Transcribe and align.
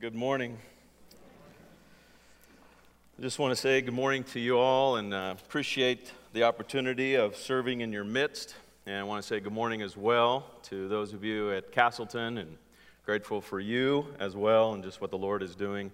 Good 0.00 0.14
morning. 0.14 0.56
I 3.18 3.20
just 3.20 3.38
want 3.38 3.54
to 3.54 3.60
say 3.60 3.82
good 3.82 3.92
morning 3.92 4.24
to 4.32 4.40
you 4.40 4.56
all 4.56 4.96
and 4.96 5.12
uh, 5.12 5.34
appreciate 5.38 6.10
the 6.32 6.44
opportunity 6.44 7.16
of 7.16 7.36
serving 7.36 7.82
in 7.82 7.92
your 7.92 8.04
midst. 8.04 8.54
And 8.86 8.96
I 8.96 9.02
want 9.02 9.20
to 9.22 9.28
say 9.28 9.40
good 9.40 9.52
morning 9.52 9.82
as 9.82 9.98
well 9.98 10.46
to 10.62 10.88
those 10.88 11.12
of 11.12 11.22
you 11.22 11.52
at 11.52 11.70
Castleton 11.70 12.38
and 12.38 12.56
grateful 13.04 13.42
for 13.42 13.60
you 13.60 14.06
as 14.18 14.34
well 14.34 14.72
and 14.72 14.82
just 14.82 15.02
what 15.02 15.10
the 15.10 15.18
Lord 15.18 15.42
is 15.42 15.54
doing 15.54 15.92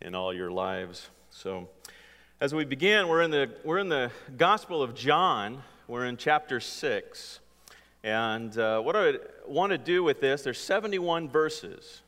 in 0.00 0.16
all 0.16 0.34
your 0.34 0.50
lives. 0.50 1.08
So, 1.30 1.68
as 2.40 2.52
we 2.52 2.64
begin, 2.64 3.06
we're 3.06 3.22
in 3.22 3.30
the, 3.30 3.52
we're 3.62 3.78
in 3.78 3.88
the 3.88 4.10
Gospel 4.36 4.82
of 4.82 4.96
John, 4.96 5.62
we're 5.86 6.06
in 6.06 6.16
chapter 6.16 6.58
6. 6.58 7.38
And 8.02 8.58
uh, 8.58 8.80
what 8.80 8.96
I 8.96 9.12
want 9.46 9.70
to 9.70 9.78
do 9.78 10.02
with 10.02 10.20
this, 10.20 10.42
there's 10.42 10.58
71 10.58 11.28
verses. 11.28 12.00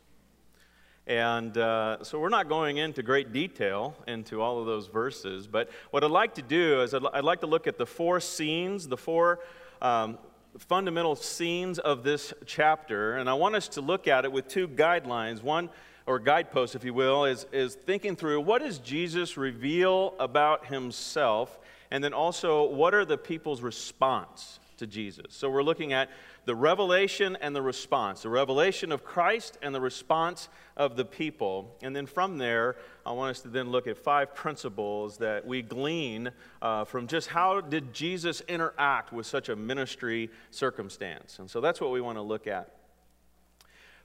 And 1.06 1.56
uh, 1.56 2.02
so 2.02 2.18
we're 2.18 2.30
not 2.30 2.48
going 2.48 2.78
into 2.78 3.02
great 3.02 3.32
detail 3.32 3.94
into 4.08 4.42
all 4.42 4.58
of 4.58 4.66
those 4.66 4.88
verses, 4.88 5.46
but 5.46 5.70
what 5.92 6.02
I'd 6.02 6.10
like 6.10 6.34
to 6.34 6.42
do 6.42 6.82
is 6.82 6.94
I'd, 6.94 7.06
I'd 7.12 7.24
like 7.24 7.40
to 7.40 7.46
look 7.46 7.68
at 7.68 7.78
the 7.78 7.86
four 7.86 8.18
scenes, 8.18 8.88
the 8.88 8.96
four 8.96 9.38
um, 9.80 10.18
fundamental 10.58 11.14
scenes 11.14 11.78
of 11.78 12.02
this 12.02 12.34
chapter, 12.44 13.18
and 13.18 13.30
I 13.30 13.34
want 13.34 13.54
us 13.54 13.68
to 13.68 13.80
look 13.80 14.08
at 14.08 14.24
it 14.24 14.32
with 14.32 14.48
two 14.48 14.66
guidelines. 14.66 15.42
One, 15.42 15.70
or 16.06 16.18
guideposts, 16.18 16.74
if 16.74 16.84
you 16.84 16.94
will, 16.94 17.24
is, 17.24 17.46
is 17.52 17.74
thinking 17.74 18.16
through 18.16 18.40
what 18.40 18.62
does 18.62 18.78
Jesus 18.78 19.36
reveal 19.36 20.14
about 20.18 20.66
himself, 20.66 21.58
and 21.92 22.02
then 22.02 22.14
also 22.14 22.68
what 22.68 22.94
are 22.94 23.04
the 23.04 23.18
people's 23.18 23.60
response 23.60 24.58
to 24.78 24.86
Jesus. 24.86 25.26
So 25.30 25.50
we're 25.50 25.62
looking 25.62 25.92
at 25.92 26.10
the 26.46 26.54
revelation 26.54 27.36
and 27.40 27.54
the 27.54 27.60
response, 27.60 28.22
the 28.22 28.28
revelation 28.28 28.92
of 28.92 29.04
Christ 29.04 29.58
and 29.62 29.74
the 29.74 29.80
response 29.80 30.48
of 30.76 30.96
the 30.96 31.04
people. 31.04 31.76
And 31.82 31.94
then 31.94 32.06
from 32.06 32.38
there, 32.38 32.76
I 33.04 33.10
want 33.10 33.32
us 33.36 33.42
to 33.42 33.48
then 33.48 33.70
look 33.70 33.88
at 33.88 33.98
five 33.98 34.32
principles 34.32 35.18
that 35.18 35.44
we 35.44 35.60
glean 35.60 36.30
uh, 36.62 36.84
from 36.84 37.08
just 37.08 37.28
how 37.28 37.60
did 37.60 37.92
Jesus 37.92 38.42
interact 38.42 39.12
with 39.12 39.26
such 39.26 39.48
a 39.48 39.56
ministry 39.56 40.30
circumstance. 40.52 41.40
And 41.40 41.50
so 41.50 41.60
that's 41.60 41.80
what 41.80 41.90
we 41.90 42.00
want 42.00 42.16
to 42.16 42.22
look 42.22 42.46
at. 42.46 42.76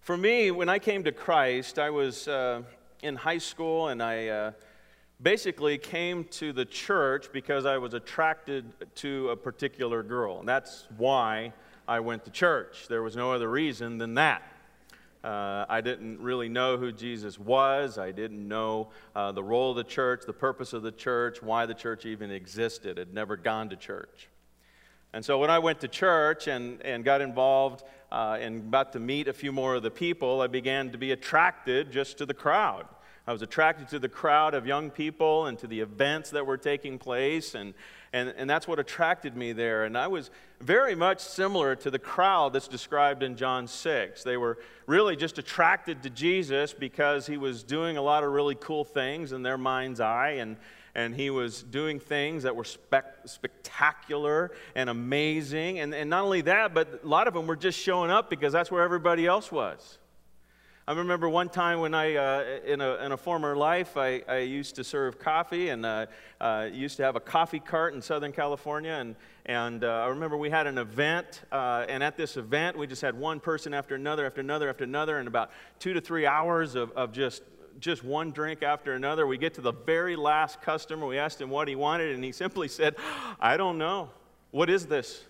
For 0.02 0.18
me, 0.18 0.50
when 0.50 0.68
I 0.68 0.80
came 0.80 1.04
to 1.04 1.12
Christ, 1.12 1.78
I 1.78 1.92
was 1.92 2.28
uh, 2.28 2.64
in 3.04 3.16
high 3.16 3.38
school 3.38 3.88
and 3.88 4.04
I. 4.04 4.28
Uh, 4.28 4.52
basically 5.22 5.78
came 5.78 6.24
to 6.24 6.52
the 6.52 6.66
church 6.66 7.32
because 7.32 7.64
I 7.68 7.78
was 7.78 7.94
attracted 7.94 8.66
to 8.96 9.30
a 9.30 9.36
particular 9.36 10.02
girl. 10.02 10.40
And 10.40 10.48
that's 10.48 10.88
why 10.98 11.54
I 11.88 12.00
went 12.00 12.26
to 12.26 12.32
church. 12.32 12.88
There 12.88 13.04
was 13.04 13.16
no 13.16 13.32
other 13.32 13.50
reason 13.50 13.98
than 13.98 14.16
that. 14.16 14.44
Uh, 15.24 15.66
I 15.70 15.82
didn't 15.82 16.20
really 16.20 16.50
know 16.50 16.78
who 16.78 16.92
Jesus 16.92 17.38
was. 17.38 17.98
I 17.98 18.12
didn't 18.12 18.48
know 18.48 18.90
uh, 19.16 19.32
the 19.32 19.44
role 19.44 19.72
of 19.72 19.78
the 19.78 19.84
church, 19.84 20.24
the 20.26 20.34
purpose 20.34 20.74
of 20.74 20.82
the 20.82 20.92
church, 20.92 21.44
why 21.44 21.68
the 21.68 21.76
church 21.76 22.06
even 22.06 22.32
existed. 22.32 22.98
I'd 22.98 23.14
never 23.14 23.38
gone 23.38 23.70
to 23.70 23.76
church. 23.76 24.30
And 25.14 25.24
so 25.24 25.38
when 25.38 25.50
I 25.50 25.59
went 25.59 25.82
to 25.82 25.88
church 25.88 26.48
and, 26.48 26.82
and 26.82 27.04
got 27.04 27.22
involved 27.22 27.84
uh, 28.12 28.38
and 28.40 28.62
about 28.62 28.94
to 28.94 29.00
meet 29.00 29.28
a 29.28 29.34
few 29.34 29.52
more 29.52 29.76
of 29.76 29.84
the 29.84 29.92
people, 29.92 30.42
I 30.42 30.48
began 30.48 30.92
to 30.92 30.98
be 30.98 31.12
attracted 31.12 31.92
just 31.92 32.18
to 32.20 32.26
the 32.26 32.34
crowd. 32.34 32.88
I 33.32 33.34
was 33.34 33.42
attracted 33.42 33.88
to 33.88 34.00
the 34.00 34.10
crowd 34.10 34.54
of 34.54 34.68
young 34.68 34.90
people 34.90 35.46
and 35.46 35.58
to 35.60 35.66
the 35.66 35.80
events 35.80 36.32
that 36.32 36.46
were 36.46 36.58
taking 36.58 37.00
place, 37.00 37.56
and, 37.56 37.74
and, 38.12 38.34
and 38.36 38.50
that's 38.50 38.68
what 38.68 38.78
attracted 38.78 39.38
me 39.38 39.54
there. 39.54 39.86
And 39.86 39.98
I 39.98 40.08
was 40.08 40.32
very 40.60 40.96
much 40.96 41.22
similar 41.22 41.78
to 41.78 41.90
the 41.90 41.98
crowd 41.98 42.52
that's 42.52 42.68
described 42.68 43.24
in 43.24 43.38
John 43.38 43.68
6. 43.68 44.24
They 44.24 44.36
were 44.36 44.58
really 44.86 45.16
just 45.16 45.38
attracted 45.38 46.04
to 46.04 46.09
Jesus 46.09 46.74
because 46.74 47.26
he 47.26 47.38
was 47.38 47.64
doing 47.64 47.96
a 47.96 48.02
lot 48.02 48.26
of 48.26 48.34
really 48.34 48.56
cool 48.56 48.84
things 48.84 49.32
in 49.32 49.44
their 49.44 49.58
mind's 49.58 50.02
eye, 50.02 50.32
and, 50.32 50.58
and 50.94 51.16
he 51.16 51.30
was 51.30 51.64
doing 51.64 52.02
things 52.02 52.44
that 52.44 52.54
were 52.54 52.66
spec- 52.66 53.16
spectacular 53.24 54.52
and 54.75 54.90
amazing. 54.90 55.80
And, 55.80 55.96
and 55.96 56.09
not 56.09 56.25
only 56.25 56.42
that, 56.42 56.74
but 56.74 57.00
a 57.02 57.08
lot 57.08 57.30
of 57.30 57.34
them 57.34 57.48
were 57.48 57.56
just 57.56 57.80
showing 57.80 58.12
up 58.12 58.30
because 58.30 58.52
that's 58.52 58.69
where 58.69 58.84
everybody 58.84 59.25
else 59.25 59.53
was. 59.53 60.00
I 60.88 60.94
remember 60.94 61.30
one 61.30 61.47
time 61.47 61.80
when 61.80 61.94
I, 61.94 62.16
uh, 62.16 62.59
in, 62.66 62.81
a, 62.81 62.96
in 62.96 63.12
a 63.12 63.18
former 63.18 63.56
life, 63.56 63.97
I, 63.97 64.24
I 64.28 64.40
used 64.40 64.75
to 64.75 64.84
serve 64.84 65.19
coffee 65.19 65.69
and 65.69 65.86
uh, 65.86 66.08
uh, 66.40 66.69
used 66.72 66.97
to 66.97 67.03
have 67.03 67.16
a 67.16 67.19
coffee 67.19 67.59
cart 67.59 67.94
in 67.94 68.02
Southern 68.02 68.31
California. 68.31 68.94
And, 68.94 69.16
and 69.46 69.84
uh, 69.84 69.88
I 69.88 70.08
remember 70.08 70.38
we 70.38 70.50
had 70.50 70.66
an 70.66 70.80
event, 70.80 71.44
uh, 71.52 71.86
and 71.88 72.02
at 72.02 72.18
this 72.18 72.36
event, 72.36 72.80
we 72.80 72.88
just 72.88 73.03
had 73.03 73.14
one 73.14 73.40
person 73.40 73.75
after 73.75 73.94
another, 73.94 74.25
after 74.25 74.42
another, 74.42 74.69
after 74.69 74.84
another, 74.84 75.19
and 75.19 75.28
about 75.28 75.52
two 75.78 75.94
to 75.94 76.02
three 76.02 76.25
hours 76.25 76.74
of, 76.74 76.92
of 76.94 77.12
just 77.12 77.44
just 77.80 78.03
one 78.03 78.31
drink 78.31 78.63
after 78.63 78.94
another. 78.94 79.25
We 79.25 79.38
get 79.38 79.53
to 79.53 79.62
the 79.62 79.72
very 79.72 80.18
last 80.18 80.62
customer. 80.62 81.08
We 81.08 81.18
asked 81.18 81.40
him 81.40 81.50
what 81.50 81.69
he 81.69 81.75
wanted, 81.75 82.13
and 82.13 82.24
he 82.24 82.31
simply 82.34 82.68
said, 82.68 82.96
I 83.40 83.56
don't 83.56 83.78
know. 83.78 84.09
What 84.52 84.69
is 84.69 84.88
this? 84.88 85.24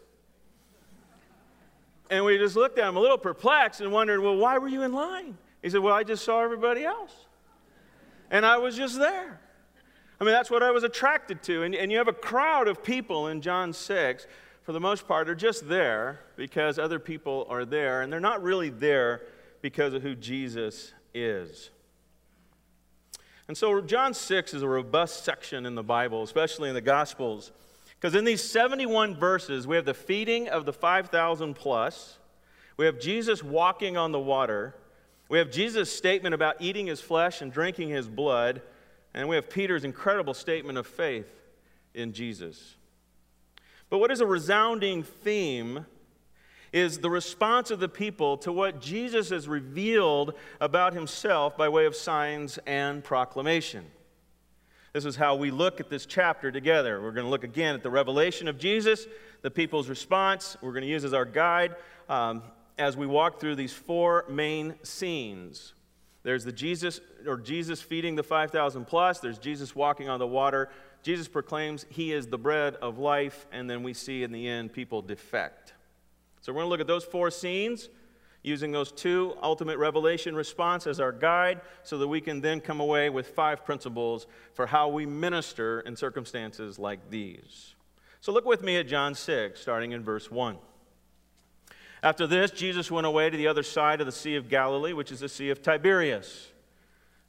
And 2.11 2.25
we 2.25 2.37
just 2.37 2.57
looked 2.57 2.77
at 2.77 2.87
him 2.89 2.97
a 2.97 2.99
little 2.99 3.17
perplexed 3.17 3.79
and 3.79 3.89
wondered, 3.89 4.19
well, 4.19 4.35
why 4.35 4.57
were 4.57 4.67
you 4.67 4.83
in 4.83 4.91
line? 4.91 5.37
He 5.63 5.69
said, 5.69 5.79
well, 5.79 5.95
I 5.95 6.03
just 6.03 6.25
saw 6.25 6.43
everybody 6.43 6.83
else. 6.83 7.13
And 8.29 8.45
I 8.45 8.57
was 8.57 8.75
just 8.75 8.99
there. 8.99 9.39
I 10.19 10.23
mean, 10.25 10.33
that's 10.33 10.51
what 10.51 10.61
I 10.61 10.71
was 10.71 10.83
attracted 10.83 11.41
to. 11.43 11.63
And, 11.63 11.73
and 11.73 11.89
you 11.89 11.97
have 11.97 12.09
a 12.09 12.13
crowd 12.13 12.67
of 12.67 12.83
people 12.83 13.29
in 13.29 13.41
John 13.41 13.71
6, 13.71 14.27
for 14.63 14.73
the 14.73 14.79
most 14.79 15.07
part, 15.07 15.29
are 15.29 15.35
just 15.35 15.69
there 15.69 16.19
because 16.35 16.77
other 16.77 16.99
people 16.99 17.47
are 17.49 17.63
there, 17.63 18.01
and 18.01 18.11
they're 18.11 18.19
not 18.19 18.43
really 18.43 18.69
there 18.69 19.21
because 19.61 19.93
of 19.93 20.01
who 20.01 20.13
Jesus 20.13 20.91
is. 21.13 21.69
And 23.47 23.57
so, 23.57 23.79
John 23.81 24.13
6 24.13 24.53
is 24.53 24.63
a 24.63 24.67
robust 24.67 25.23
section 25.23 25.65
in 25.65 25.75
the 25.75 25.83
Bible, 25.83 26.23
especially 26.23 26.67
in 26.67 26.75
the 26.75 26.81
Gospels. 26.81 27.51
Because 28.01 28.15
in 28.15 28.25
these 28.25 28.41
71 28.41 29.15
verses, 29.15 29.67
we 29.67 29.75
have 29.75 29.85
the 29.85 29.93
feeding 29.93 30.49
of 30.49 30.65
the 30.65 30.73
5,000 30.73 31.53
plus, 31.53 32.17
we 32.75 32.87
have 32.87 32.99
Jesus 32.99 33.43
walking 33.43 33.95
on 33.95 34.11
the 34.11 34.19
water, 34.19 34.75
we 35.29 35.37
have 35.37 35.51
Jesus' 35.51 35.95
statement 35.95 36.33
about 36.33 36.55
eating 36.59 36.87
his 36.87 36.99
flesh 36.99 37.41
and 37.41 37.53
drinking 37.53 37.89
his 37.89 38.07
blood, 38.07 38.63
and 39.13 39.29
we 39.29 39.35
have 39.35 39.51
Peter's 39.51 39.83
incredible 39.83 40.33
statement 40.33 40.79
of 40.79 40.87
faith 40.87 41.31
in 41.93 42.11
Jesus. 42.11 42.75
But 43.91 43.99
what 43.99 44.09
is 44.09 44.19
a 44.19 44.25
resounding 44.25 45.03
theme 45.03 45.85
is 46.73 46.99
the 46.99 47.09
response 47.09 47.69
of 47.69 47.79
the 47.79 47.89
people 47.89 48.35
to 48.37 48.51
what 48.51 48.81
Jesus 48.81 49.29
has 49.29 49.47
revealed 49.47 50.33
about 50.59 50.93
himself 50.93 51.55
by 51.55 51.69
way 51.69 51.85
of 51.85 51.95
signs 51.95 52.57
and 52.65 53.03
proclamation. 53.03 53.85
This 54.93 55.05
is 55.05 55.15
how 55.15 55.35
we 55.35 55.51
look 55.51 55.79
at 55.79 55.89
this 55.89 56.05
chapter 56.05 56.51
together. 56.51 57.01
We're 57.01 57.13
going 57.13 57.25
to 57.25 57.29
look 57.29 57.45
again 57.45 57.75
at 57.75 57.83
the 57.83 57.89
revelation 57.89 58.49
of 58.49 58.57
Jesus, 58.57 59.07
the 59.41 59.49
people's 59.49 59.87
response. 59.87 60.57
We're 60.61 60.73
going 60.73 60.83
to 60.83 60.89
use 60.89 61.05
as 61.05 61.13
our 61.13 61.23
guide 61.23 61.75
um, 62.09 62.43
as 62.77 62.97
we 62.97 63.07
walk 63.07 63.39
through 63.39 63.55
these 63.55 63.71
four 63.71 64.25
main 64.29 64.75
scenes. 64.83 65.73
There's 66.23 66.43
the 66.43 66.51
Jesus, 66.51 66.99
or 67.25 67.37
Jesus 67.37 67.81
feeding 67.81 68.15
the 68.15 68.23
5,000 68.23 68.83
plus. 68.83 69.19
There's 69.19 69.39
Jesus 69.39 69.73
walking 69.73 70.09
on 70.09 70.19
the 70.19 70.27
water. 70.27 70.67
Jesus 71.03 71.29
proclaims 71.29 71.85
he 71.89 72.11
is 72.11 72.27
the 72.27 72.37
bread 72.37 72.75
of 72.75 72.99
life. 72.99 73.47
And 73.53 73.69
then 73.69 73.83
we 73.83 73.93
see 73.93 74.23
in 74.23 74.33
the 74.33 74.45
end 74.45 74.73
people 74.73 75.01
defect. 75.01 75.73
So 76.41 76.51
we're 76.51 76.59
going 76.59 76.65
to 76.65 76.69
look 76.69 76.81
at 76.81 76.87
those 76.87 77.05
four 77.05 77.31
scenes 77.31 77.87
using 78.43 78.71
those 78.71 78.91
two 78.91 79.35
ultimate 79.41 79.77
revelation 79.77 80.35
response 80.35 80.87
as 80.87 80.99
our 80.99 81.11
guide 81.11 81.61
so 81.83 81.97
that 81.97 82.07
we 82.07 82.21
can 82.21 82.41
then 82.41 82.59
come 82.59 82.79
away 82.79 83.09
with 83.09 83.27
five 83.27 83.63
principles 83.63 84.25
for 84.53 84.65
how 84.65 84.87
we 84.87 85.05
minister 85.05 85.81
in 85.81 85.95
circumstances 85.95 86.79
like 86.79 87.09
these. 87.09 87.75
So 88.19 88.31
look 88.31 88.45
with 88.45 88.63
me 88.63 88.77
at 88.77 88.87
John 88.87 89.15
6, 89.15 89.59
starting 89.59 89.91
in 89.91 90.03
verse 90.03 90.29
1. 90.29 90.57
After 92.03 92.25
this, 92.25 92.49
Jesus 92.49 92.89
went 92.89 93.05
away 93.05 93.29
to 93.29 93.37
the 93.37 93.47
other 93.47 93.63
side 93.63 93.99
of 93.99 94.07
the 94.07 94.11
Sea 94.11 94.35
of 94.35 94.49
Galilee, 94.49 94.93
which 94.93 95.11
is 95.11 95.19
the 95.19 95.29
Sea 95.29 95.51
of 95.51 95.61
Tiberias. 95.61 96.47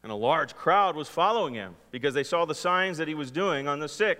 And 0.02 0.10
a 0.10 0.16
large 0.16 0.56
crowd 0.56 0.96
was 0.96 1.08
following 1.08 1.54
him 1.54 1.76
because 1.90 2.14
they 2.14 2.25
saw 2.25 2.44
the 2.44 2.54
signs 2.54 2.98
that 2.98 3.06
he 3.06 3.14
was 3.14 3.31
doing 3.31 3.69
on 3.69 3.81
the 3.81 3.88
sick. 3.88 4.19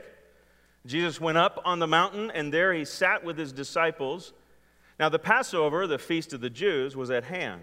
Jesus 0.85 1.21
went 1.21 1.39
up 1.39 1.61
on 1.65 1.79
the 1.79 1.87
mountain, 1.87 2.31
and 2.31 2.53
there 2.53 2.75
he 2.75 2.85
sat 2.85 3.25
with 3.25 3.39
his 3.39 3.53
disciples. 3.53 4.33
Now, 5.03 5.09
the 5.09 5.19
Passover, 5.19 5.89
the 5.89 5.99
feast 5.99 6.33
of 6.33 6.41
the 6.43 6.49
Jews, 6.49 6.95
was 6.95 7.11
at 7.11 7.25
hand. 7.25 7.63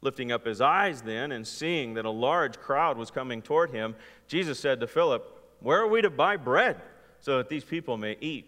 Lifting 0.00 0.30
up 0.30 0.46
his 0.46 0.60
eyes 0.60 1.02
then 1.02 1.32
and 1.32 1.44
seeing 1.44 1.94
that 1.94 2.04
a 2.04 2.10
large 2.10 2.60
crowd 2.60 2.96
was 2.96 3.10
coming 3.10 3.42
toward 3.42 3.72
him, 3.72 3.96
Jesus 4.28 4.60
said 4.60 4.78
to 4.78 4.86
Philip, 4.86 5.26
Where 5.58 5.80
are 5.80 5.88
we 5.88 6.02
to 6.02 6.08
buy 6.08 6.36
bread 6.36 6.80
so 7.18 7.38
that 7.38 7.48
these 7.48 7.64
people 7.64 7.96
may 7.96 8.16
eat? 8.20 8.46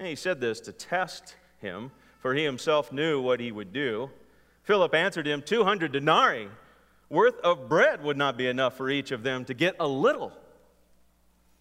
And 0.00 0.08
he 0.08 0.16
said 0.16 0.40
this 0.40 0.58
to 0.62 0.72
test 0.72 1.36
him, 1.60 1.92
for 2.18 2.34
he 2.34 2.42
himself 2.42 2.90
knew 2.90 3.20
what 3.20 3.38
he 3.38 3.52
would 3.52 3.72
do. 3.72 4.10
Philip 4.64 4.92
answered 4.92 5.28
him, 5.28 5.40
200 5.40 5.92
denarii 5.92 6.48
worth 7.08 7.38
of 7.44 7.68
bread 7.68 8.02
would 8.02 8.16
not 8.16 8.36
be 8.36 8.48
enough 8.48 8.76
for 8.76 8.90
each 8.90 9.12
of 9.12 9.22
them 9.22 9.44
to 9.44 9.54
get 9.54 9.76
a 9.78 9.86
little. 9.86 10.32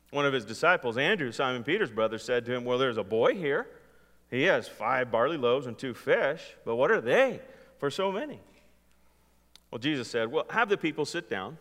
One 0.09 0.25
of 0.25 0.33
his 0.33 0.45
disciples, 0.45 0.97
Andrew, 0.97 1.31
Simon 1.31 1.63
Peter's 1.63 1.91
brother, 1.91 2.17
said 2.17 2.43
to 2.47 2.55
him, 2.55 2.65
Well, 2.65 2.79
there's 2.79 2.97
a 2.97 3.03
boy 3.03 3.35
here 3.35 3.67
he 4.29 4.43
has 4.43 4.67
five 4.67 5.11
barley 5.11 5.37
loaves 5.37 5.67
and 5.67 5.77
two 5.77 5.93
fish, 5.93 6.41
but 6.65 6.75
what 6.75 6.91
are 6.91 7.01
they 7.01 7.39
for 7.77 7.89
so 7.89 8.11
many? 8.11 8.39
Well, 9.71 9.79
Jesus 9.79 10.07
said, 10.07 10.31
Well, 10.31 10.45
have 10.49 10.69
the 10.69 10.77
people 10.77 11.05
sit 11.05 11.29
down. 11.29 11.57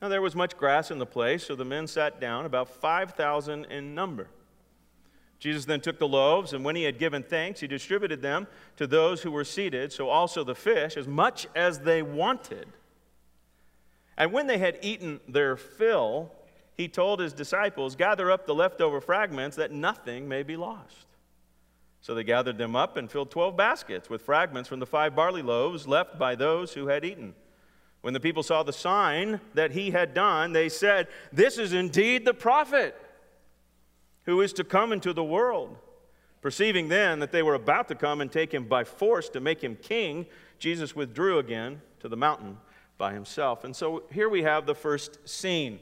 Now 0.00 0.08
there 0.08 0.22
was 0.22 0.34
much 0.34 0.56
grass 0.56 0.90
in 0.90 0.98
the 0.98 1.06
place, 1.06 1.44
so 1.44 1.54
the 1.54 1.64
men 1.64 1.86
sat 1.86 2.20
down, 2.20 2.46
about 2.46 2.68
5,000 2.68 3.66
in 3.66 3.94
number. 3.94 4.28
Jesus 5.38 5.64
then 5.64 5.80
took 5.80 5.98
the 5.98 6.08
loaves, 6.08 6.52
and 6.52 6.64
when 6.64 6.76
he 6.76 6.84
had 6.84 6.98
given 6.98 7.22
thanks, 7.22 7.60
he 7.60 7.66
distributed 7.66 8.20
them 8.20 8.46
to 8.76 8.86
those 8.86 9.22
who 9.22 9.30
were 9.30 9.44
seated, 9.44 9.92
so 9.92 10.08
also 10.08 10.44
the 10.44 10.54
fish, 10.54 10.96
as 10.96 11.08
much 11.08 11.46
as 11.54 11.80
they 11.80 12.02
wanted. 12.02 12.68
And 14.18 14.32
when 14.32 14.46
they 14.46 14.58
had 14.58 14.78
eaten 14.82 15.20
their 15.26 15.56
fill, 15.56 16.30
he 16.74 16.88
told 16.88 17.20
his 17.20 17.32
disciples, 17.32 17.96
Gather 17.96 18.30
up 18.30 18.44
the 18.44 18.54
leftover 18.54 19.00
fragments 19.00 19.56
that 19.56 19.72
nothing 19.72 20.28
may 20.28 20.42
be 20.42 20.56
lost. 20.56 21.06
So 22.00 22.14
they 22.14 22.24
gathered 22.24 22.58
them 22.58 22.74
up 22.74 22.96
and 22.96 23.10
filled 23.10 23.30
12 23.30 23.56
baskets 23.56 24.08
with 24.08 24.22
fragments 24.22 24.68
from 24.68 24.80
the 24.80 24.86
five 24.86 25.14
barley 25.14 25.42
loaves 25.42 25.86
left 25.86 26.18
by 26.18 26.34
those 26.34 26.72
who 26.72 26.88
had 26.88 27.04
eaten. 27.04 27.34
When 28.00 28.14
the 28.14 28.20
people 28.20 28.42
saw 28.42 28.62
the 28.62 28.72
sign 28.72 29.40
that 29.54 29.72
he 29.72 29.90
had 29.90 30.14
done, 30.14 30.52
they 30.52 30.70
said, 30.70 31.08
This 31.32 31.58
is 31.58 31.72
indeed 31.72 32.24
the 32.24 32.32
prophet 32.32 32.96
who 34.24 34.40
is 34.40 34.52
to 34.54 34.64
come 34.64 34.92
into 34.92 35.12
the 35.12 35.24
world. 35.24 35.76
Perceiving 36.40 36.88
then 36.88 37.18
that 37.18 37.32
they 37.32 37.42
were 37.42 37.54
about 37.54 37.88
to 37.88 37.94
come 37.94 38.22
and 38.22 38.32
take 38.32 38.52
him 38.52 38.64
by 38.64 38.84
force 38.84 39.28
to 39.30 39.40
make 39.40 39.62
him 39.62 39.76
king, 39.76 40.26
Jesus 40.58 40.96
withdrew 40.96 41.38
again 41.38 41.82
to 42.00 42.08
the 42.08 42.16
mountain 42.16 42.56
by 42.96 43.12
himself. 43.12 43.64
And 43.64 43.76
so 43.76 44.04
here 44.10 44.28
we 44.28 44.42
have 44.42 44.64
the 44.64 44.74
first 44.74 45.28
scene. 45.28 45.80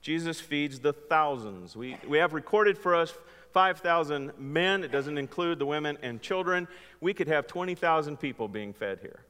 Jesus 0.00 0.40
feeds 0.40 0.80
the 0.80 0.94
thousands. 0.94 1.76
We, 1.76 1.98
we 2.08 2.16
have 2.16 2.32
recorded 2.32 2.78
for 2.78 2.94
us 2.94 3.12
5,000 3.52 4.32
men. 4.38 4.84
It 4.84 4.92
doesn't 4.92 5.18
include 5.18 5.58
the 5.58 5.66
women 5.66 5.98
and 6.02 6.20
children. 6.20 6.68
We 7.00 7.14
could 7.14 7.28
have 7.28 7.46
20,000 7.46 8.18
people 8.18 8.48
being 8.48 8.72
fed 8.72 9.00
here. 9.00 9.20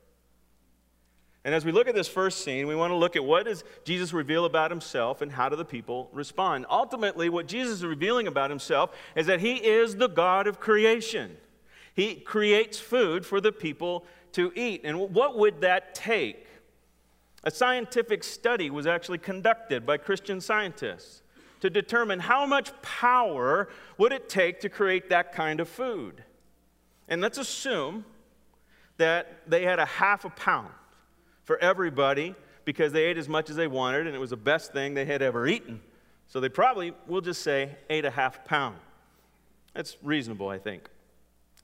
And 1.44 1.54
as 1.54 1.64
we 1.64 1.72
look 1.72 1.88
at 1.88 1.94
this 1.94 2.08
first 2.08 2.44
scene, 2.44 2.66
we 2.66 2.74
want 2.74 2.90
to 2.90 2.96
look 2.96 3.16
at 3.16 3.24
what 3.24 3.46
does 3.46 3.64
Jesus 3.84 4.12
reveal 4.12 4.44
about 4.44 4.70
himself 4.70 5.22
and 5.22 5.32
how 5.32 5.48
do 5.48 5.56
the 5.56 5.64
people 5.64 6.10
respond. 6.12 6.66
Ultimately, 6.68 7.30
what 7.30 7.46
Jesus 7.46 7.78
is 7.78 7.84
revealing 7.84 8.26
about 8.26 8.50
himself 8.50 8.94
is 9.16 9.26
that 9.26 9.40
he 9.40 9.54
is 9.54 9.96
the 9.96 10.08
God 10.08 10.46
of 10.46 10.60
creation. 10.60 11.36
He 11.94 12.16
creates 12.16 12.78
food 12.78 13.24
for 13.24 13.40
the 13.40 13.52
people 13.52 14.04
to 14.32 14.52
eat. 14.54 14.82
And 14.84 14.98
what 15.14 15.38
would 15.38 15.62
that 15.62 15.94
take? 15.94 16.46
A 17.42 17.50
scientific 17.50 18.22
study 18.22 18.68
was 18.68 18.86
actually 18.86 19.18
conducted 19.18 19.86
by 19.86 19.96
Christian 19.96 20.42
scientists 20.42 21.22
to 21.60 21.70
determine 21.70 22.20
how 22.20 22.46
much 22.46 22.70
power 22.82 23.68
would 23.98 24.12
it 24.12 24.28
take 24.28 24.60
to 24.60 24.68
create 24.68 25.10
that 25.10 25.32
kind 25.32 25.60
of 25.60 25.68
food. 25.68 26.24
And 27.08 27.20
let's 27.20 27.38
assume 27.38 28.04
that 28.96 29.42
they 29.46 29.64
had 29.64 29.78
a 29.78 29.86
half 29.86 30.24
a 30.24 30.30
pound 30.30 30.68
for 31.44 31.58
everybody 31.58 32.34
because 32.64 32.92
they 32.92 33.04
ate 33.04 33.18
as 33.18 33.28
much 33.28 33.50
as 33.50 33.56
they 33.56 33.66
wanted 33.66 34.06
and 34.06 34.14
it 34.14 34.18
was 34.18 34.30
the 34.30 34.36
best 34.36 34.72
thing 34.72 34.94
they 34.94 35.04
had 35.04 35.22
ever 35.22 35.46
eaten. 35.46 35.80
So 36.26 36.38
they 36.38 36.48
probably, 36.48 36.92
we'll 37.06 37.20
just 37.20 37.42
say, 37.42 37.76
ate 37.88 38.04
a 38.04 38.10
half 38.10 38.44
pound. 38.44 38.76
That's 39.74 39.96
reasonable, 40.02 40.48
I 40.48 40.58
think. 40.58 40.88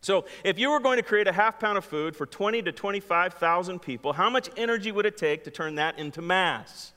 So, 0.01 0.27
if 0.45 0.59
you 0.59 0.71
were 0.71 0.79
going 0.79 0.99
to 0.99 1.03
create 1.03 1.27
a 1.27 1.33
half 1.33 1.59
pound 1.59 1.79
of 1.79 1.85
food 1.85 2.15
for 2.15 2.27
20 2.27 2.63
to 2.63 2.73
25,000 2.73 3.81
people, 3.81 4.13
how 4.13 4.31
much 4.31 4.49
energy 4.57 4.93
would 4.93 5.07
it 5.07 5.17
take 5.17 5.43
to 5.45 5.51
turn 5.51 5.77
that 5.77 5.99
into 5.99 6.23
mass? 6.23 6.93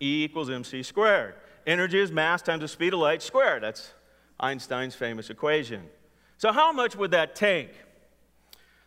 E 0.00 0.24
equals 0.24 0.48
mc 0.48 0.82
squared. 0.82 1.34
Energy 1.66 1.98
is 1.98 2.10
mass 2.10 2.42
times 2.42 2.60
the 2.60 2.68
speed 2.68 2.92
of 2.92 3.00
light 3.00 3.22
squared. 3.22 3.62
That's 3.62 3.92
Einstein's 4.40 4.94
famous 4.94 5.30
equation. 5.30 5.82
So, 6.36 6.52
how 6.52 6.72
much 6.72 6.96
would 6.96 7.12
that 7.12 7.36
take? 7.36 7.72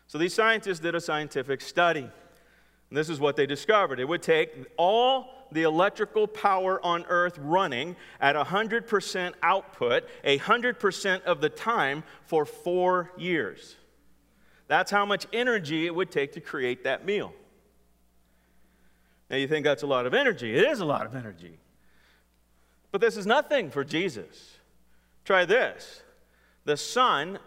So, 0.07 0.18
these 0.18 0.33
scientists 0.33 0.80
did 0.80 0.95
a 0.95 1.01
scientific 1.01 1.62
study. 1.62 2.10
And 2.89 2.98
this 2.98 3.10
is 3.10 3.19
what 3.19 3.36
they 3.36 3.45
discovered 3.45 4.00
it 4.00 4.07
would 4.07 4.22
take 4.22 4.51
all 4.77 5.48
the 5.51 5.63
electrical 5.63 6.27
power 6.27 6.83
on 6.86 7.06
Earth 7.07 7.38
running 7.39 7.95
at 8.19 8.36
100% 8.36 9.33
output, 9.42 10.04
100% 10.24 11.24
of 11.24 11.42
the 11.42 11.50
time 11.50 12.04
for 12.24 12.45
four 12.45 13.12
years. 13.18 13.75
That's 14.68 14.92
how 14.92 15.06
much 15.06 15.27
energy 15.31 15.86
it 15.86 15.94
would 15.94 16.12
take 16.12 16.33
to 16.33 16.42
create 16.42 16.83
that 16.83 17.06
meal. 17.06 17.33
Now, 19.30 19.38
you 19.38 19.48
think 19.48 19.63
that's 19.63 19.83
a 19.83 19.88
lot 19.88 20.06
of 20.06 20.13
energy. 20.13 20.56
It 20.56 20.63
is 20.63 20.80
a 20.80 20.86
lot 20.86 21.06
of 21.06 21.16
energy. 21.16 21.57
But 22.95 23.01
this 23.01 23.18
is 23.18 23.25
nothing 23.25 23.71
for 23.71 23.83
Jesus. 23.83 24.56
Try 25.25 25.44
this 25.44 26.01
the 26.63 26.77
sun, 26.77 27.39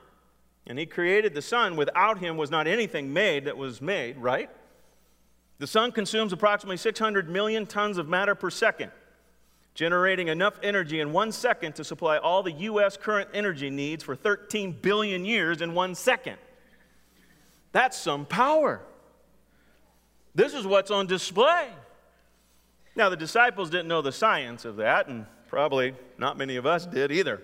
and 0.66 0.78
He 0.78 0.84
created 0.84 1.32
the 1.32 1.40
sun. 1.40 1.74
Without 1.74 2.18
Him 2.18 2.36
was 2.36 2.50
not 2.50 2.66
anything 2.66 3.14
made 3.14 3.46
that 3.46 3.56
was 3.56 3.80
made, 3.80 4.18
right? 4.18 4.50
The 5.58 5.66
sun 5.66 5.90
consumes 5.92 6.34
approximately 6.34 6.76
600 6.76 7.30
million 7.30 7.64
tons 7.64 7.96
of 7.96 8.06
matter 8.06 8.34
per 8.34 8.50
second, 8.50 8.92
generating 9.72 10.28
enough 10.28 10.60
energy 10.62 11.00
in 11.00 11.14
one 11.14 11.32
second 11.32 11.76
to 11.76 11.82
supply 11.82 12.18
all 12.18 12.42
the 12.42 12.52
U.S. 12.52 12.98
current 12.98 13.30
energy 13.32 13.70
needs 13.70 14.04
for 14.04 14.14
13 14.14 14.72
billion 14.82 15.24
years 15.24 15.62
in 15.62 15.72
one 15.72 15.94
second. 15.94 16.36
That's 17.72 17.96
some 17.96 18.26
power. 18.26 18.82
This 20.34 20.52
is 20.52 20.66
what's 20.66 20.90
on 20.90 21.06
display. 21.06 21.70
Now, 22.94 23.08
the 23.08 23.16
disciples 23.16 23.70
didn't 23.70 23.88
know 23.88 24.02
the 24.02 24.12
science 24.12 24.66
of 24.66 24.76
that, 24.76 25.06
and 25.08 25.24
probably 25.48 25.94
not 26.18 26.38
many 26.38 26.56
of 26.56 26.66
us 26.66 26.86
did 26.86 27.10
either 27.10 27.42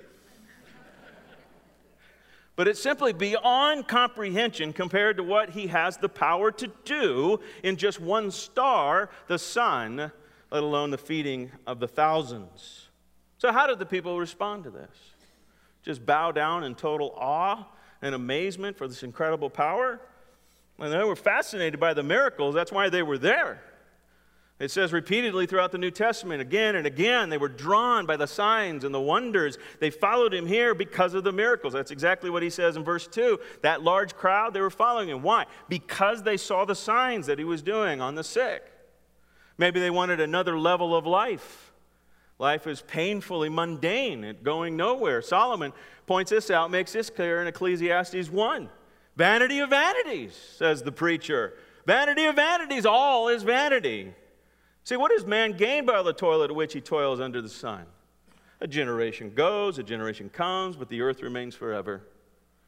but 2.56 2.68
it's 2.68 2.80
simply 2.80 3.12
beyond 3.12 3.88
comprehension 3.88 4.72
compared 4.72 5.16
to 5.16 5.22
what 5.22 5.50
he 5.50 5.66
has 5.68 5.96
the 5.96 6.08
power 6.08 6.52
to 6.52 6.70
do 6.84 7.40
in 7.62 7.76
just 7.76 8.00
one 8.00 8.30
star, 8.30 9.10
the 9.26 9.38
sun, 9.38 10.12
let 10.50 10.62
alone 10.62 10.90
the 10.90 10.98
feeding 10.98 11.50
of 11.66 11.80
the 11.80 11.88
thousands. 11.88 12.88
So, 13.38 13.52
how 13.52 13.66
did 13.66 13.80
the 13.80 13.86
people 13.86 14.18
respond 14.20 14.64
to 14.64 14.70
this? 14.70 14.96
Just 15.82 16.06
bow 16.06 16.30
down 16.30 16.62
in 16.64 16.76
total 16.76 17.12
awe 17.16 17.66
and 18.00 18.14
amazement 18.14 18.76
for 18.78 18.86
this 18.86 19.02
incredible 19.02 19.50
power? 19.50 20.00
And 20.78 20.92
they 20.92 21.04
were 21.04 21.16
fascinated 21.16 21.80
by 21.80 21.92
the 21.92 22.02
miracles, 22.02 22.54
that's 22.54 22.72
why 22.72 22.88
they 22.88 23.02
were 23.02 23.18
there. 23.18 23.60
It 24.64 24.70
says 24.70 24.94
repeatedly 24.94 25.44
throughout 25.44 25.72
the 25.72 25.78
New 25.78 25.90
Testament, 25.90 26.40
again 26.40 26.74
and 26.74 26.86
again, 26.86 27.28
they 27.28 27.36
were 27.36 27.50
drawn 27.50 28.06
by 28.06 28.16
the 28.16 28.26
signs 28.26 28.82
and 28.82 28.94
the 28.94 29.00
wonders. 29.00 29.58
They 29.78 29.90
followed 29.90 30.32
him 30.32 30.46
here 30.46 30.74
because 30.74 31.12
of 31.12 31.22
the 31.22 31.32
miracles. 31.32 31.74
That's 31.74 31.90
exactly 31.90 32.30
what 32.30 32.42
he 32.42 32.48
says 32.48 32.74
in 32.78 32.82
verse 32.82 33.06
2. 33.06 33.38
That 33.60 33.82
large 33.82 34.16
crowd, 34.16 34.54
they 34.54 34.62
were 34.62 34.70
following 34.70 35.10
him. 35.10 35.22
Why? 35.22 35.44
Because 35.68 36.22
they 36.22 36.38
saw 36.38 36.64
the 36.64 36.74
signs 36.74 37.26
that 37.26 37.38
he 37.38 37.44
was 37.44 37.60
doing 37.60 38.00
on 38.00 38.14
the 38.14 38.24
sick. 38.24 38.64
Maybe 39.58 39.80
they 39.80 39.90
wanted 39.90 40.18
another 40.18 40.58
level 40.58 40.96
of 40.96 41.04
life. 41.06 41.74
Life 42.38 42.66
is 42.66 42.80
painfully 42.80 43.50
mundane, 43.50 44.24
it's 44.24 44.40
going 44.40 44.78
nowhere. 44.78 45.20
Solomon 45.20 45.74
points 46.06 46.30
this 46.30 46.50
out, 46.50 46.70
makes 46.70 46.94
this 46.94 47.10
clear 47.10 47.42
in 47.42 47.48
Ecclesiastes 47.48 48.30
1. 48.30 48.70
Vanity 49.14 49.58
of 49.58 49.68
vanities, 49.68 50.34
says 50.56 50.82
the 50.82 50.90
preacher. 50.90 51.52
Vanity 51.86 52.24
of 52.24 52.36
vanities, 52.36 52.86
all 52.86 53.28
is 53.28 53.42
vanity. 53.42 54.14
See, 54.84 54.96
what 54.96 55.10
does 55.10 55.24
man 55.24 55.52
gain 55.52 55.86
by 55.86 56.02
the 56.02 56.12
toil 56.12 56.42
at 56.42 56.54
which 56.54 56.74
he 56.74 56.80
toils 56.80 57.18
under 57.18 57.40
the 57.40 57.48
sun? 57.48 57.86
A 58.60 58.66
generation 58.66 59.32
goes, 59.34 59.78
a 59.78 59.82
generation 59.82 60.28
comes, 60.28 60.76
but 60.76 60.88
the 60.90 61.00
earth 61.00 61.22
remains 61.22 61.54
forever. 61.54 62.02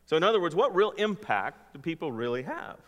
So, 0.07 0.17
in 0.17 0.23
other 0.23 0.41
words, 0.41 0.55
what 0.55 0.75
real 0.75 0.93
impact 0.93 1.75
do 1.75 1.79
people 1.79 2.11
really 2.11 2.43
have? 2.43 2.79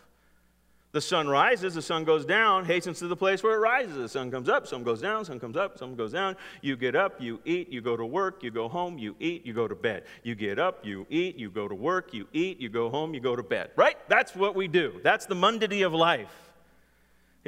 The 0.91 1.01
sun 1.01 1.27
rises, 1.27 1.75
the 1.75 1.83
sun 1.83 2.03
goes 2.03 2.25
down, 2.25 2.65
hastens 2.65 2.97
to 2.99 3.07
the 3.07 3.15
place 3.15 3.43
where 3.43 3.53
it 3.53 3.59
rises. 3.59 3.95
The 3.95 4.09
sun 4.09 4.31
comes 4.31 4.49
up, 4.49 4.65
sun 4.65 4.83
goes 4.83 4.99
down, 4.99 5.23
sun 5.23 5.39
comes 5.39 5.55
up, 5.55 5.77
sun 5.77 5.95
goes 5.95 6.11
down. 6.11 6.35
You 6.61 6.75
get 6.75 6.95
up, 6.95 7.21
you 7.21 7.39
eat, 7.45 7.69
you 7.69 7.81
go 7.81 7.95
to 7.95 8.05
work, 8.05 8.41
you 8.41 8.49
go 8.49 8.67
home, 8.67 8.97
you 8.97 9.15
eat, 9.19 9.45
you 9.45 9.53
go 9.53 9.67
to 9.67 9.75
bed. 9.75 10.05
You 10.23 10.33
get 10.33 10.57
up, 10.57 10.83
you 10.83 11.05
eat, 11.11 11.35
you 11.35 11.51
go 11.51 11.67
to 11.67 11.75
work, 11.75 12.11
you 12.11 12.27
eat, 12.33 12.59
you 12.59 12.69
go 12.69 12.89
home, 12.89 13.13
you 13.13 13.19
go 13.19 13.35
to 13.35 13.43
bed. 13.43 13.69
Right? 13.75 13.97
That's 14.09 14.35
what 14.35 14.55
we 14.55 14.67
do. 14.67 14.99
That's 15.03 15.27
the 15.27 15.35
mundity 15.35 15.83
of 15.83 15.93
life. 15.93 16.48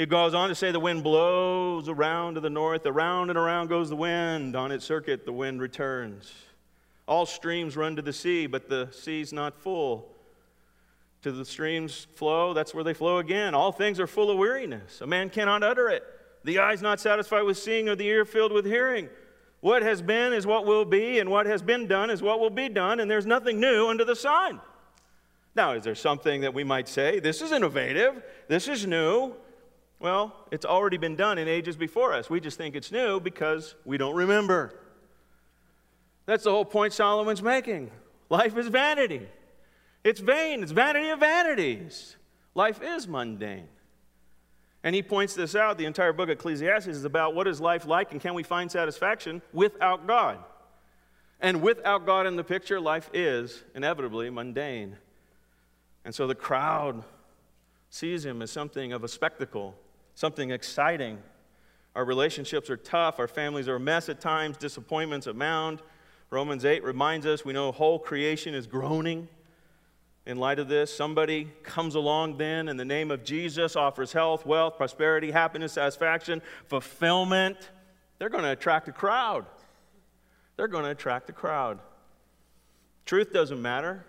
He 0.01 0.08
goes 0.08 0.34
on 0.34 0.50
to 0.50 0.55
say 0.55 0.72
the 0.72 0.79
wind 0.79 1.03
blows 1.03 1.88
around 1.88 2.34
to 2.34 2.39
the 2.39 2.50
north, 2.50 2.88
around 2.88 3.29
and 3.29 3.38
around 3.38 3.67
goes 3.67 3.88
the 3.88 3.96
wind. 3.96 4.55
On 4.55 4.72
its 4.72 4.84
circuit, 4.84 5.25
the 5.25 5.31
wind 5.31 5.62
returns. 5.62 6.34
All 7.08 7.27
streams 7.27 7.77
run 7.77 7.96
to 7.98 8.01
the 8.01 8.12
sea, 8.12 8.48
but 8.48 8.67
the 8.67 8.89
sea's 8.89 9.31
not 9.31 9.55
full. 9.55 10.12
To 11.22 11.31
the 11.31 11.46
streams 11.46 12.08
flow, 12.15 12.51
that's 12.55 12.74
where 12.74 12.84
they 12.84 12.96
flow 12.96 13.20
again. 13.20 13.53
All 13.53 13.72
things 13.72 14.00
are 14.00 14.08
full 14.08 14.31
of 14.31 14.39
weariness. 14.39 15.01
A 15.01 15.05
man 15.05 15.29
cannot 15.29 15.62
utter 15.62 15.88
it. 15.88 16.01
The 16.46 16.58
eye's 16.58 16.81
not 16.81 17.00
satisfied 17.00 17.43
with 17.43 17.60
seeing, 17.60 17.88
or 17.88 17.96
the 17.96 18.08
ear 18.08 18.25
filled 18.25 18.53
with 18.53 18.65
hearing. 18.65 19.08
What 19.60 19.84
has 19.84 20.01
been 20.01 20.34
is 20.34 20.48
what 20.48 20.65
will 20.65 20.84
be, 20.84 21.20
and 21.20 21.29
what 21.29 21.46
has 21.46 21.62
been 21.62 21.86
done 21.86 22.10
is 22.10 22.24
what 22.24 22.39
will 22.39 22.50
be 22.50 22.70
done, 22.70 23.01
and 23.01 23.12
there's 23.12 23.27
nothing 23.27 23.60
new 23.60 23.88
under 23.88 24.03
the 24.03 24.15
sun. 24.15 24.62
Now, 25.53 25.74
is 25.74 25.84
there 25.84 25.93
something 25.93 26.41
that 26.41 26.55
we 26.55 26.63
might 26.63 26.88
say? 26.88 27.20
This 27.20 27.39
is 27.39 27.51
innovative, 27.51 28.24
this 28.48 28.67
is 28.67 28.88
new. 28.88 29.36
Well, 30.01 30.36
it's 30.51 30.65
already 30.65 30.98
been 30.98 31.15
done 31.15 31.38
in 31.38 31.48
ages 31.48 31.75
before 31.75 32.12
us. 32.13 32.27
We 32.27 32.39
just 32.39 32.58
think 32.58 32.75
it's 32.75 32.91
new 32.91 33.20
because 33.20 33.75
we 33.86 33.98
don't 33.98 34.15
remember. 34.15 34.74
That's 36.25 36.43
the 36.43 36.51
whole 36.51 36.65
point 36.65 36.93
Solomon's 36.93 37.43
making. 37.43 37.91
Life 38.27 38.58
is 38.58 38.67
vanity. 38.67 39.27
It's 40.03 40.20
vain, 40.20 40.63
it's 40.63 40.72
vanity 40.72 41.10
of 41.10 41.20
vanities. 41.20 42.15
Life 42.55 42.81
is 42.81 43.08
mundane. 43.08 43.67
And 44.84 44.96
he 44.96 45.03
points 45.03 45.36
this 45.36 45.55
out. 45.55 45.77
The 45.77 45.86
entire 45.86 46.12
book 46.13 46.29
of 46.29 46.31
Ecclesiastes 46.31 46.88
is 46.88 47.05
about 47.05 47.36
what 47.36 47.48
is 47.48 47.62
life 47.62 47.86
like 47.86 48.12
and 48.12 48.20
can 48.20 48.34
we 48.34 48.41
find 48.41 48.72
satisfaction 48.72 49.43
without 49.53 50.08
God? 50.08 50.39
And 51.39 51.62
without 51.62 52.08
God 52.08 52.25
in 52.25 52.36
the 52.36 52.43
picture, 52.43 52.79
life 52.79 53.10
is 53.13 53.63
inevitably 53.75 54.31
mundane. 54.31 54.98
And 56.03 56.15
so 56.15 56.25
the 56.25 56.36
crowd 56.36 57.03
sees 57.91 58.25
him 58.25 58.41
as 58.41 58.50
something 58.50 58.93
of 58.93 59.03
a 59.03 59.08
spectacle, 59.08 59.75
something 60.15 60.51
exciting. 60.51 61.20
Our 61.96 62.06
relationships 62.06 62.70
are 62.70 62.77
tough, 62.77 63.20
our 63.20 63.27
families 63.27 63.68
are 63.68 63.75
a 63.75 63.80
mess 63.80 64.10
at 64.10 64.22
times, 64.22 64.58
disappointments 64.58 65.27
abound. 65.27 65.82
Romans 66.30 66.63
8 66.63 66.84
reminds 66.84 67.25
us 67.25 67.44
we 67.44 67.53
know 67.53 67.72
whole 67.72 68.00
creation 68.00 68.53
is 68.53 68.65
groaning 68.65 69.27
in 70.25 70.38
light 70.38 70.60
of 70.60 70.68
this. 70.68 70.96
Somebody 70.96 71.51
comes 71.63 71.96
along 71.96 72.38
then 72.38 72.70
in 72.70 72.77
the 72.77 72.86
name 72.86 73.12
of 73.12 73.24
Jesus, 73.24 73.75
offers 73.75 74.13
health, 74.13 74.46
wealth, 74.46 74.77
prosperity, 74.77 75.32
happiness, 75.32 75.74
satisfaction, 75.74 76.41
fulfillment. 76.68 77.72
They're 78.18 78.30
going 78.30 78.44
to 78.44 78.51
attract 78.51 78.88
a 78.88 78.91
crowd. 78.91 79.46
They're 80.56 80.68
going 80.68 80.86
to 80.86 80.91
attract 80.91 81.30
a 81.30 81.34
crowd. 81.34 81.80
Truth 83.06 83.34
doesn't 83.34 83.62
matter. 83.62 84.06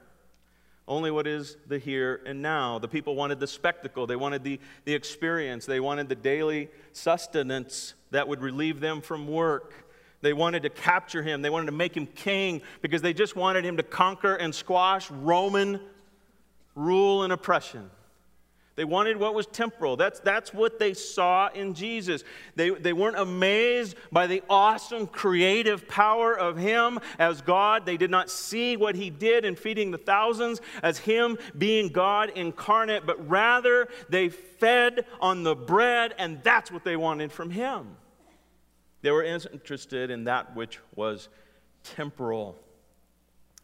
Only 0.88 1.10
what 1.10 1.26
is 1.26 1.56
the 1.66 1.78
here 1.78 2.20
and 2.26 2.42
now. 2.42 2.78
The 2.78 2.88
people 2.88 3.14
wanted 3.14 3.38
the 3.38 3.46
spectacle, 3.46 4.06
they 4.06 4.16
wanted 4.16 4.42
the, 4.42 4.58
the 4.84 4.94
experience, 4.94 5.64
they 5.64 5.80
wanted 5.80 6.08
the 6.08 6.14
daily 6.14 6.68
sustenance 6.92 7.94
that 8.10 8.26
would 8.26 8.40
relieve 8.40 8.80
them 8.80 9.00
from 9.00 9.28
work. 9.28 9.74
They 10.22 10.32
wanted 10.32 10.62
to 10.64 10.70
capture 10.70 11.22
him, 11.22 11.42
they 11.42 11.50
wanted 11.50 11.66
to 11.66 11.72
make 11.72 11.96
him 11.96 12.06
king 12.06 12.62
because 12.80 13.02
they 13.02 13.12
just 13.12 13.36
wanted 13.36 13.64
him 13.64 13.76
to 13.76 13.82
conquer 13.82 14.34
and 14.34 14.54
squash 14.54 15.10
Roman 15.10 15.80
rule 16.74 17.22
and 17.22 17.32
oppression. 17.32 17.90
They 18.74 18.84
wanted 18.84 19.18
what 19.18 19.34
was 19.34 19.46
temporal. 19.46 19.96
That's, 19.96 20.20
that's 20.20 20.54
what 20.54 20.78
they 20.78 20.94
saw 20.94 21.48
in 21.48 21.74
Jesus. 21.74 22.24
They, 22.56 22.70
they 22.70 22.94
weren't 22.94 23.18
amazed 23.18 23.96
by 24.10 24.26
the 24.26 24.42
awesome 24.48 25.06
creative 25.06 25.86
power 25.88 26.34
of 26.34 26.56
Him 26.56 26.98
as 27.18 27.42
God. 27.42 27.84
They 27.84 27.98
did 27.98 28.10
not 28.10 28.30
see 28.30 28.78
what 28.78 28.94
He 28.94 29.10
did 29.10 29.44
in 29.44 29.56
feeding 29.56 29.90
the 29.90 29.98
thousands 29.98 30.62
as 30.82 30.96
Him 30.96 31.36
being 31.58 31.88
God 31.88 32.30
incarnate, 32.30 33.04
but 33.04 33.28
rather 33.28 33.88
they 34.08 34.30
fed 34.30 35.04
on 35.20 35.42
the 35.42 35.54
bread, 35.54 36.14
and 36.16 36.42
that's 36.42 36.72
what 36.72 36.82
they 36.82 36.96
wanted 36.96 37.30
from 37.30 37.50
Him. 37.50 37.96
They 39.02 39.10
were 39.10 39.24
interested 39.24 40.10
in 40.10 40.24
that 40.24 40.56
which 40.56 40.78
was 40.94 41.28
temporal, 41.84 42.56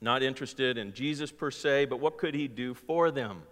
not 0.03 0.23
interested 0.23 0.77
in 0.77 0.93
Jesus 0.93 1.33
per 1.33 1.51
se, 1.51 1.87
but 1.87 1.99
what 1.99 2.19
could 2.19 2.35
He 2.35 2.47
do 2.47 2.75
for 2.75 3.11
them? 3.11 3.43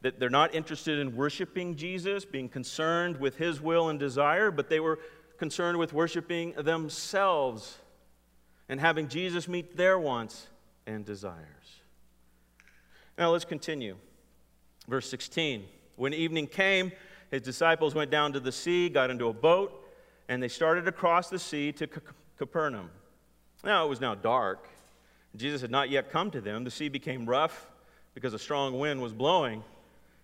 That 0.00 0.20
they're 0.20 0.30
not 0.30 0.54
interested 0.54 0.98
in 0.98 1.16
worshiping 1.16 1.74
Jesus, 1.76 2.24
being 2.24 2.48
concerned 2.48 3.16
with 3.18 3.36
his 3.36 3.60
will 3.60 3.88
and 3.88 3.98
desire, 3.98 4.50
but 4.50 4.68
they 4.68 4.80
were 4.80 4.98
concerned 5.38 5.78
with 5.78 5.92
worshiping 5.92 6.52
themselves 6.52 7.78
and 8.68 8.80
having 8.80 9.08
Jesus 9.08 9.48
meet 9.48 9.76
their 9.76 9.98
wants 9.98 10.48
and 10.86 11.04
desires. 11.04 11.80
Now 13.16 13.30
let's 13.30 13.44
continue. 13.44 13.96
Verse 14.86 15.08
16. 15.08 15.64
When 15.96 16.14
evening 16.14 16.46
came, 16.46 16.92
his 17.30 17.42
disciples 17.42 17.94
went 17.94 18.10
down 18.10 18.32
to 18.34 18.40
the 18.40 18.52
sea, 18.52 18.88
got 18.88 19.10
into 19.10 19.28
a 19.28 19.32
boat, 19.32 19.84
and 20.28 20.42
they 20.42 20.48
started 20.48 20.86
across 20.86 21.28
the 21.28 21.38
sea 21.38 21.72
to 21.72 21.88
Capernaum. 22.36 22.90
Now 23.64 23.84
it 23.84 23.88
was 23.88 24.00
now 24.00 24.14
dark. 24.14 24.68
Jesus 25.36 25.60
had 25.60 25.70
not 25.70 25.90
yet 25.90 26.10
come 26.10 26.30
to 26.30 26.40
them. 26.40 26.64
The 26.64 26.70
sea 26.70 26.88
became 26.88 27.26
rough 27.26 27.68
because 28.14 28.34
a 28.34 28.38
strong 28.38 28.78
wind 28.78 29.02
was 29.02 29.12
blowing. 29.12 29.62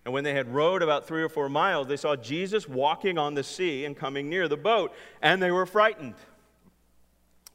And 0.04 0.12
when 0.12 0.24
they 0.24 0.34
had 0.34 0.54
rowed 0.54 0.82
about 0.82 1.06
three 1.06 1.22
or 1.22 1.28
four 1.28 1.48
miles, 1.48 1.88
they 1.88 1.96
saw 1.96 2.14
Jesus 2.14 2.68
walking 2.68 3.16
on 3.16 3.34
the 3.34 3.42
sea 3.42 3.84
and 3.84 3.96
coming 3.96 4.28
near 4.28 4.48
the 4.48 4.56
boat, 4.56 4.92
and 5.22 5.42
they 5.42 5.50
were 5.50 5.64
frightened. 5.64 6.14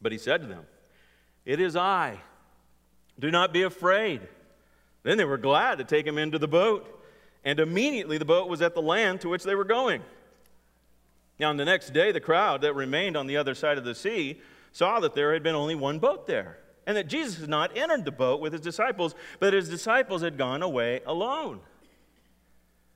But 0.02 0.12
he 0.12 0.18
said 0.18 0.42
to 0.42 0.48
them, 0.48 0.66
It 1.46 1.60
is 1.60 1.76
I. 1.76 2.20
Do 3.20 3.30
not 3.30 3.54
be 3.54 3.64
afraid. 3.64 4.22
Then 5.04 5.18
they 5.18 5.26
were 5.26 5.38
glad 5.38 5.78
to 5.78 5.84
take 5.84 6.08
him 6.08 6.18
into 6.18 6.40
the 6.40 6.48
boat, 6.48 6.88
and 7.44 7.60
immediately 7.60 8.18
the 8.18 8.26
boat 8.26 8.50
was 8.50 8.62
at 8.62 8.74
the 8.74 8.82
land 8.82 9.22
to 9.22 9.30
which 9.30 9.44
they 9.44 9.56
were 9.56 9.66
going. 9.66 10.02
Now, 11.40 11.50
on 11.50 11.58
the 11.58 11.66
next 11.66 11.94
day, 11.94 12.12
the 12.12 12.20
crowd 12.20 12.62
that 12.62 12.74
remained 12.74 13.16
on 13.16 13.28
the 13.28 13.38
other 13.38 13.56
side 13.56 13.78
of 13.78 13.86
the 13.86 13.96
sea 13.96 14.42
saw 14.72 15.00
that 15.00 15.14
there 15.14 15.34
had 15.34 15.44
been 15.44 15.56
only 15.56 15.76
one 15.76 16.00
boat 16.00 16.28
there, 16.28 16.58
and 16.86 16.98
that 16.98 17.08
Jesus 17.08 17.40
had 17.40 17.50
not 17.50 17.78
entered 17.78 18.06
the 18.06 18.12
boat 18.12 18.42
with 18.42 18.54
his 18.54 18.62
disciples, 18.62 19.16
but 19.40 19.54
his 19.54 19.70
disciples 19.70 20.22
had 20.22 20.38
gone 20.38 20.62
away 20.62 21.02
alone. 21.06 21.62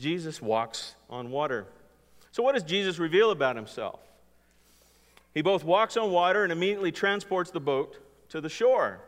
Jesus 0.00 0.40
walks 0.40 0.94
on 1.08 1.30
water. 1.30 1.66
So, 2.32 2.42
what 2.42 2.54
does 2.54 2.62
Jesus 2.64 2.98
reveal 2.98 3.30
about 3.30 3.56
himself? 3.56 4.00
He 5.34 5.42
both 5.42 5.62
walks 5.62 5.96
on 5.96 6.10
water 6.10 6.42
and 6.42 6.52
immediately 6.52 6.90
transports 6.90 7.50
the 7.50 7.60
boat 7.60 7.98
to 8.30 8.40
the 8.40 8.48
shore. 8.48 9.00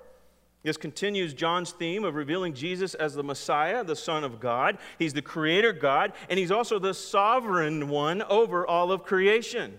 This 0.63 0.77
continues 0.77 1.35
John's 1.35 1.73
theme 1.73 2.05
of 2.05 2.15
revealing 2.15 2.55
Jesus 2.55 2.95
as 2.95 3.15
the 3.15 3.25
Messiah, 3.25 3.83
the 3.83 3.97
Son 3.97 4.23
of 4.23 4.39
God. 4.39 4.79
He's 4.99 5.13
the 5.13 5.23
Creator 5.23 5.73
God, 5.73 6.13
and 6.29 6.39
He's 6.39 6.53
also 6.53 6.79
the 6.79 6.95
sovereign 6.95 7.89
one 7.89 8.23
over 8.23 8.65
all 8.65 8.93
of 8.93 9.03
creation. 9.03 9.79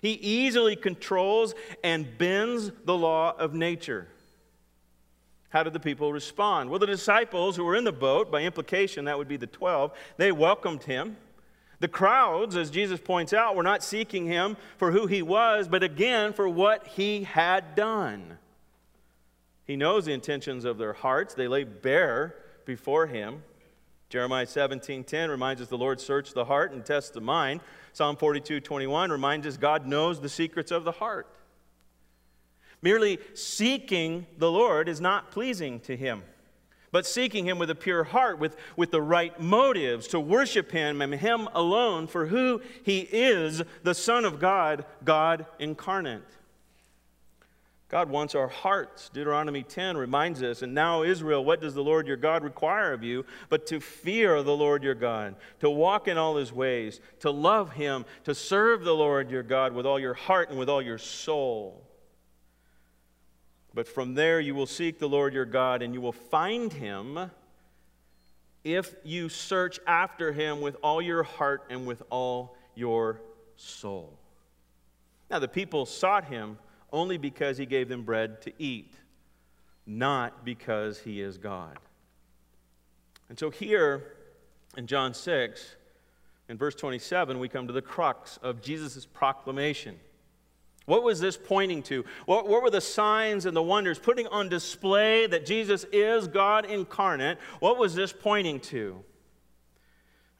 He 0.00 0.12
easily 0.12 0.74
controls 0.74 1.54
and 1.84 2.16
bends 2.16 2.72
the 2.86 2.96
law 2.96 3.36
of 3.36 3.52
nature. 3.52 4.08
How 5.52 5.62
did 5.62 5.74
the 5.74 5.80
people 5.80 6.14
respond? 6.14 6.70
Well, 6.70 6.78
the 6.78 6.86
disciples 6.86 7.56
who 7.56 7.64
were 7.64 7.76
in 7.76 7.84
the 7.84 7.92
boat, 7.92 8.30
by 8.30 8.40
implication, 8.42 9.04
that 9.04 9.18
would 9.18 9.28
be 9.28 9.36
the 9.36 9.46
12, 9.46 9.92
they 10.16 10.32
welcomed 10.32 10.84
him. 10.84 11.18
The 11.78 11.88
crowds, 11.88 12.56
as 12.56 12.70
Jesus 12.70 13.00
points 13.00 13.34
out, 13.34 13.54
were 13.54 13.62
not 13.62 13.82
seeking 13.82 14.26
him 14.26 14.56
for 14.78 14.92
who 14.92 15.06
he 15.06 15.20
was, 15.20 15.68
but 15.68 15.82
again 15.82 16.32
for 16.32 16.48
what 16.48 16.86
he 16.86 17.24
had 17.24 17.74
done. 17.74 18.38
He 19.66 19.76
knows 19.76 20.06
the 20.06 20.12
intentions 20.12 20.64
of 20.64 20.78
their 20.78 20.94
hearts, 20.94 21.34
they 21.34 21.48
lay 21.48 21.64
bare 21.64 22.34
before 22.64 23.06
him. 23.06 23.42
Jeremiah 24.08 24.46
17:10 24.46 25.28
reminds 25.28 25.60
us 25.60 25.68
the 25.68 25.76
Lord 25.76 26.00
searched 26.00 26.34
the 26.34 26.46
heart 26.46 26.72
and 26.72 26.84
tests 26.84 27.10
the 27.10 27.20
mind. 27.20 27.60
Psalm 27.92 28.16
42:21 28.16 29.10
reminds 29.10 29.46
us 29.46 29.56
God 29.56 29.86
knows 29.86 30.20
the 30.20 30.28
secrets 30.28 30.70
of 30.70 30.84
the 30.84 30.92
heart. 30.92 31.26
Merely 32.82 33.20
seeking 33.34 34.26
the 34.36 34.50
Lord 34.50 34.88
is 34.88 35.00
not 35.00 35.30
pleasing 35.30 35.78
to 35.80 35.96
him, 35.96 36.24
but 36.90 37.06
seeking 37.06 37.46
him 37.46 37.58
with 37.58 37.70
a 37.70 37.76
pure 37.76 38.04
heart, 38.04 38.40
with, 38.40 38.56
with 38.76 38.90
the 38.90 39.00
right 39.00 39.38
motives, 39.40 40.08
to 40.08 40.18
worship 40.20 40.72
him 40.72 41.00
and 41.00 41.14
him 41.14 41.48
alone 41.54 42.08
for 42.08 42.26
who 42.26 42.60
he 42.82 43.00
is, 43.00 43.62
the 43.84 43.94
Son 43.94 44.24
of 44.24 44.40
God, 44.40 44.84
God 45.04 45.46
incarnate. 45.60 46.22
God 47.88 48.08
wants 48.08 48.34
our 48.34 48.48
hearts. 48.48 49.10
Deuteronomy 49.10 49.62
10 49.62 49.98
reminds 49.98 50.42
us, 50.42 50.62
and 50.62 50.74
now, 50.74 51.02
Israel, 51.02 51.44
what 51.44 51.60
does 51.60 51.74
the 51.74 51.84
Lord 51.84 52.06
your 52.06 52.16
God 52.16 52.42
require 52.42 52.94
of 52.94 53.04
you? 53.04 53.26
But 53.50 53.66
to 53.66 53.80
fear 53.80 54.42
the 54.42 54.56
Lord 54.56 54.82
your 54.82 54.94
God, 54.94 55.36
to 55.60 55.68
walk 55.68 56.08
in 56.08 56.16
all 56.16 56.36
his 56.36 56.54
ways, 56.54 57.00
to 57.20 57.30
love 57.30 57.74
him, 57.74 58.06
to 58.24 58.34
serve 58.34 58.82
the 58.82 58.94
Lord 58.94 59.30
your 59.30 59.42
God 59.42 59.74
with 59.74 59.84
all 59.84 60.00
your 60.00 60.14
heart 60.14 60.48
and 60.48 60.58
with 60.58 60.70
all 60.70 60.80
your 60.80 60.96
soul. 60.96 61.86
But 63.74 63.88
from 63.88 64.14
there 64.14 64.38
you 64.40 64.54
will 64.54 64.66
seek 64.66 64.98
the 64.98 65.08
Lord 65.08 65.32
your 65.32 65.44
God, 65.44 65.82
and 65.82 65.94
you 65.94 66.00
will 66.00 66.12
find 66.12 66.72
him 66.72 67.30
if 68.64 68.94
you 69.02 69.28
search 69.28 69.80
after 69.86 70.32
him 70.32 70.60
with 70.60 70.76
all 70.82 71.02
your 71.02 71.22
heart 71.22 71.64
and 71.70 71.86
with 71.86 72.02
all 72.10 72.56
your 72.74 73.20
soul. 73.56 74.18
Now, 75.30 75.38
the 75.38 75.48
people 75.48 75.86
sought 75.86 76.26
him 76.26 76.58
only 76.92 77.16
because 77.16 77.56
he 77.56 77.66
gave 77.66 77.88
them 77.88 78.02
bread 78.02 78.42
to 78.42 78.52
eat, 78.58 78.94
not 79.86 80.44
because 80.44 80.98
he 80.98 81.20
is 81.20 81.38
God. 81.38 81.78
And 83.28 83.38
so, 83.38 83.48
here 83.48 84.12
in 84.76 84.86
John 84.86 85.14
6, 85.14 85.76
in 86.48 86.58
verse 86.58 86.74
27, 86.74 87.38
we 87.38 87.48
come 87.48 87.66
to 87.66 87.72
the 87.72 87.82
crux 87.82 88.36
of 88.42 88.60
Jesus' 88.60 89.06
proclamation. 89.06 89.98
What 90.86 91.02
was 91.02 91.20
this 91.20 91.36
pointing 91.36 91.82
to? 91.84 92.04
What, 92.26 92.48
what, 92.48 92.62
were 92.62 92.70
the 92.70 92.80
signs 92.80 93.46
and 93.46 93.56
the 93.56 93.62
wonders 93.62 93.98
putting 93.98 94.26
on 94.28 94.48
display 94.48 95.26
that 95.28 95.46
Jesus 95.46 95.84
is 95.92 96.26
God 96.26 96.64
incarnate? 96.64 97.38
What 97.60 97.78
was 97.78 97.94
this 97.94 98.12
pointing 98.12 98.60
to? 98.60 99.04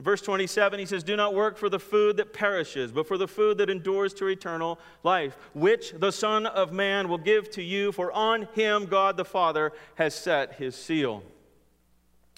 Verse 0.00 0.20
27, 0.20 0.80
he 0.80 0.86
says, 0.86 1.04
Do 1.04 1.14
not 1.14 1.32
work 1.32 1.56
for 1.56 1.68
the 1.68 1.78
food 1.78 2.16
that 2.16 2.32
perishes, 2.32 2.90
but 2.90 3.06
for 3.06 3.16
the 3.16 3.28
food 3.28 3.58
that 3.58 3.70
endures 3.70 4.12
to 4.14 4.26
eternal 4.26 4.80
life, 5.04 5.36
which 5.54 5.92
the 5.92 6.10
Son 6.10 6.46
of 6.46 6.72
Man 6.72 7.08
will 7.08 7.18
give 7.18 7.50
to 7.52 7.62
you, 7.62 7.92
for 7.92 8.10
on 8.10 8.48
him 8.54 8.86
God 8.86 9.16
the 9.16 9.24
Father 9.24 9.72
has 9.94 10.12
set 10.12 10.54
his 10.54 10.74
seal. 10.74 11.22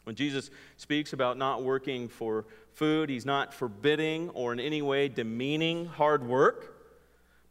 When 0.04 0.14
Jesus 0.14 0.50
speaks 0.76 1.14
about 1.14 1.38
not 1.38 1.62
working 1.62 2.08
for 2.08 2.44
food, 2.74 3.08
he's 3.08 3.24
not 3.24 3.54
forbidding 3.54 4.28
or 4.30 4.52
in 4.52 4.60
any 4.60 4.82
way 4.82 5.08
demeaning 5.08 5.86
hard 5.86 6.26
work. 6.26 6.73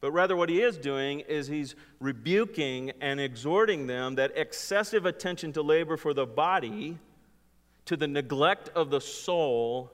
But 0.03 0.11
rather, 0.11 0.35
what 0.35 0.49
he 0.49 0.61
is 0.61 0.77
doing 0.77 1.21
is 1.21 1.47
he's 1.47 1.75
rebuking 2.01 2.91
and 2.99 3.21
exhorting 3.21 3.87
them 3.87 4.15
that 4.15 4.33
excessive 4.35 5.05
attention 5.05 5.53
to 5.53 5.61
labor 5.61 5.95
for 5.95 6.13
the 6.13 6.25
body, 6.25 6.97
to 7.85 7.95
the 7.95 8.05
neglect 8.05 8.67
of 8.75 8.89
the 8.89 8.99
soul, 8.99 9.93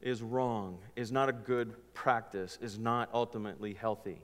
is 0.00 0.20
wrong, 0.20 0.78
is 0.96 1.12
not 1.12 1.28
a 1.28 1.32
good 1.32 1.76
practice, 1.94 2.58
is 2.60 2.76
not 2.76 3.08
ultimately 3.14 3.72
healthy. 3.72 4.20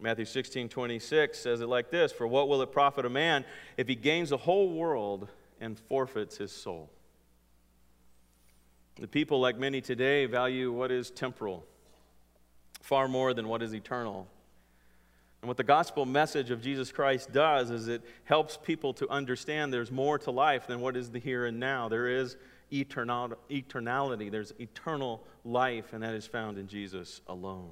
Matthew 0.00 0.24
16, 0.24 0.70
26 0.70 1.38
says 1.38 1.60
it 1.60 1.68
like 1.68 1.90
this 1.90 2.10
For 2.10 2.26
what 2.26 2.48
will 2.48 2.62
it 2.62 2.72
profit 2.72 3.04
a 3.04 3.10
man 3.10 3.44
if 3.76 3.86
he 3.86 3.96
gains 3.96 4.30
the 4.30 4.38
whole 4.38 4.70
world 4.70 5.28
and 5.60 5.78
forfeits 5.78 6.38
his 6.38 6.52
soul? 6.52 6.88
The 8.98 9.08
people, 9.08 9.40
like 9.40 9.58
many 9.58 9.82
today, 9.82 10.24
value 10.24 10.72
what 10.72 10.90
is 10.90 11.10
temporal 11.10 11.66
far 12.84 13.08
more 13.08 13.32
than 13.32 13.48
what 13.48 13.62
is 13.62 13.74
eternal. 13.74 14.28
And 15.40 15.48
what 15.48 15.56
the 15.56 15.64
gospel 15.64 16.04
message 16.04 16.50
of 16.50 16.60
Jesus 16.60 16.92
Christ 16.92 17.32
does 17.32 17.70
is 17.70 17.88
it 17.88 18.02
helps 18.24 18.58
people 18.58 18.92
to 18.94 19.08
understand 19.08 19.72
there's 19.72 19.90
more 19.90 20.18
to 20.18 20.30
life 20.30 20.66
than 20.66 20.80
what 20.80 20.94
is 20.94 21.10
the 21.10 21.18
here 21.18 21.46
and 21.46 21.58
now. 21.58 21.88
There 21.88 22.08
is 22.08 22.36
eternal, 22.70 23.38
eternality, 23.48 24.30
there's 24.30 24.52
eternal 24.60 25.24
life, 25.46 25.94
and 25.94 26.02
that 26.02 26.12
is 26.12 26.26
found 26.26 26.58
in 26.58 26.68
Jesus 26.68 27.22
alone. 27.26 27.70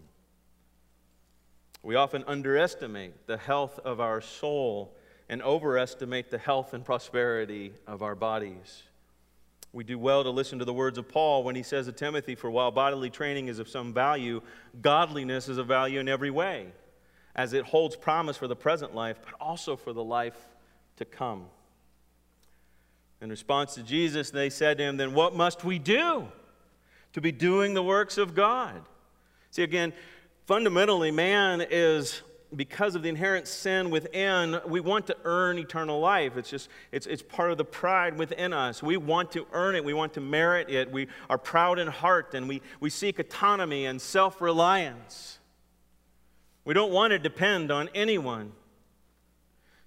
We 1.82 1.94
often 1.94 2.24
underestimate 2.26 3.26
the 3.26 3.36
health 3.36 3.80
of 3.84 4.00
our 4.00 4.22
soul 4.22 4.96
and 5.28 5.42
overestimate 5.42 6.30
the 6.30 6.38
health 6.38 6.72
and 6.72 6.82
prosperity 6.82 7.74
of 7.86 8.02
our 8.02 8.14
bodies. 8.14 8.84
We 9.72 9.84
do 9.84 9.98
well 9.98 10.22
to 10.22 10.30
listen 10.30 10.58
to 10.58 10.64
the 10.64 10.72
words 10.72 10.98
of 10.98 11.08
Paul 11.08 11.44
when 11.44 11.56
he 11.56 11.62
says 11.62 11.86
to 11.86 11.92
Timothy, 11.92 12.34
For 12.34 12.50
while 12.50 12.70
bodily 12.70 13.08
training 13.08 13.48
is 13.48 13.58
of 13.58 13.68
some 13.68 13.94
value, 13.94 14.42
godliness 14.82 15.48
is 15.48 15.56
of 15.56 15.66
value 15.66 15.98
in 15.98 16.08
every 16.08 16.30
way, 16.30 16.66
as 17.34 17.54
it 17.54 17.64
holds 17.64 17.96
promise 17.96 18.36
for 18.36 18.46
the 18.46 18.56
present 18.56 18.94
life, 18.94 19.18
but 19.24 19.34
also 19.40 19.76
for 19.76 19.94
the 19.94 20.04
life 20.04 20.36
to 20.96 21.06
come. 21.06 21.46
In 23.22 23.30
response 23.30 23.74
to 23.76 23.82
Jesus, 23.82 24.30
they 24.30 24.50
said 24.50 24.78
to 24.78 24.84
him, 24.84 24.98
Then 24.98 25.14
what 25.14 25.34
must 25.34 25.64
we 25.64 25.78
do 25.78 26.28
to 27.14 27.20
be 27.20 27.32
doing 27.32 27.72
the 27.72 27.82
works 27.82 28.18
of 28.18 28.34
God? 28.34 28.82
See, 29.52 29.62
again, 29.62 29.94
fundamentally, 30.46 31.10
man 31.10 31.64
is 31.70 32.20
because 32.54 32.94
of 32.94 33.02
the 33.02 33.08
inherent 33.08 33.48
sin 33.48 33.90
within, 33.90 34.60
we 34.66 34.80
want 34.80 35.06
to 35.06 35.16
earn 35.24 35.58
eternal 35.58 36.00
life. 36.00 36.36
It's 36.36 36.50
just, 36.50 36.68
it's, 36.90 37.06
it's 37.06 37.22
part 37.22 37.50
of 37.50 37.58
the 37.58 37.64
pride 37.64 38.16
within 38.18 38.52
us. 38.52 38.82
We 38.82 38.96
want 38.96 39.32
to 39.32 39.46
earn 39.52 39.74
it, 39.74 39.84
we 39.84 39.94
want 39.94 40.14
to 40.14 40.20
merit 40.20 40.68
it. 40.68 40.90
We 40.90 41.08
are 41.30 41.38
proud 41.38 41.78
in 41.78 41.88
heart 41.88 42.34
and 42.34 42.48
we, 42.48 42.60
we 42.80 42.90
seek 42.90 43.18
autonomy 43.18 43.86
and 43.86 44.00
self 44.00 44.40
reliance. 44.40 45.38
We 46.64 46.74
don't 46.74 46.92
want 46.92 47.10
to 47.12 47.18
depend 47.18 47.72
on 47.72 47.88
anyone. 47.94 48.52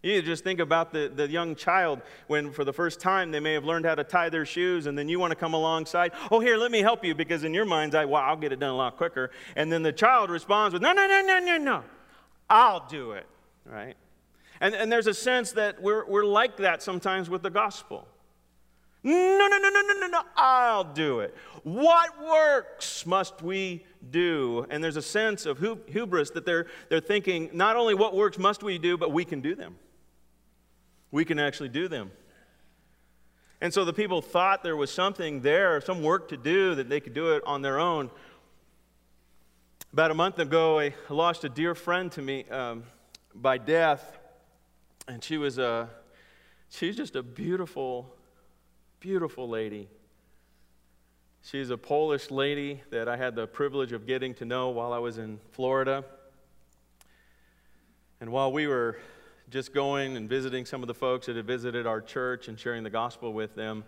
You 0.02 0.22
just 0.22 0.44
think 0.44 0.60
about 0.60 0.94
the, 0.94 1.12
the 1.14 1.28
young 1.28 1.56
child 1.56 2.02
when, 2.28 2.52
for 2.52 2.64
the 2.64 2.74
first 2.74 3.00
time, 3.00 3.32
they 3.32 3.40
may 3.40 3.54
have 3.54 3.66
learned 3.66 3.86
how 3.86 3.96
to 3.96 4.04
tie 4.04 4.30
their 4.30 4.46
shoes, 4.46 4.86
and 4.86 4.96
then 4.96 5.10
you 5.10 5.20
want 5.20 5.32
to 5.32 5.36
come 5.36 5.56
alongside. 5.56 6.12
Oh, 6.30 6.40
here, 6.40 6.58
let 6.58 6.70
me 6.70 6.82
help 6.82 7.04
you, 7.04 7.16
because 7.16 7.44
in 7.44 7.56
your 7.56 7.66
mind's 7.66 7.96
eye, 7.96 8.06
wow, 8.06 8.22
I'll 8.22 8.36
get 8.36 8.52
it 8.52 8.60
done 8.60 8.70
a 8.70 8.76
lot 8.76 8.98
quicker. 8.98 9.32
And 9.56 9.72
then 9.72 9.82
the 9.82 9.92
child 9.92 10.30
responds 10.30 10.74
with, 10.74 10.84
no, 10.84 10.94
no, 10.94 11.08
no, 11.08 11.24
no, 11.24 11.40
no, 11.40 11.58
no. 11.58 11.84
I'll 12.50 12.88
do 12.88 13.12
it, 13.12 13.26
right? 13.66 13.96
And, 14.62 14.74
and 14.74 14.92
there's 14.92 15.08
a 15.08 15.14
sense 15.14 15.52
that 15.54 15.82
we're, 15.82 16.06
we're 16.06 16.26
like 16.26 16.58
that 16.58 16.82
sometimes 16.82 17.30
with 17.30 17.42
the 17.42 17.50
gospel. 17.50 18.08
No, 19.04 19.14
no, 19.14 19.58
no, 19.58 19.70
no, 19.70 19.82
no, 19.82 20.00
no, 20.00 20.08
no, 20.08 20.22
I'll 20.36 20.84
do 20.84 21.20
it. 21.20 21.36
What 21.64 22.10
works 22.24 23.06
must 23.06 23.42
we 23.44 23.86
do? 24.10 24.66
And 24.72 24.84
there's 24.84 24.98
a 24.98 25.02
sense 25.02 25.46
of 25.46 25.60
hubris 25.60 26.32
that 26.32 26.46
they're, 26.46 26.66
they're 26.90 27.00
thinking 27.00 27.52
not 27.54 27.76
only 27.76 27.94
what 27.94 28.16
works 28.16 28.40
must 28.40 28.64
we 28.64 28.80
do, 28.80 28.98
but 28.98 29.12
we 29.12 29.24
can 29.24 29.42
do 29.42 29.54
them. 29.54 29.76
We 31.12 31.24
can 31.24 31.38
actually 31.38 31.70
do 31.70 31.88
them. 31.88 32.12
And 33.62 33.74
so 33.74 33.86
the 33.86 33.94
people 33.94 34.22
thought 34.22 34.64
there 34.64 34.76
was 34.76 34.92
something 34.92 35.42
there, 35.42 35.80
some 35.82 36.02
work 36.02 36.28
to 36.30 36.38
do, 36.38 36.76
that 36.76 36.90
they 36.90 37.00
could 37.00 37.14
do 37.14 37.34
it 37.34 37.44
on 37.46 37.62
their 37.62 37.80
own. 37.80 38.10
About 39.96 40.12
a 40.12 40.14
month 40.14 40.40
ago, 40.40 40.78
I 40.78 40.94
lost 41.08 41.46
a 41.46 41.50
dear 41.50 41.74
friend 41.74 42.12
to 42.12 42.22
me 42.22 42.44
um, 42.50 42.84
by 43.34 43.58
death, 43.58 44.18
and 45.08 45.24
she 45.24 45.38
was 45.38 45.58
a 45.58 45.90
she's 46.70 46.98
just 46.98 47.16
a 47.16 47.24
beautiful, 47.24 48.14
beautiful 49.00 49.48
lady. 49.48 49.88
She's 51.44 51.70
a 51.70 51.78
Polish 51.78 52.30
lady 52.30 52.84
that 52.90 53.08
I 53.08 53.16
had 53.16 53.36
the 53.36 53.48
privilege 53.48 53.94
of 53.94 54.06
getting 54.06 54.34
to 54.34 54.44
know 54.44 54.68
while 54.68 54.92
I 54.92 54.98
was 54.98 55.18
in 55.18 55.40
Florida. 55.54 56.04
And 58.20 58.34
while 58.34 58.52
we 58.52 58.68
were 58.68 59.00
just 59.50 59.74
going 59.74 60.18
and 60.18 60.28
visiting 60.28 60.66
some 60.66 60.84
of 60.84 60.88
the 60.88 60.94
folks 60.94 61.28
that 61.28 61.38
had 61.38 61.48
visited 61.48 61.88
our 61.88 62.02
church 62.02 62.50
and 62.50 62.60
sharing 62.60 62.84
the 62.84 62.90
gospel 62.90 63.32
with 63.32 63.56
them, 63.56 63.86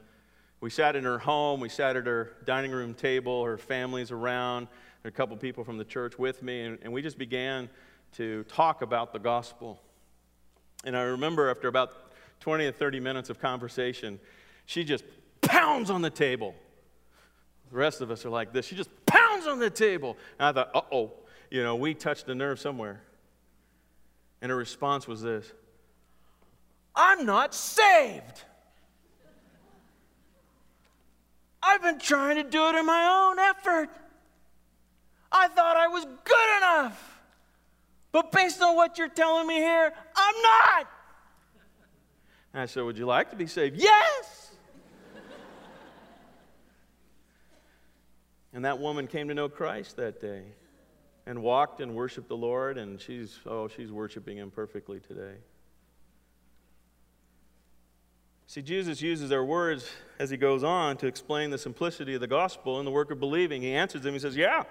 we 0.62 0.70
sat 0.70 0.96
in 0.96 1.04
her 1.04 1.20
home, 1.20 1.60
we 1.60 1.68
sat 1.68 1.98
at 1.98 2.08
her 2.08 2.32
dining 2.46 2.72
room 2.72 2.94
table, 2.94 3.44
her 3.44 3.58
family's 3.58 4.10
around 4.10 4.70
a 5.08 5.12
couple 5.12 5.36
people 5.38 5.64
from 5.64 5.78
the 5.78 5.86
church 5.86 6.20
with 6.20 6.44
me, 6.44 6.62
and, 6.62 6.78
and 6.82 6.92
we 6.92 7.02
just 7.02 7.18
began 7.18 7.70
to 8.14 8.44
talk 8.44 8.82
about 8.82 9.14
the 9.14 9.20
gospel. 9.20 9.80
And 10.84 10.96
I 10.96 11.02
remember 11.04 11.50
after 11.50 11.68
about 11.68 11.92
20 12.42 12.66
or 12.66 12.72
30 12.72 13.00
minutes 13.00 13.30
of 13.30 13.40
conversation, 13.40 14.20
she 14.66 14.84
just 14.84 15.04
pounds 15.42 15.90
on 15.90 16.02
the 16.02 16.10
table. 16.10 16.54
The 17.72 17.78
rest 17.78 18.02
of 18.02 18.12
us 18.12 18.26
are 18.26 18.30
like 18.30 18.54
this. 18.54 18.66
She 18.66 18.76
just 18.76 18.90
pounds 19.06 19.48
on 19.48 19.60
the 19.60 19.70
table. 19.70 20.18
And 20.40 20.48
I 20.48 20.52
thought, 20.52 20.76
uh 20.76 20.82
oh, 20.92 21.12
you 21.50 21.64
know, 21.64 21.76
we 21.76 21.94
touched 21.94 22.28
a 22.28 22.36
nerve 22.36 22.60
somewhere. 22.60 23.02
And 24.42 24.52
her 24.52 24.58
response 24.58 25.08
was 25.08 25.22
this 25.22 25.52
I'm 26.96 27.26
not 27.26 27.54
saved. 27.54 28.44
I've 31.62 31.82
been 31.82 32.00
trying 32.00 32.38
to 32.38 32.44
do 32.44 32.68
it 32.68 32.76
in 32.76 32.86
my 32.86 33.30
own 33.30 33.40
effort. 33.40 33.90
Was 35.98 36.06
good 36.26 36.58
enough. 36.58 37.20
But 38.12 38.32
based 38.32 38.62
on 38.62 38.76
what 38.76 39.00
you're 39.00 39.10
telling 39.10 39.48
me 39.48 39.56
here, 39.56 39.92
I'm 40.16 40.42
not. 40.44 40.88
And 42.54 42.62
I 42.62 42.68
said, 42.68 42.84
Would 42.84 43.00
you 43.00 43.08
like 43.08 43.32
to 43.32 43.36
be 43.36 43.48
saved? 43.48 43.78
Yes. 43.80 44.52
and 48.54 48.64
that 48.64 48.78
woman 48.78 49.08
came 49.08 49.28
to 49.30 49.34
know 49.34 49.50
Christ 49.50 49.96
that 49.96 50.22
day 50.22 50.44
and 51.26 51.42
walked 51.42 51.82
and 51.82 51.96
worshiped 51.96 52.28
the 52.28 52.38
Lord, 52.38 52.78
and 52.78 53.02
she's, 53.02 53.40
oh, 53.48 53.68
she's 53.68 53.92
worshiping 53.92 54.38
Him 54.38 54.52
perfectly 54.52 55.00
today. 55.00 55.38
See, 58.46 58.62
Jesus 58.62 59.02
uses 59.02 59.32
our 59.32 59.44
words 59.44 59.90
as 60.20 60.30
he 60.30 60.38
goes 60.38 60.64
on 60.64 60.96
to 60.98 61.08
explain 61.08 61.50
the 61.50 61.58
simplicity 61.58 62.14
of 62.14 62.22
the 62.22 62.28
gospel 62.28 62.78
and 62.78 62.86
the 62.86 62.92
work 62.92 63.10
of 63.10 63.20
believing. 63.20 63.64
He 63.64 63.74
answers 63.74 64.04
them, 64.04 64.14
he 64.14 64.20
says, 64.20 64.38
Yeah, 64.38 64.64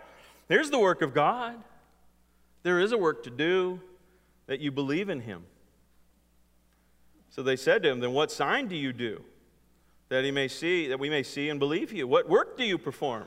Here's 0.48 0.70
the 0.70 0.78
work 0.78 1.02
of 1.02 1.12
God. 1.12 1.56
There 2.62 2.80
is 2.80 2.92
a 2.92 2.98
work 2.98 3.22
to 3.24 3.30
do 3.30 3.80
that 4.46 4.60
you 4.60 4.70
believe 4.70 5.08
in 5.08 5.20
him. 5.20 5.44
So 7.30 7.42
they 7.42 7.56
said 7.56 7.82
to 7.82 7.90
him, 7.90 8.00
Then 8.00 8.12
what 8.12 8.32
sign 8.32 8.68
do 8.68 8.76
you 8.76 8.92
do 8.92 9.22
that 10.08 10.24
he 10.24 10.30
may 10.30 10.48
see, 10.48 10.88
that 10.88 10.98
we 10.98 11.10
may 11.10 11.22
see 11.22 11.48
and 11.48 11.58
believe 11.58 11.92
you? 11.92 12.06
What 12.06 12.28
work 12.28 12.56
do 12.56 12.64
you 12.64 12.78
perform? 12.78 13.26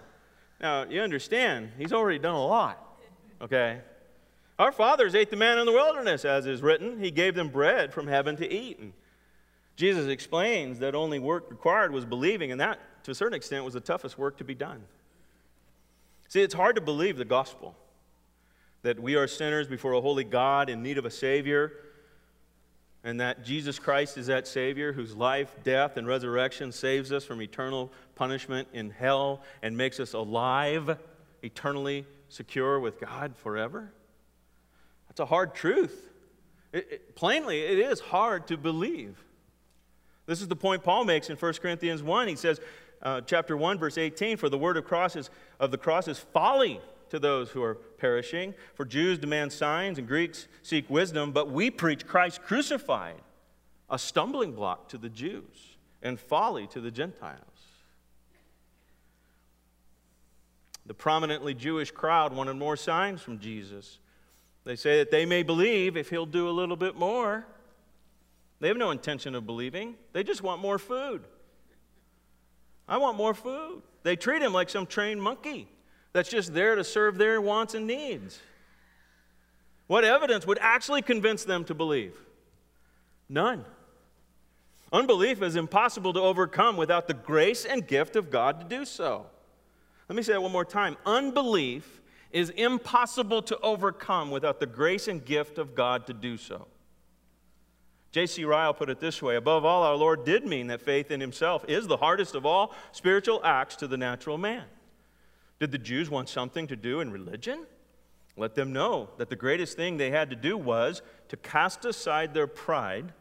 Now 0.61 0.83
you 0.83 1.01
understand, 1.01 1.71
he's 1.77 1.93
already 1.93 2.19
done 2.19 2.35
a 2.35 2.45
lot. 2.45 2.83
Okay? 3.41 3.81
Our 4.57 4.71
fathers 4.73 5.15
ate 5.15 5.29
the 5.29 5.37
manna 5.37 5.61
in 5.61 5.65
the 5.65 5.71
wilderness, 5.71 6.25
as 6.25 6.45
is 6.45 6.61
written. 6.61 6.99
He 6.99 7.11
gave 7.11 7.33
them 7.33 7.47
bread 7.47 7.93
from 7.93 8.07
heaven 8.07 8.35
to 8.37 8.51
eat. 8.51 8.79
And 8.79 8.91
Jesus 9.77 10.07
explains 10.07 10.79
that 10.79 10.95
only 10.95 11.17
work 11.17 11.49
required 11.49 11.93
was 11.93 12.03
believing, 12.03 12.51
and 12.51 12.59
that, 12.59 12.79
to 13.05 13.11
a 13.11 13.15
certain 13.15 13.35
extent, 13.35 13.63
was 13.63 13.73
the 13.73 13.79
toughest 13.79 14.17
work 14.17 14.37
to 14.39 14.43
be 14.43 14.55
done. 14.55 14.83
See, 16.29 16.41
it's 16.41 16.53
hard 16.53 16.75
to 16.75 16.81
believe 16.81 17.17
the 17.17 17.25
gospel 17.25 17.75
that 18.83 18.99
we 18.99 19.15
are 19.15 19.27
sinners 19.27 19.67
before 19.67 19.93
a 19.93 20.01
holy 20.01 20.23
God 20.23 20.69
in 20.69 20.83
need 20.83 20.99
of 20.99 21.05
a 21.05 21.11
Savior, 21.11 21.73
and 23.03 23.19
that 23.19 23.43
Jesus 23.43 23.79
Christ 23.79 24.15
is 24.15 24.27
that 24.27 24.47
Savior 24.47 24.93
whose 24.93 25.15
life, 25.15 25.55
death, 25.63 25.97
and 25.97 26.05
resurrection 26.07 26.71
saves 26.71 27.11
us 27.11 27.25
from 27.25 27.41
eternal 27.41 27.91
punishment 28.13 28.67
in 28.73 28.91
hell 28.91 29.41
and 29.63 29.75
makes 29.75 29.99
us 29.99 30.13
alive, 30.13 30.97
eternally 31.41 32.05
secure 32.29 32.79
with 32.79 32.99
God 32.99 33.35
forever. 33.35 33.91
That's 35.07 35.21
a 35.21 35.25
hard 35.25 35.55
truth. 35.55 36.09
It, 36.71 36.87
it, 36.91 37.15
plainly, 37.15 37.61
it 37.61 37.79
is 37.79 37.99
hard 37.99 38.47
to 38.47 38.57
believe. 38.57 39.17
This 40.27 40.41
is 40.41 40.47
the 40.47 40.55
point 40.55 40.83
Paul 40.83 41.05
makes 41.05 41.31
in 41.31 41.37
1 41.37 41.53
Corinthians 41.53 42.03
1. 42.03 42.27
He 42.27 42.35
says, 42.35 42.61
uh, 43.01 43.21
chapter 43.21 43.55
1, 43.55 43.77
verse 43.79 43.97
18, 43.97 44.37
for 44.37 44.49
the 44.49 44.57
word 44.57 44.77
of, 44.77 44.85
crosses, 44.85 45.29
of 45.59 45.71
the 45.71 45.77
cross 45.77 46.07
is 46.07 46.19
folly 46.19 46.81
to 47.09 47.19
those 47.19 47.49
who 47.49 47.63
are 47.63 47.75
perishing. 47.75 48.53
For 48.73 48.85
Jews 48.85 49.17
demand 49.17 49.51
signs 49.51 49.97
and 49.97 50.07
Greeks 50.07 50.47
seek 50.61 50.89
wisdom, 50.89 51.31
but 51.31 51.49
we 51.49 51.69
preach 51.69 52.05
Christ 52.05 52.43
crucified, 52.43 53.21
a 53.89 53.97
stumbling 53.97 54.53
block 54.53 54.89
to 54.89 54.97
the 54.97 55.09
Jews 55.09 55.77
and 56.01 56.19
folly 56.19 56.67
to 56.67 56.81
the 56.81 56.91
Gentiles. 56.91 57.39
The 60.85 60.93
prominently 60.93 61.53
Jewish 61.53 61.91
crowd 61.91 62.33
wanted 62.33 62.55
more 62.55 62.75
signs 62.75 63.21
from 63.21 63.39
Jesus. 63.39 63.99
They 64.63 64.75
say 64.75 64.97
that 64.97 65.11
they 65.11 65.25
may 65.25 65.43
believe 65.43 65.95
if 65.95 66.09
he'll 66.09 66.25
do 66.25 66.49
a 66.49 66.51
little 66.51 66.75
bit 66.75 66.95
more. 66.95 67.45
They 68.59 68.67
have 68.67 68.77
no 68.77 68.91
intention 68.91 69.35
of 69.35 69.45
believing, 69.45 69.95
they 70.13 70.23
just 70.23 70.41
want 70.41 70.61
more 70.61 70.79
food. 70.79 71.23
I 72.89 72.97
want 72.97 73.15
more 73.15 73.35
food. 73.35 73.83
They 74.03 74.15
treat 74.15 74.41
him 74.41 74.51
like 74.51 74.69
some 74.69 74.85
trained 74.85 75.21
monkey 75.21 75.67
that's 76.11 76.29
just 76.29 76.53
there 76.53 76.75
to 76.75 76.83
serve 76.83 77.17
their 77.17 77.39
wants 77.39 77.75
and 77.75 77.85
needs. 77.85 78.39
What 79.87 80.03
evidence 80.03 80.45
would 80.47 80.57
actually 80.59 81.03
convince 81.03 81.43
them 81.43 81.63
to 81.65 81.73
believe? 81.73 82.15
None. 83.29 83.63
Unbelief 84.91 85.43
is 85.43 85.55
impossible 85.55 86.13
to 86.13 86.19
overcome 86.19 86.77
without 86.77 87.07
the 87.07 87.13
grace 87.13 87.63
and 87.63 87.87
gift 87.87 88.15
of 88.15 88.31
God 88.31 88.59
to 88.59 88.65
do 88.65 88.85
so. 88.85 89.27
Let 90.07 90.15
me 90.15 90.23
say 90.23 90.33
that 90.33 90.41
one 90.41 90.51
more 90.51 90.65
time. 90.65 90.97
Unbelief 91.05 92.01
is 92.31 92.49
impossible 92.51 93.43
to 93.43 93.59
overcome 93.59 94.31
without 94.31 94.59
the 94.59 94.65
grace 94.65 95.07
and 95.07 95.23
gift 95.23 95.59
of 95.59 95.75
God 95.75 96.07
to 96.07 96.13
do 96.13 96.37
so. 96.37 96.65
J.C. 98.11 98.43
Ryle 98.43 98.73
put 98.73 98.89
it 98.89 98.99
this 98.99 99.21
way 99.21 99.35
Above 99.35 99.65
all, 99.65 99.83
our 99.83 99.95
Lord 99.95 100.25
did 100.25 100.45
mean 100.45 100.67
that 100.67 100.81
faith 100.81 101.11
in 101.11 101.21
himself 101.21 101.63
is 101.67 101.87
the 101.87 101.97
hardest 101.97 102.35
of 102.35 102.45
all 102.45 102.73
spiritual 102.91 103.41
acts 103.43 103.75
to 103.77 103.87
the 103.87 103.97
natural 103.97 104.37
man. 104.37 104.65
Did 105.59 105.71
the 105.71 105.77
Jews 105.77 106.09
want 106.09 106.29
something 106.29 106.67
to 106.67 106.75
do 106.75 107.01
in 107.01 107.11
religion? 107.11 107.65
Let 108.37 108.55
them 108.55 108.71
know 108.71 109.09
that 109.17 109.29
the 109.29 109.35
greatest 109.35 109.75
thing 109.75 109.97
they 109.97 110.11
had 110.11 110.29
to 110.29 110.35
do 110.35 110.57
was 110.57 111.01
to 111.27 111.37
cast 111.37 111.83
aside 111.83 112.33
their 112.33 112.47
pride, 112.47 113.11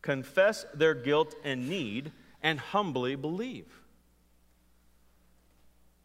confess 0.00 0.64
their 0.72 0.94
guilt 0.94 1.34
and 1.42 1.68
need, 1.68 2.12
and 2.42 2.60
humbly 2.60 3.16
believe. 3.16 3.66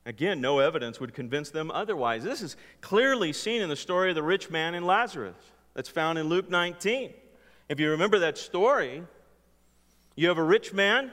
Again, 0.08 0.42
no 0.42 0.60
evidence 0.60 1.00
would 1.00 1.14
convince 1.14 1.50
them 1.50 1.72
otherwise. 1.72 2.24
This 2.24 2.42
is 2.42 2.58
clearly 2.82 3.34
seen 3.34 3.62
in 3.62 3.70
the 3.70 3.76
story 3.76 4.10
of 4.10 4.16
the 4.16 4.24
rich 4.24 4.50
man 4.50 4.76
and 4.76 4.86
Lazarus 4.86 5.36
that's 5.74 5.90
found 5.90 6.18
in 6.20 6.28
Luke 6.28 6.50
19. 6.50 7.14
If 7.68 7.80
you 7.80 7.92
remember 7.92 8.20
that 8.20 8.38
story, 8.38 9.04
you 10.16 10.28
have 10.28 10.38
a 10.38 10.44
rich 10.44 10.72
man 10.74 11.12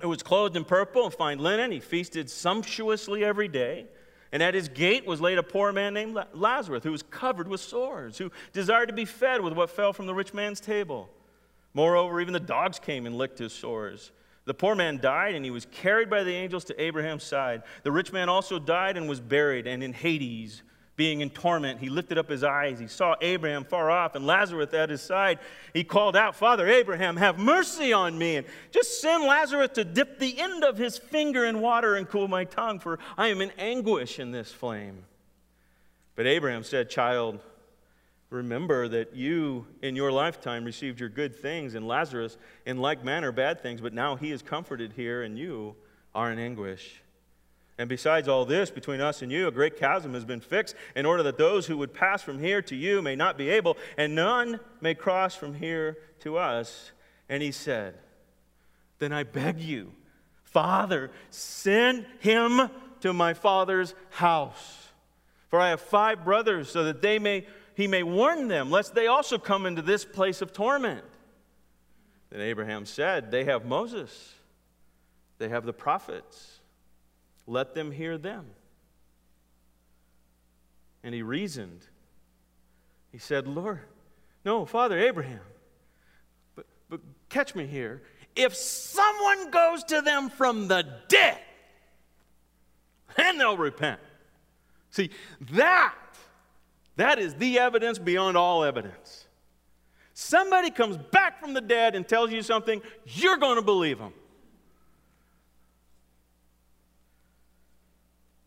who 0.00 0.08
was 0.08 0.22
clothed 0.22 0.56
in 0.56 0.64
purple 0.64 1.04
and 1.04 1.12
fine 1.12 1.38
linen. 1.38 1.70
He 1.70 1.80
feasted 1.80 2.30
sumptuously 2.30 3.24
every 3.24 3.48
day. 3.48 3.86
And 4.32 4.42
at 4.42 4.54
his 4.54 4.68
gate 4.68 5.06
was 5.06 5.20
laid 5.20 5.38
a 5.38 5.42
poor 5.42 5.72
man 5.72 5.92
named 5.92 6.16
Lazarus, 6.32 6.84
who 6.84 6.92
was 6.92 7.02
covered 7.02 7.48
with 7.48 7.60
sores, 7.60 8.16
who 8.16 8.30
desired 8.52 8.86
to 8.86 8.94
be 8.94 9.04
fed 9.04 9.42
with 9.42 9.52
what 9.52 9.70
fell 9.70 9.92
from 9.92 10.06
the 10.06 10.14
rich 10.14 10.32
man's 10.32 10.60
table. 10.60 11.10
Moreover, 11.74 12.20
even 12.20 12.32
the 12.32 12.40
dogs 12.40 12.78
came 12.78 13.04
and 13.04 13.16
licked 13.16 13.38
his 13.38 13.52
sores. 13.52 14.10
The 14.44 14.54
poor 14.54 14.74
man 14.74 14.98
died, 14.98 15.34
and 15.34 15.44
he 15.44 15.50
was 15.50 15.66
carried 15.66 16.08
by 16.08 16.24
the 16.24 16.32
angels 16.32 16.64
to 16.64 16.82
Abraham's 16.82 17.24
side. 17.24 17.62
The 17.82 17.92
rich 17.92 18.12
man 18.12 18.28
also 18.28 18.58
died 18.58 18.96
and 18.96 19.08
was 19.08 19.20
buried, 19.20 19.66
and 19.66 19.82
in 19.82 19.92
Hades 19.92 20.62
being 21.02 21.20
in 21.20 21.30
torment, 21.30 21.80
he 21.80 21.88
lifted 21.88 22.16
up 22.16 22.28
his 22.28 22.44
eyes. 22.44 22.78
He 22.78 22.86
saw 22.86 23.16
Abraham 23.20 23.64
far 23.64 23.90
off 23.90 24.14
and 24.14 24.24
Lazarus 24.24 24.72
at 24.72 24.88
his 24.88 25.02
side. 25.02 25.40
He 25.74 25.82
called 25.82 26.14
out, 26.14 26.36
Father 26.36 26.68
Abraham, 26.68 27.16
have 27.16 27.40
mercy 27.40 27.92
on 27.92 28.16
me. 28.16 28.36
And 28.36 28.46
just 28.70 29.00
send 29.00 29.24
Lazarus 29.24 29.70
to 29.74 29.82
dip 29.82 30.20
the 30.20 30.40
end 30.40 30.62
of 30.62 30.78
his 30.78 30.98
finger 30.98 31.44
in 31.44 31.60
water 31.60 31.96
and 31.96 32.08
cool 32.08 32.28
my 32.28 32.44
tongue, 32.44 32.78
for 32.78 33.00
I 33.18 33.26
am 33.30 33.40
in 33.40 33.50
anguish 33.58 34.20
in 34.20 34.30
this 34.30 34.52
flame. 34.52 35.02
But 36.14 36.28
Abraham 36.28 36.62
said, 36.62 36.88
Child, 36.88 37.40
remember 38.30 38.86
that 38.86 39.12
you 39.12 39.66
in 39.82 39.96
your 39.96 40.12
lifetime 40.12 40.64
received 40.64 41.00
your 41.00 41.08
good 41.08 41.34
things, 41.34 41.74
and 41.74 41.88
Lazarus 41.88 42.38
in 42.64 42.78
like 42.78 43.02
manner 43.02 43.32
bad 43.32 43.60
things, 43.60 43.80
but 43.80 43.92
now 43.92 44.14
he 44.14 44.30
is 44.30 44.40
comforted 44.40 44.92
here, 44.92 45.24
and 45.24 45.36
you 45.36 45.74
are 46.14 46.30
in 46.30 46.38
anguish. 46.38 47.02
And 47.78 47.88
besides 47.88 48.28
all 48.28 48.44
this, 48.44 48.70
between 48.70 49.00
us 49.00 49.22
and 49.22 49.32
you, 49.32 49.48
a 49.48 49.52
great 49.52 49.78
chasm 49.78 50.14
has 50.14 50.24
been 50.24 50.40
fixed 50.40 50.76
in 50.94 51.06
order 51.06 51.22
that 51.22 51.38
those 51.38 51.66
who 51.66 51.78
would 51.78 51.94
pass 51.94 52.22
from 52.22 52.38
here 52.38 52.60
to 52.62 52.76
you 52.76 53.00
may 53.00 53.16
not 53.16 53.38
be 53.38 53.48
able, 53.48 53.76
and 53.96 54.14
none 54.14 54.60
may 54.80 54.94
cross 54.94 55.34
from 55.34 55.54
here 55.54 55.96
to 56.20 56.36
us. 56.36 56.92
And 57.28 57.42
he 57.42 57.50
said, 57.50 57.94
Then 58.98 59.12
I 59.12 59.22
beg 59.22 59.58
you, 59.58 59.92
Father, 60.44 61.10
send 61.30 62.04
him 62.20 62.68
to 63.00 63.12
my 63.12 63.32
father's 63.32 63.94
house. 64.10 64.88
For 65.48 65.58
I 65.58 65.70
have 65.70 65.80
five 65.80 66.24
brothers, 66.24 66.70
so 66.70 66.84
that 66.84 67.02
they 67.02 67.18
may, 67.18 67.46
he 67.74 67.86
may 67.86 68.02
warn 68.02 68.48
them, 68.48 68.70
lest 68.70 68.94
they 68.94 69.06
also 69.06 69.38
come 69.38 69.64
into 69.64 69.82
this 69.82 70.04
place 70.04 70.42
of 70.42 70.52
torment. 70.52 71.04
Then 72.30 72.42
Abraham 72.42 72.84
said, 72.86 73.30
They 73.30 73.44
have 73.44 73.64
Moses, 73.64 74.34
they 75.38 75.48
have 75.48 75.64
the 75.64 75.72
prophets. 75.72 76.51
Let 77.46 77.74
them 77.74 77.90
hear 77.90 78.18
them. 78.18 78.46
And 81.02 81.14
he 81.14 81.22
reasoned. 81.22 81.86
He 83.10 83.18
said, 83.18 83.46
Lord, 83.46 83.80
no, 84.44 84.64
Father 84.64 84.98
Abraham, 84.98 85.40
but, 86.56 86.66
but 86.88 87.00
catch 87.28 87.54
me 87.54 87.66
here. 87.66 88.02
If 88.34 88.54
someone 88.54 89.50
goes 89.50 89.84
to 89.84 90.00
them 90.00 90.30
from 90.30 90.68
the 90.68 90.86
dead, 91.08 91.38
then 93.16 93.36
they'll 93.36 93.58
repent. 93.58 94.00
See, 94.90 95.10
that, 95.52 95.94
that 96.96 97.18
is 97.18 97.34
the 97.34 97.58
evidence 97.58 97.98
beyond 97.98 98.36
all 98.36 98.64
evidence. 98.64 99.26
Somebody 100.14 100.70
comes 100.70 100.96
back 100.96 101.40
from 101.40 101.54
the 101.54 101.60
dead 101.60 101.94
and 101.94 102.06
tells 102.06 102.30
you 102.30 102.42
something, 102.42 102.80
you're 103.06 103.38
going 103.38 103.56
to 103.56 103.62
believe 103.62 103.98
them. 103.98 104.12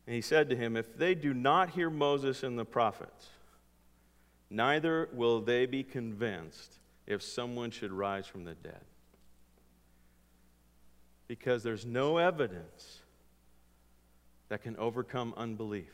And 0.08 0.16
he 0.16 0.22
said 0.22 0.50
to 0.50 0.56
him, 0.56 0.78
If 0.78 0.98
they 0.98 1.16
do 1.16 1.34
not 1.34 1.72
hear 1.72 1.90
Moses 1.90 2.44
and 2.44 2.58
the 2.58 2.66
prophets, 2.66 3.30
neither 4.50 5.10
will 5.14 5.42
they 5.42 5.66
be 5.66 5.84
convinced 5.84 6.80
if 7.08 7.22
someone 7.22 7.72
should 7.72 7.92
rise 7.92 8.28
from 8.28 8.44
the 8.44 8.56
dead. 8.56 8.84
Because 11.28 11.64
there's 11.64 11.86
no 11.86 12.18
evidence 12.18 13.00
that 14.50 14.62
can 14.62 14.78
overcome 14.78 15.34
unbelief 15.38 15.92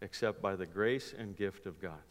except 0.00 0.42
by 0.42 0.56
the 0.56 0.66
grace 0.66 1.14
and 1.16 1.36
gift 1.36 1.66
of 1.66 1.80
God. 1.80 2.02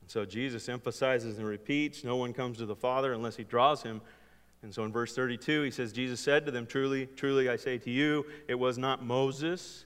And 0.00 0.10
so 0.10 0.24
Jesus 0.24 0.68
emphasizes 0.68 1.38
and 1.38 1.46
repeats 1.46 2.04
no 2.04 2.16
one 2.16 2.32
comes 2.32 2.58
to 2.58 2.66
the 2.66 2.76
Father 2.76 3.12
unless 3.12 3.36
he 3.36 3.44
draws 3.44 3.82
him 3.82 4.00
and 4.62 4.72
so 4.72 4.84
in 4.84 4.92
verse 4.92 5.14
32, 5.14 5.62
he 5.62 5.70
says, 5.70 5.92
Jesus 5.92 6.20
said 6.20 6.46
to 6.46 6.52
them, 6.52 6.66
Truly, 6.66 7.06
truly, 7.06 7.48
I 7.48 7.56
say 7.56 7.78
to 7.78 7.90
you, 7.90 8.26
it 8.46 8.54
was 8.54 8.78
not 8.78 9.04
Moses 9.04 9.84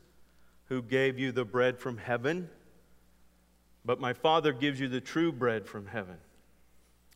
who 0.67 0.83
gave 0.83 1.19
you 1.19 1.33
the 1.33 1.45
bread 1.45 1.79
from 1.79 1.97
heaven, 1.97 2.51
but 3.85 4.01
my 4.01 4.13
Father 4.13 4.53
gives 4.53 4.79
you 4.79 4.89
the 4.89 5.01
true 5.01 5.33
bread 5.33 5.67
from 5.67 5.87
heaven. 5.87 6.17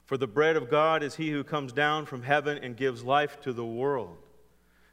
For 0.07 0.17
the 0.17 0.27
bread 0.27 0.57
of 0.57 0.71
God 0.71 1.03
is 1.03 1.17
he 1.17 1.31
who 1.31 1.45
comes 1.45 1.73
down 1.73 2.07
from 2.07 2.23
heaven 2.23 2.59
and 2.59 2.77
gives 2.77 3.05
life 3.05 3.41
to 3.43 3.53
the 3.53 3.65
world. 3.65 4.17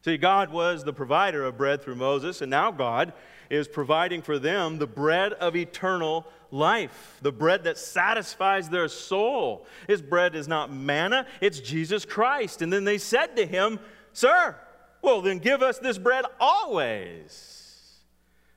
See, 0.03 0.17
God 0.17 0.51
was 0.51 0.83
the 0.83 0.93
provider 0.93 1.43
of 1.45 1.57
bread 1.57 1.81
through 1.81 1.95
Moses, 1.95 2.41
and 2.41 2.49
now 2.49 2.71
God 2.71 3.13
is 3.49 3.67
providing 3.67 4.21
for 4.21 4.39
them 4.39 4.77
the 4.77 4.87
bread 4.87 5.33
of 5.33 5.55
eternal 5.55 6.25
life, 6.51 7.17
the 7.21 7.31
bread 7.31 7.63
that 7.65 7.77
satisfies 7.77 8.69
their 8.69 8.87
soul. 8.87 9.65
His 9.87 10.01
bread 10.01 10.35
is 10.35 10.47
not 10.47 10.71
manna, 10.71 11.25
it's 11.41 11.59
Jesus 11.59 12.05
Christ. 12.05 12.61
And 12.61 12.71
then 12.71 12.83
they 12.83 12.97
said 12.97 13.35
to 13.35 13.45
him, 13.45 13.79
Sir, 14.13 14.55
well, 15.01 15.21
then 15.21 15.39
give 15.39 15.61
us 15.61 15.79
this 15.79 15.97
bread 15.97 16.25
always. 16.39 17.99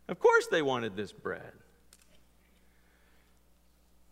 Of 0.09 0.18
course, 0.18 0.46
they 0.48 0.62
wanted 0.62 0.96
this 0.96 1.12
bread. 1.12 1.53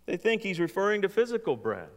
They 0.06 0.16
think 0.16 0.42
he's 0.42 0.60
referring 0.60 1.02
to 1.02 1.08
physical 1.08 1.56
bread. 1.56 1.88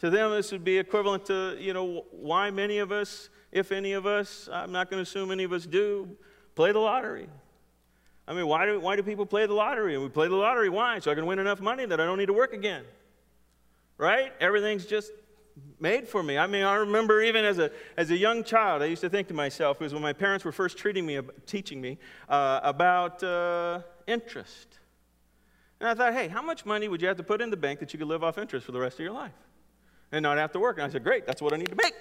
To 0.00 0.10
them, 0.10 0.32
this 0.32 0.52
would 0.52 0.64
be 0.64 0.78
equivalent 0.78 1.26
to, 1.26 1.56
you 1.58 1.72
know, 1.72 2.04
why 2.10 2.50
many 2.50 2.78
of 2.78 2.92
us, 2.92 3.30
if 3.50 3.72
any 3.72 3.92
of 3.92 4.06
us, 4.06 4.48
I'm 4.52 4.70
not 4.70 4.90
going 4.90 4.98
to 4.98 5.08
assume 5.08 5.30
any 5.30 5.44
of 5.44 5.52
us 5.52 5.66
do, 5.66 6.16
play 6.54 6.72
the 6.72 6.78
lottery. 6.78 7.28
I 8.26 8.32
mean, 8.32 8.46
why 8.46 8.66
do, 8.66 8.80
why 8.80 8.96
do 8.96 9.02
people 9.02 9.26
play 9.26 9.46
the 9.46 9.52
lottery? 9.54 9.94
And 9.94 10.02
we 10.02 10.08
play 10.08 10.28
the 10.28 10.36
lottery, 10.36 10.70
why? 10.70 10.98
So 10.98 11.10
I 11.10 11.14
can 11.14 11.26
win 11.26 11.38
enough 11.38 11.60
money 11.60 11.84
that 11.84 12.00
I 12.00 12.06
don't 12.06 12.18
need 12.18 12.26
to 12.26 12.32
work 12.32 12.54
again. 12.54 12.84
Right? 13.98 14.32
Everything's 14.40 14.86
just 14.86 15.12
made 15.78 16.08
for 16.08 16.22
me. 16.22 16.38
I 16.38 16.46
mean, 16.46 16.64
I 16.64 16.76
remember 16.76 17.22
even 17.22 17.44
as 17.44 17.58
a, 17.58 17.70
as 17.96 18.10
a 18.10 18.16
young 18.16 18.42
child, 18.42 18.82
I 18.82 18.86
used 18.86 19.02
to 19.02 19.10
think 19.10 19.28
to 19.28 19.34
myself, 19.34 19.80
it 19.80 19.84
was 19.84 19.92
when 19.92 20.02
my 20.02 20.12
parents 20.12 20.44
were 20.44 20.52
first 20.52 20.78
treating 20.78 21.06
me, 21.06 21.20
teaching 21.46 21.80
me 21.80 21.98
uh, 22.28 22.60
about 22.62 23.22
uh, 23.22 23.80
interest. 24.06 24.78
And 25.80 25.88
I 25.88 25.94
thought, 25.94 26.14
hey, 26.14 26.28
how 26.28 26.42
much 26.42 26.64
money 26.64 26.88
would 26.88 27.02
you 27.02 27.08
have 27.08 27.18
to 27.18 27.22
put 27.22 27.40
in 27.40 27.50
the 27.50 27.56
bank 27.56 27.78
that 27.80 27.92
you 27.92 27.98
could 27.98 28.08
live 28.08 28.24
off 28.24 28.38
interest 28.38 28.64
for 28.64 28.72
the 28.72 28.80
rest 28.80 28.94
of 28.94 29.00
your 29.00 29.12
life 29.12 29.32
and 30.12 30.22
not 30.22 30.38
have 30.38 30.50
to 30.52 30.58
work? 30.58 30.78
And 30.78 30.86
I 30.86 30.88
said, 30.88 31.04
great, 31.04 31.26
that's 31.26 31.42
what 31.42 31.52
I 31.52 31.56
need 31.56 31.68
to 31.68 31.76
make. 31.76 31.94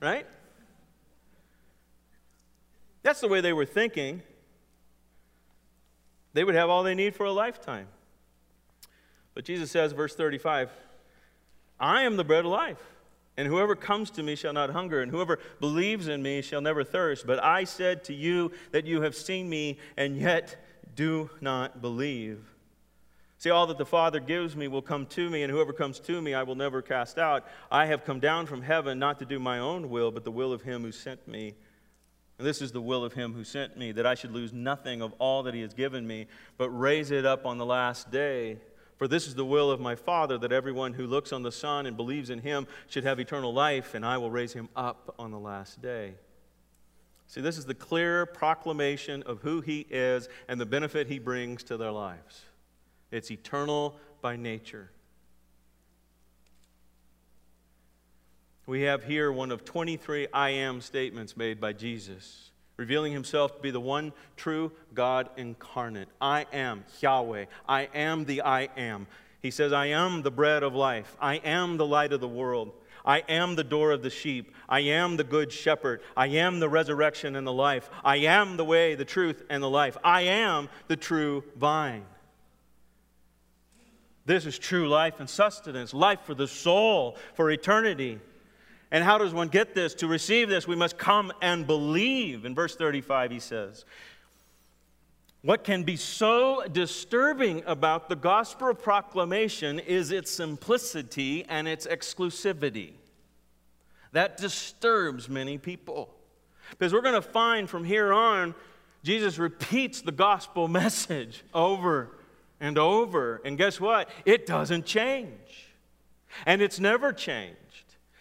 right? 0.00 0.26
That's 3.04 3.20
the 3.20 3.28
way 3.28 3.40
they 3.40 3.52
were 3.52 3.66
thinking. 3.66 4.22
They 6.32 6.42
would 6.42 6.56
have 6.56 6.70
all 6.70 6.82
they 6.82 6.96
need 6.96 7.14
for 7.14 7.26
a 7.26 7.32
lifetime. 7.32 7.86
But 9.34 9.44
Jesus 9.44 9.70
says, 9.70 9.92
verse 9.92 10.16
35, 10.16 10.70
I 11.78 12.02
am 12.02 12.16
the 12.16 12.24
bread 12.24 12.44
of 12.44 12.50
life. 12.50 12.82
And 13.36 13.46
whoever 13.48 13.74
comes 13.74 14.10
to 14.12 14.22
me 14.22 14.36
shall 14.36 14.52
not 14.52 14.70
hunger, 14.70 15.02
and 15.02 15.10
whoever 15.10 15.40
believes 15.60 16.08
in 16.08 16.22
me 16.22 16.40
shall 16.40 16.60
never 16.60 16.84
thirst. 16.84 17.26
But 17.26 17.42
I 17.42 17.64
said 17.64 18.04
to 18.04 18.14
you 18.14 18.52
that 18.70 18.86
you 18.86 19.02
have 19.02 19.16
seen 19.16 19.48
me, 19.50 19.78
and 19.96 20.16
yet 20.16 20.56
do 20.94 21.30
not 21.40 21.82
believe. 21.82 22.40
See, 23.38 23.50
all 23.50 23.66
that 23.66 23.76
the 23.76 23.84
Father 23.84 24.20
gives 24.20 24.56
me 24.56 24.68
will 24.68 24.82
come 24.82 25.04
to 25.06 25.28
me, 25.28 25.42
and 25.42 25.50
whoever 25.50 25.72
comes 25.72 25.98
to 26.00 26.22
me 26.22 26.32
I 26.32 26.44
will 26.44 26.54
never 26.54 26.80
cast 26.80 27.18
out. 27.18 27.44
I 27.70 27.86
have 27.86 28.04
come 28.04 28.20
down 28.20 28.46
from 28.46 28.62
heaven 28.62 28.98
not 29.00 29.18
to 29.18 29.26
do 29.26 29.38
my 29.40 29.58
own 29.58 29.90
will, 29.90 30.12
but 30.12 30.24
the 30.24 30.30
will 30.30 30.52
of 30.52 30.62
him 30.62 30.82
who 30.82 30.92
sent 30.92 31.26
me. 31.26 31.54
And 32.38 32.46
this 32.46 32.60
is 32.60 32.72
the 32.72 32.80
will 32.80 33.04
of 33.04 33.12
him 33.12 33.32
who 33.32 33.44
sent 33.44 33.76
me, 33.76 33.92
that 33.92 34.06
I 34.06 34.14
should 34.14 34.32
lose 34.32 34.52
nothing 34.52 35.02
of 35.02 35.12
all 35.18 35.44
that 35.44 35.54
he 35.54 35.60
has 35.60 35.72
given 35.72 36.06
me, 36.06 36.26
but 36.56 36.68
raise 36.70 37.10
it 37.10 37.24
up 37.24 37.46
on 37.46 37.58
the 37.58 37.66
last 37.66 38.10
day. 38.10 38.58
For 38.96 39.06
this 39.08 39.26
is 39.26 39.34
the 39.34 39.44
will 39.44 39.70
of 39.70 39.80
my 39.80 39.94
Father, 39.94 40.38
that 40.38 40.52
everyone 40.52 40.94
who 40.94 41.06
looks 41.06 41.32
on 41.32 41.42
the 41.42 41.52
Son 41.52 41.86
and 41.86 41.96
believes 41.96 42.30
in 42.30 42.40
him 42.40 42.66
should 42.88 43.04
have 43.04 43.20
eternal 43.20 43.52
life, 43.52 43.94
and 43.94 44.04
I 44.04 44.18
will 44.18 44.30
raise 44.30 44.52
him 44.52 44.68
up 44.74 45.14
on 45.18 45.30
the 45.30 45.38
last 45.38 45.80
day. 45.80 46.14
See, 47.26 47.40
this 47.40 47.58
is 47.58 47.66
the 47.66 47.74
clear 47.74 48.26
proclamation 48.26 49.22
of 49.24 49.40
who 49.40 49.60
he 49.60 49.86
is 49.90 50.28
and 50.48 50.60
the 50.60 50.66
benefit 50.66 51.06
he 51.06 51.18
brings 51.18 51.62
to 51.64 51.76
their 51.76 51.90
lives. 51.90 52.42
It's 53.10 53.30
eternal 53.30 53.96
by 54.20 54.36
nature. 54.36 54.90
We 58.66 58.82
have 58.82 59.04
here 59.04 59.30
one 59.30 59.50
of 59.50 59.64
23 59.64 60.28
I 60.32 60.50
am 60.50 60.80
statements 60.80 61.36
made 61.36 61.60
by 61.60 61.74
Jesus, 61.74 62.50
revealing 62.78 63.12
himself 63.12 63.56
to 63.56 63.62
be 63.62 63.70
the 63.70 63.80
one 63.80 64.12
true 64.36 64.72
God 64.94 65.28
incarnate. 65.36 66.08
I 66.18 66.46
am 66.50 66.84
Yahweh. 67.00 67.44
I 67.68 67.88
am 67.94 68.24
the 68.24 68.40
I 68.40 68.70
am. 68.76 69.06
He 69.42 69.50
says, 69.50 69.74
I 69.74 69.86
am 69.86 70.22
the 70.22 70.30
bread 70.30 70.62
of 70.62 70.74
life. 70.74 71.14
I 71.20 71.34
am 71.36 71.76
the 71.76 71.84
light 71.84 72.14
of 72.14 72.22
the 72.22 72.28
world. 72.28 72.72
I 73.04 73.18
am 73.28 73.54
the 73.54 73.64
door 73.64 73.92
of 73.92 74.02
the 74.02 74.08
sheep. 74.08 74.54
I 74.66 74.80
am 74.80 75.18
the 75.18 75.24
good 75.24 75.52
shepherd. 75.52 76.00
I 76.16 76.28
am 76.28 76.58
the 76.58 76.70
resurrection 76.70 77.36
and 77.36 77.46
the 77.46 77.52
life. 77.52 77.90
I 78.02 78.16
am 78.16 78.56
the 78.56 78.64
way, 78.64 78.94
the 78.94 79.04
truth, 79.04 79.42
and 79.50 79.62
the 79.62 79.68
life. 79.68 79.98
I 80.02 80.22
am 80.22 80.70
the 80.88 80.96
true 80.96 81.44
vine. 81.54 82.06
This 84.24 84.46
is 84.46 84.58
true 84.58 84.88
life 84.88 85.20
and 85.20 85.28
sustenance, 85.28 85.92
life 85.92 86.20
for 86.22 86.32
the 86.32 86.48
soul, 86.48 87.18
for 87.34 87.50
eternity. 87.50 88.20
And 88.94 89.02
how 89.02 89.18
does 89.18 89.34
one 89.34 89.48
get 89.48 89.74
this? 89.74 89.92
To 89.94 90.06
receive 90.06 90.48
this, 90.48 90.68
we 90.68 90.76
must 90.76 90.96
come 90.96 91.32
and 91.42 91.66
believe. 91.66 92.44
In 92.44 92.54
verse 92.54 92.76
35, 92.76 93.32
he 93.32 93.40
says, 93.40 93.84
What 95.42 95.64
can 95.64 95.82
be 95.82 95.96
so 95.96 96.62
disturbing 96.70 97.64
about 97.66 98.08
the 98.08 98.14
gospel 98.14 98.72
proclamation 98.72 99.80
is 99.80 100.12
its 100.12 100.30
simplicity 100.30 101.44
and 101.48 101.66
its 101.66 101.88
exclusivity. 101.88 102.92
That 104.12 104.36
disturbs 104.36 105.28
many 105.28 105.58
people. 105.58 106.14
Because 106.70 106.92
we're 106.92 107.02
going 107.02 107.20
to 107.20 107.20
find 107.20 107.68
from 107.68 107.82
here 107.82 108.12
on, 108.12 108.54
Jesus 109.02 109.38
repeats 109.38 110.02
the 110.02 110.12
gospel 110.12 110.68
message 110.82 111.42
over 111.52 112.10
and 112.60 112.78
over. 112.78 113.42
And 113.44 113.58
guess 113.58 113.80
what? 113.80 114.08
It 114.24 114.46
doesn't 114.46 114.86
change. 114.86 115.72
And 116.46 116.62
it's 116.62 116.78
never 116.78 117.12
changed 117.12 117.58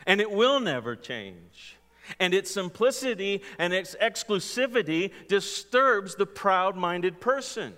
and 0.06 0.22
it 0.22 0.32
will 0.32 0.60
never 0.60 0.96
change. 0.96 1.78
And 2.20 2.34
its 2.34 2.52
simplicity 2.52 3.42
and 3.58 3.74
its 3.74 3.96
exclusivity 4.02 5.12
disturbs 5.28 6.16
the 6.16 6.26
proud 6.26 6.76
minded 6.76 7.22
person. 7.22 7.74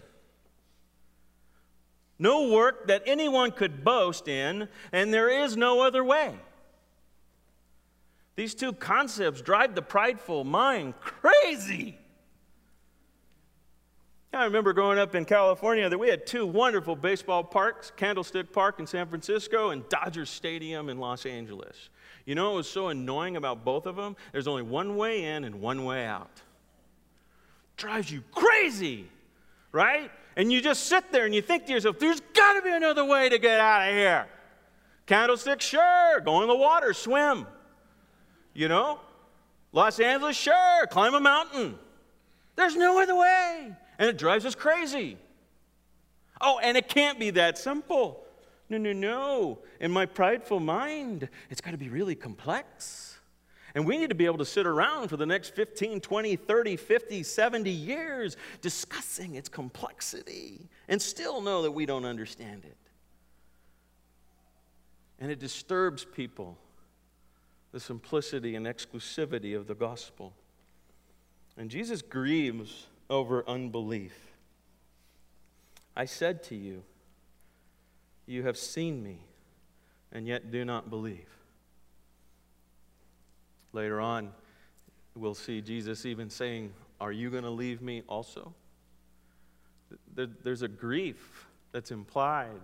No 2.18 2.50
work 2.50 2.88
that 2.88 3.04
anyone 3.06 3.52
could 3.52 3.84
boast 3.84 4.28
in, 4.28 4.70
and 4.92 5.14
there 5.14 5.44
is 5.44 5.58
no 5.58 5.82
other 5.82 6.04
way. 6.04 6.34
These 8.36 8.56
two 8.56 8.74
concepts 8.74 9.42
drive 9.42 9.76
the 9.76 9.82
prideful 9.82 10.44
mind 10.44 10.94
crazy. 11.00 11.98
I 14.34 14.44
remember 14.44 14.74
growing 14.74 15.00
up 15.00 15.16
in 15.16 15.24
California 15.24 15.88
that 15.88 15.98
we 15.98 16.10
had 16.10 16.28
two 16.28 16.46
wonderful 16.46 16.98
baseball 16.98 17.42
parks 17.42 17.94
Candlestick 17.96 18.52
Park 18.52 18.80
in 18.80 18.88
San 18.88 19.08
Francisco 19.08 19.70
and 19.70 19.88
Dodger 19.88 20.26
Stadium 20.26 20.90
in 20.90 20.98
Los 21.00 21.26
Angeles. 21.26 21.90
You 22.26 22.34
know 22.34 22.50
what 22.50 22.58
was 22.58 22.70
so 22.70 22.88
annoying 22.88 23.38
about 23.38 23.64
both 23.64 23.86
of 23.86 23.96
them? 23.96 24.16
There's 24.32 24.48
only 24.48 24.64
one 24.64 24.98
way 24.98 25.26
in 25.26 25.44
and 25.44 25.62
one 25.62 25.86
way 25.86 26.06
out. 26.06 26.42
Drives 27.78 28.12
you 28.12 28.24
crazy, 28.32 29.08
right? 29.72 30.10
And 30.36 30.52
you 30.52 30.60
just 30.60 30.88
sit 30.88 31.12
there 31.12 31.26
and 31.26 31.36
you 31.36 31.42
think 31.42 31.66
to 31.68 31.72
yourself, 31.72 32.00
there's 32.00 32.20
got 32.34 32.54
to 32.54 32.62
be 32.62 32.72
another 32.72 33.06
way 33.06 33.30
to 33.30 33.38
get 33.38 33.60
out 33.60 33.88
of 33.88 33.96
here. 33.96 34.28
Candlestick, 35.06 35.62
sure. 35.62 36.20
Go 36.22 36.42
in 36.42 36.48
the 36.48 36.56
water, 36.56 36.94
swim. 36.94 37.46
You 38.54 38.68
know? 38.70 39.00
Los 39.72 40.00
Angeles, 40.00 40.36
sure. 40.36 40.88
Climb 40.88 41.14
a 41.14 41.20
mountain. 41.20 41.78
There's 42.56 42.76
no 42.76 43.02
other 43.02 43.16
way. 43.16 43.72
And 44.00 44.10
it 44.10 44.18
drives 44.18 44.46
us 44.46 44.56
crazy. 44.56 45.18
Oh, 46.42 46.60
and 46.62 46.76
it 46.76 46.90
can't 46.90 47.20
be 47.20 47.30
that 47.32 47.58
simple. 47.58 48.25
No, 48.70 48.78
no, 48.78 48.94
no. 48.94 49.60
In 49.80 49.92
my 49.92 50.06
prideful 50.06 50.60
mind, 50.60 51.30
it's 51.50 51.62
got 51.62 51.72
to 51.72 51.78
be 51.78 51.90
really 51.90 52.16
complex. 52.16 53.20
And 53.76 53.86
we 53.86 53.98
need 53.98 54.10
to 54.10 54.16
be 54.16 54.26
able 54.26 54.38
to 54.38 54.46
sit 54.46 54.66
around 54.66 55.10
for 55.10 55.18
the 55.18 55.26
next 55.26 55.54
15, 55.54 56.00
20, 56.00 56.36
30, 56.38 56.78
50, 56.78 57.24
70 57.24 57.70
years 57.70 58.38
discussing 58.62 59.36
its 59.36 59.50
complexity 59.50 60.70
and 60.88 61.02
still 61.02 61.42
know 61.42 61.62
that 61.64 61.72
we 61.72 61.86
don't 61.86 62.06
understand 62.06 62.64
it. 62.64 62.78
And 65.20 65.30
it 65.30 65.40
disturbs 65.40 66.06
people, 66.06 66.58
the 67.74 67.80
simplicity 67.80 68.56
and 68.56 68.66
exclusivity 68.66 69.56
of 69.56 69.68
the 69.68 69.76
gospel. 69.76 70.34
And 71.58 71.70
Jesus 71.70 72.02
grieves 72.02 72.88
over 73.10 73.48
unbelief. 73.48 74.16
I 75.98 76.06
said 76.06 76.44
to 76.44 76.56
you, 76.56 76.84
you 78.28 78.44
have 78.44 78.58
seen 78.58 79.04
me, 79.04 79.20
and 80.12 80.28
yet 80.28 80.52
do 80.52 80.66
not 80.66 80.90
believe. 80.90 81.30
Later 83.74 84.00
on, 84.00 84.32
we'll 85.16 85.36
see 85.36 85.62
Jesus 85.62 86.06
even 86.06 86.30
saying, 86.30 86.74
Are 87.00 87.12
you 87.12 87.30
going 87.30 87.44
to 87.44 87.50
leave 87.50 87.82
me 87.82 88.04
also? 88.08 88.54
There's 90.16 90.62
a 90.62 90.68
grief 90.68 91.48
that's 91.72 91.92
implied. 91.92 92.62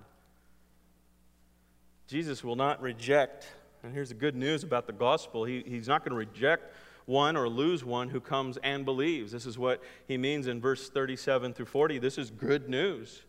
Jesus 2.08 2.44
will 2.44 2.56
not 2.56 2.82
reject, 2.82 3.48
and 3.84 3.94
here's 3.94 4.10
the 4.10 4.16
good 4.16 4.36
news 4.36 4.64
about 4.64 4.88
the 4.88 4.94
gospel 4.94 5.46
he, 5.46 5.64
He's 5.66 5.88
not 5.88 6.04
going 6.04 6.12
to 6.12 6.18
reject 6.18 6.74
one 7.06 7.36
or 7.36 7.50
lose 7.50 7.84
one 7.84 8.10
who 8.10 8.20
comes 8.20 8.58
and 8.64 8.86
believes. 8.86 9.32
This 9.32 9.46
is 9.46 9.58
what 9.58 9.84
he 10.08 10.18
means 10.18 10.48
in 10.48 10.62
verse 10.62 10.90
37 10.90 11.54
through 11.54 11.66
40. 11.66 12.00
This 12.00 12.18
is 12.18 12.32
good 12.32 12.70
news. 12.70 13.24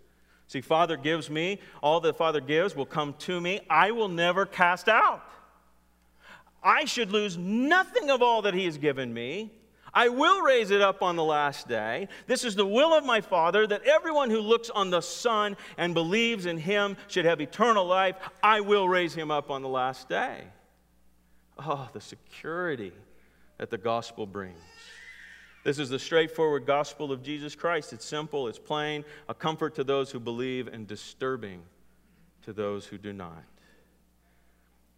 See, 0.46 0.60
Father 0.60 0.96
gives 0.96 1.30
me, 1.30 1.60
all 1.82 2.00
that 2.00 2.16
Father 2.16 2.40
gives 2.40 2.76
will 2.76 2.86
come 2.86 3.14
to 3.20 3.40
me. 3.40 3.60
I 3.70 3.90
will 3.92 4.08
never 4.08 4.44
cast 4.44 4.88
out. 4.88 5.22
I 6.62 6.84
should 6.84 7.10
lose 7.10 7.36
nothing 7.36 8.10
of 8.10 8.22
all 8.22 8.42
that 8.42 8.54
He 8.54 8.66
has 8.66 8.78
given 8.78 9.12
me. 9.12 9.50
I 9.94 10.08
will 10.08 10.40
raise 10.40 10.70
it 10.70 10.80
up 10.80 11.02
on 11.02 11.16
the 11.16 11.24
last 11.24 11.68
day. 11.68 12.08
This 12.26 12.44
is 12.44 12.54
the 12.54 12.66
will 12.66 12.94
of 12.94 13.04
my 13.04 13.20
Father 13.20 13.66
that 13.66 13.82
everyone 13.84 14.30
who 14.30 14.40
looks 14.40 14.70
on 14.70 14.90
the 14.90 15.02
Son 15.02 15.56
and 15.76 15.92
believes 15.92 16.46
in 16.46 16.56
Him 16.56 16.96
should 17.08 17.26
have 17.26 17.40
eternal 17.40 17.84
life. 17.84 18.16
I 18.42 18.60
will 18.60 18.88
raise 18.88 19.14
Him 19.14 19.30
up 19.30 19.50
on 19.50 19.60
the 19.60 19.68
last 19.68 20.08
day. 20.08 20.44
Oh, 21.58 21.88
the 21.92 22.00
security 22.00 22.92
that 23.58 23.70
the 23.70 23.78
gospel 23.78 24.26
brings. 24.26 24.58
This 25.64 25.78
is 25.78 25.88
the 25.88 25.98
straightforward 25.98 26.66
gospel 26.66 27.12
of 27.12 27.22
Jesus 27.22 27.54
Christ. 27.54 27.92
It's 27.92 28.04
simple, 28.04 28.48
it's 28.48 28.58
plain, 28.58 29.04
a 29.28 29.34
comfort 29.34 29.76
to 29.76 29.84
those 29.84 30.10
who 30.10 30.18
believe, 30.18 30.66
and 30.66 30.86
disturbing 30.86 31.62
to 32.42 32.52
those 32.52 32.86
who 32.86 32.98
do 32.98 33.12
not. 33.12 33.44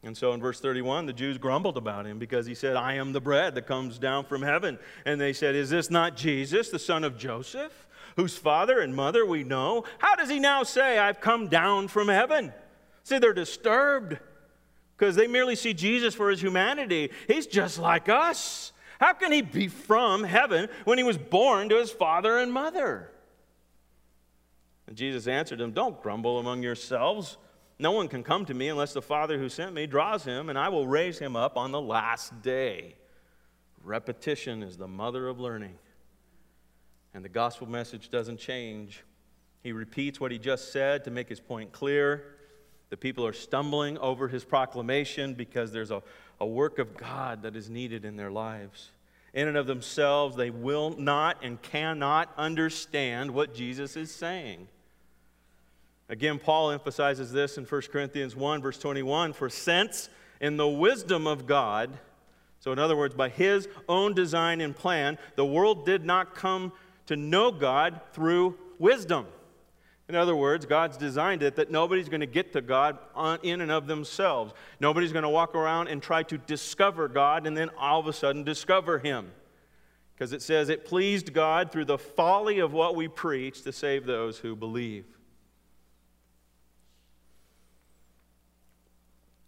And 0.03 0.17
so 0.17 0.33
in 0.33 0.41
verse 0.41 0.61
31, 0.61 1.07
the 1.07 1.13
Jews 1.13 1.39
grumbled 1.39 1.79
about 1.79 2.07
him 2.07 2.19
because 2.19 2.47
he 2.47 2.55
said, 2.55 2.77
I 2.77 2.95
am 2.95 3.13
the 3.13 3.21
bread 3.21 3.55
that 3.55 3.67
comes 3.67 3.99
down 3.99 4.25
from 4.27 4.43
heaven. 4.43 4.79
And 5.07 5.21
they 5.21 5.33
said, 5.33 5.55
Is 5.55 5.71
this 5.71 5.91
not 5.91 6.17
Jesus, 6.17 6.69
the 6.69 6.79
son 6.79 7.05
of 7.05 7.17
Joseph, 7.17 7.87
whose 8.17 8.37
father 8.37 8.81
and 8.81 8.95
mother 8.95 9.25
we 9.25 9.45
know? 9.45 9.85
How 9.99 10.15
does 10.15 10.29
he 10.29 10.41
now 10.41 10.63
say, 10.63 10.99
I've 10.99 11.21
come 11.21 11.49
down 11.49 11.89
from 11.89 12.09
heaven? 12.09 12.53
See, 13.03 13.19
they're 13.19 13.33
disturbed 13.33 14.19
because 14.97 15.17
they 15.17 15.27
merely 15.27 15.57
see 15.57 15.73
Jesus 15.73 16.15
for 16.15 16.31
his 16.31 16.41
humanity. 16.41 17.11
He's 17.27 17.47
just 17.47 17.79
like 17.79 18.11
us. 18.11 18.73
How 19.01 19.13
can 19.13 19.33
he 19.33 19.43
be 19.43 19.69
from 19.69 20.25
heaven 20.25 20.69
when 20.85 20.99
he 20.99 21.05
was 21.05 21.19
born 21.19 21.69
to 21.69 21.77
his 21.77 21.91
father 21.91 22.39
and 22.39 22.53
mother? 22.53 23.11
And 24.87 24.97
Jesus 24.97 25.27
answered 25.27 25.59
them, 25.59 25.73
Don't 25.73 26.01
grumble 26.03 26.39
among 26.39 26.63
yourselves. 26.63 27.37
No 27.79 27.93
one 27.93 28.09
can 28.09 28.23
come 28.23 28.45
to 28.47 28.55
me 28.55 28.69
unless 28.69 28.93
the 28.93 29.03
Father 29.03 29.39
who 29.39 29.49
sent 29.49 29.75
me 29.75 29.87
draws 29.87 30.25
him, 30.25 30.49
and 30.49 30.59
I 30.59 30.69
will 30.69 30.87
raise 30.87 31.19
him 31.19 31.35
up 31.35 31.57
on 31.57 31.73
the 31.73 31.81
last 31.81 32.43
day. 32.43 32.95
Repetition 33.83 34.63
is 34.63 34.77
the 34.77 34.87
mother 34.87 35.27
of 35.27 35.41
learning. 35.41 35.79
And 37.13 37.25
the 37.25 37.29
gospel 37.29 37.69
message 37.69 38.11
doesn't 38.11 38.39
change. 38.39 39.05
He 39.63 39.73
repeats 39.73 40.21
what 40.21 40.31
he 40.31 40.39
just 40.39 40.73
said 40.73 41.05
to 41.05 41.11
make 41.11 41.29
his 41.29 41.41
point 41.41 41.73
clear. 41.73 42.37
The 42.91 42.97
people 42.97 43.27
are 43.27 43.33
stumbling 43.33 43.99
over 43.99 44.29
his 44.29 44.45
proclamation 44.45 45.35
because 45.35 45.73
there's 45.73 45.91
a, 45.91 46.03
a 46.41 46.47
work 46.47 46.79
of 46.79 46.97
God 46.97 47.43
that 47.43 47.57
is 47.57 47.71
needed 47.71 48.05
in 48.05 48.17
their 48.17 48.31
lives. 48.31 48.91
In 49.33 49.49
and 49.49 49.57
of 49.57 49.67
themselves, 49.67 50.37
they 50.37 50.51
will 50.51 50.91
not 50.97 51.39
and 51.43 51.61
cannot 51.61 52.33
understand 52.37 53.33
what 53.33 53.55
Jesus 53.55 53.97
is 53.97 54.11
saying. 54.11 54.69
Again, 56.09 56.39
Paul 56.39 56.71
emphasizes 56.71 57.33
this 57.33 57.59
in 57.59 57.65
1 57.65 57.83
Corinthians 57.91 58.37
1, 58.37 58.63
verse 58.63 58.79
21 58.79 59.33
For 59.33 59.49
since 59.49 60.09
in 60.41 60.57
the 60.57 60.69
wisdom 60.69 61.27
of 61.27 61.47
God, 61.47 61.91
so 62.61 62.73
in 62.73 62.79
other 62.79 62.97
words, 62.97 63.15
by 63.15 63.29
his 63.29 63.69
own 63.89 64.15
design 64.15 64.61
and 64.61 64.77
plan, 64.77 65.19
the 65.37 65.45
world 65.45 65.85
did 65.85 66.05
not 66.05 66.35
come 66.35 66.73
to 67.07 67.17
know 67.17 67.51
God 67.51 68.01
through 68.13 68.57
wisdom. 68.79 69.27
In 70.09 70.17
other 70.17 70.37
words, 70.37 70.67
God's 70.67 70.99
designed 70.99 71.43
it 71.43 71.57
that 71.57 71.71
nobody's 71.71 72.11
going 72.11 72.21
to 72.21 72.27
get 72.27 72.53
to 72.53 72.61
God 72.61 72.99
on, 73.15 73.39
in 73.43 73.63
and 73.63 73.71
of 73.71 73.87
themselves. 73.87 74.53
Nobody's 74.79 75.13
going 75.13 75.23
to 75.23 75.31
walk 75.31 75.55
around 75.55 75.89
and 75.89 76.03
try 76.03 76.23
to 76.25 76.37
discover 76.37 77.09
God 77.09 77.47
and 77.47 77.57
then 77.57 77.71
all 77.79 78.01
of 78.01 78.07
a 78.07 78.13
sudden 78.13 78.45
discover 78.45 78.99
Him. 78.99 79.31
Because 80.15 80.33
it 80.33 80.43
says 80.43 80.69
it 80.69 80.85
pleased 80.85 81.33
God 81.33 81.73
through 81.73 81.87
the 81.87 81.99
folly 81.99 82.59
of 82.59 82.73
what 82.73 82.95
we 82.95 83.09
preach 83.09 83.63
to 83.63 83.73
save 83.73 84.05
those 84.05 84.39
who 84.39 84.55
believe. 84.55 85.07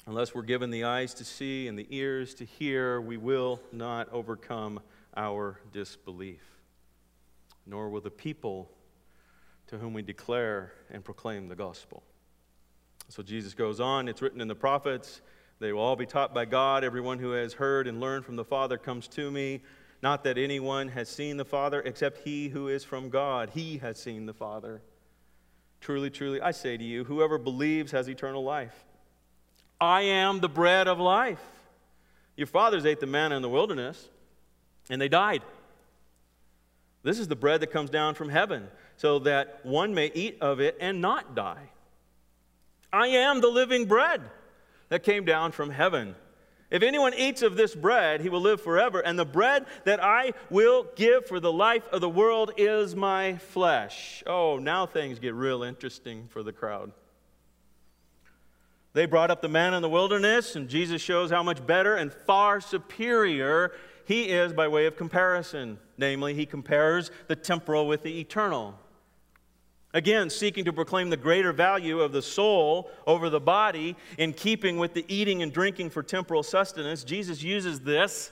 Unless 0.06 0.34
we're 0.34 0.42
given 0.42 0.70
the 0.70 0.84
eyes 0.84 1.12
to 1.14 1.24
see 1.24 1.68
and 1.68 1.78
the 1.78 1.86
ears 1.90 2.32
to 2.34 2.44
hear, 2.44 3.00
we 3.00 3.16
will 3.16 3.60
not 3.72 4.08
overcome 4.12 4.80
our 5.16 5.60
disbelief, 5.72 6.42
nor 7.66 7.90
will 7.90 8.00
the 8.00 8.10
people 8.10 8.70
to 9.68 9.78
whom 9.78 9.92
we 9.92 10.02
declare 10.02 10.72
and 10.90 11.04
proclaim 11.04 11.48
the 11.48 11.56
gospel. 11.56 12.02
So 13.08 13.22
Jesus 13.22 13.54
goes 13.54 13.80
on, 13.80 14.08
it's 14.08 14.22
written 14.22 14.40
in 14.40 14.48
the 14.48 14.54
prophets, 14.54 15.20
they 15.58 15.72
will 15.72 15.80
all 15.80 15.96
be 15.96 16.06
taught 16.06 16.34
by 16.34 16.44
God. 16.44 16.84
Everyone 16.84 17.18
who 17.18 17.30
has 17.30 17.54
heard 17.54 17.86
and 17.86 18.00
learned 18.00 18.24
from 18.24 18.36
the 18.36 18.44
Father 18.44 18.76
comes 18.76 19.08
to 19.08 19.30
me. 19.30 19.62
Not 20.02 20.24
that 20.24 20.36
anyone 20.36 20.88
has 20.88 21.08
seen 21.08 21.38
the 21.38 21.44
Father 21.44 21.80
except 21.80 22.18
he 22.18 22.48
who 22.48 22.68
is 22.68 22.84
from 22.84 23.08
God. 23.08 23.50
He 23.54 23.78
has 23.78 23.98
seen 23.98 24.26
the 24.26 24.34
Father. 24.34 24.82
Truly, 25.80 26.10
truly, 26.10 26.40
I 26.40 26.50
say 26.50 26.76
to 26.76 26.84
you, 26.84 27.04
whoever 27.04 27.38
believes 27.38 27.92
has 27.92 28.08
eternal 28.08 28.44
life. 28.44 28.84
I 29.80 30.02
am 30.02 30.40
the 30.40 30.48
bread 30.48 30.88
of 30.88 30.98
life. 30.98 31.40
Your 32.36 32.46
fathers 32.46 32.84
ate 32.84 33.00
the 33.00 33.06
manna 33.06 33.36
in 33.36 33.42
the 33.42 33.48
wilderness, 33.48 34.10
and 34.90 35.00
they 35.00 35.08
died. 35.08 35.42
This 37.02 37.18
is 37.18 37.28
the 37.28 37.36
bread 37.36 37.60
that 37.60 37.70
comes 37.70 37.88
down 37.88 38.14
from 38.14 38.28
heaven, 38.28 38.68
so 38.96 39.18
that 39.20 39.60
one 39.64 39.94
may 39.94 40.10
eat 40.14 40.38
of 40.40 40.60
it 40.60 40.76
and 40.80 41.00
not 41.00 41.34
die. 41.34 41.70
I 42.92 43.08
am 43.08 43.40
the 43.40 43.48
living 43.48 43.86
bread 43.86 44.22
that 44.88 45.02
came 45.02 45.24
down 45.24 45.52
from 45.52 45.70
heaven. 45.70 46.14
If 46.70 46.82
anyone 46.82 47.14
eats 47.14 47.42
of 47.42 47.56
this 47.56 47.74
bread, 47.74 48.20
he 48.20 48.28
will 48.28 48.40
live 48.40 48.60
forever. 48.60 49.00
And 49.00 49.18
the 49.18 49.24
bread 49.24 49.66
that 49.84 50.02
I 50.02 50.32
will 50.50 50.86
give 50.96 51.26
for 51.26 51.38
the 51.38 51.52
life 51.52 51.86
of 51.92 52.00
the 52.00 52.08
world 52.08 52.52
is 52.56 52.96
my 52.96 53.36
flesh. 53.36 54.24
Oh, 54.26 54.58
now 54.58 54.86
things 54.86 55.18
get 55.18 55.34
real 55.34 55.62
interesting 55.62 56.28
for 56.28 56.42
the 56.42 56.52
crowd. 56.52 56.90
They 58.94 59.06
brought 59.06 59.30
up 59.30 59.42
the 59.42 59.48
manna 59.48 59.76
in 59.76 59.82
the 59.82 59.90
wilderness, 59.90 60.56
and 60.56 60.68
Jesus 60.68 61.02
shows 61.02 61.30
how 61.30 61.42
much 61.42 61.64
better 61.64 61.94
and 61.94 62.12
far 62.12 62.60
superior 62.60 63.72
he 64.06 64.24
is 64.30 64.52
by 64.52 64.68
way 64.68 64.86
of 64.86 64.96
comparison. 64.96 65.78
Namely, 65.98 66.34
he 66.34 66.46
compares 66.46 67.10
the 67.28 67.36
temporal 67.36 67.86
with 67.86 68.02
the 68.02 68.18
eternal. 68.18 68.78
Again, 69.96 70.28
seeking 70.28 70.66
to 70.66 70.74
proclaim 70.74 71.08
the 71.08 71.16
greater 71.16 71.54
value 71.54 72.00
of 72.00 72.12
the 72.12 72.20
soul 72.20 72.90
over 73.06 73.30
the 73.30 73.40
body 73.40 73.96
in 74.18 74.34
keeping 74.34 74.76
with 74.76 74.92
the 74.92 75.06
eating 75.08 75.42
and 75.42 75.50
drinking 75.50 75.88
for 75.88 76.02
temporal 76.02 76.42
sustenance, 76.42 77.02
Jesus 77.02 77.42
uses 77.42 77.80
this 77.80 78.30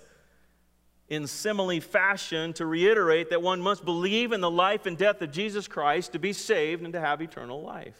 in 1.08 1.26
simile 1.26 1.80
fashion 1.80 2.52
to 2.52 2.66
reiterate 2.66 3.30
that 3.30 3.40
one 3.40 3.62
must 3.62 3.82
believe 3.82 4.32
in 4.32 4.42
the 4.42 4.50
life 4.50 4.84
and 4.84 4.98
death 4.98 5.22
of 5.22 5.32
Jesus 5.32 5.66
Christ 5.66 6.12
to 6.12 6.18
be 6.18 6.34
saved 6.34 6.82
and 6.82 6.92
to 6.92 7.00
have 7.00 7.22
eternal 7.22 7.62
life. 7.62 7.96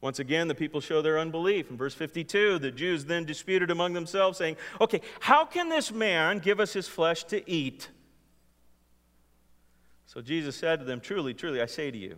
Once 0.00 0.20
again, 0.20 0.46
the 0.46 0.54
people 0.54 0.80
show 0.80 1.02
their 1.02 1.18
unbelief. 1.18 1.72
In 1.72 1.76
verse 1.76 1.94
52, 1.94 2.60
the 2.60 2.70
Jews 2.70 3.06
then 3.06 3.24
disputed 3.24 3.72
among 3.72 3.94
themselves, 3.94 4.38
saying, 4.38 4.58
Okay, 4.80 5.00
how 5.18 5.44
can 5.44 5.68
this 5.68 5.90
man 5.90 6.38
give 6.38 6.60
us 6.60 6.72
his 6.72 6.86
flesh 6.86 7.24
to 7.24 7.50
eat? 7.50 7.88
So 10.16 10.22
Jesus 10.22 10.56
said 10.56 10.78
to 10.78 10.86
them, 10.86 11.00
Truly, 11.02 11.34
truly, 11.34 11.60
I 11.60 11.66
say 11.66 11.90
to 11.90 11.98
you, 11.98 12.16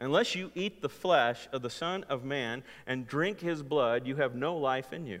unless 0.00 0.34
you 0.34 0.50
eat 0.54 0.80
the 0.80 0.88
flesh 0.88 1.50
of 1.52 1.60
the 1.60 1.68
Son 1.68 2.02
of 2.04 2.24
Man 2.24 2.62
and 2.86 3.06
drink 3.06 3.40
his 3.40 3.62
blood, 3.62 4.06
you 4.06 4.16
have 4.16 4.34
no 4.34 4.56
life 4.56 4.94
in 4.94 5.04
you. 5.04 5.20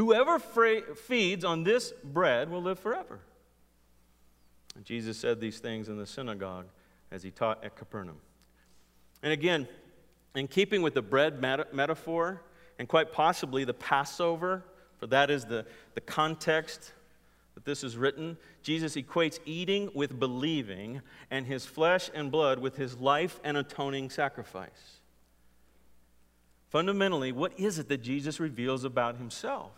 Whoever 0.00 0.38
feeds 0.38 1.44
on 1.44 1.62
this 1.62 1.92
bread 2.02 2.48
will 2.48 2.62
live 2.62 2.78
forever. 2.78 3.20
And 4.74 4.82
Jesus 4.82 5.18
said 5.18 5.42
these 5.42 5.58
things 5.58 5.90
in 5.90 5.98
the 5.98 6.06
synagogue 6.06 6.64
as 7.10 7.22
he 7.22 7.30
taught 7.30 7.62
at 7.62 7.76
Capernaum. 7.76 8.16
And 9.22 9.30
again, 9.30 9.68
in 10.34 10.48
keeping 10.48 10.80
with 10.80 10.94
the 10.94 11.02
bread 11.02 11.38
metaphor, 11.42 12.40
and 12.78 12.88
quite 12.88 13.12
possibly 13.12 13.64
the 13.64 13.74
Passover, 13.74 14.64
for 14.96 15.06
that 15.08 15.30
is 15.30 15.44
the, 15.44 15.66
the 15.92 16.00
context 16.00 16.94
that 17.52 17.66
this 17.66 17.84
is 17.84 17.98
written, 17.98 18.38
Jesus 18.62 18.96
equates 18.96 19.38
eating 19.44 19.90
with 19.94 20.18
believing, 20.18 21.02
and 21.30 21.44
his 21.44 21.66
flesh 21.66 22.10
and 22.14 22.30
blood 22.30 22.58
with 22.58 22.74
his 22.74 22.96
life 22.96 23.38
and 23.44 23.58
atoning 23.58 24.08
sacrifice. 24.08 25.00
Fundamentally, 26.70 27.32
what 27.32 27.52
is 27.60 27.78
it 27.78 27.90
that 27.90 28.00
Jesus 28.00 28.40
reveals 28.40 28.84
about 28.84 29.18
himself? 29.18 29.72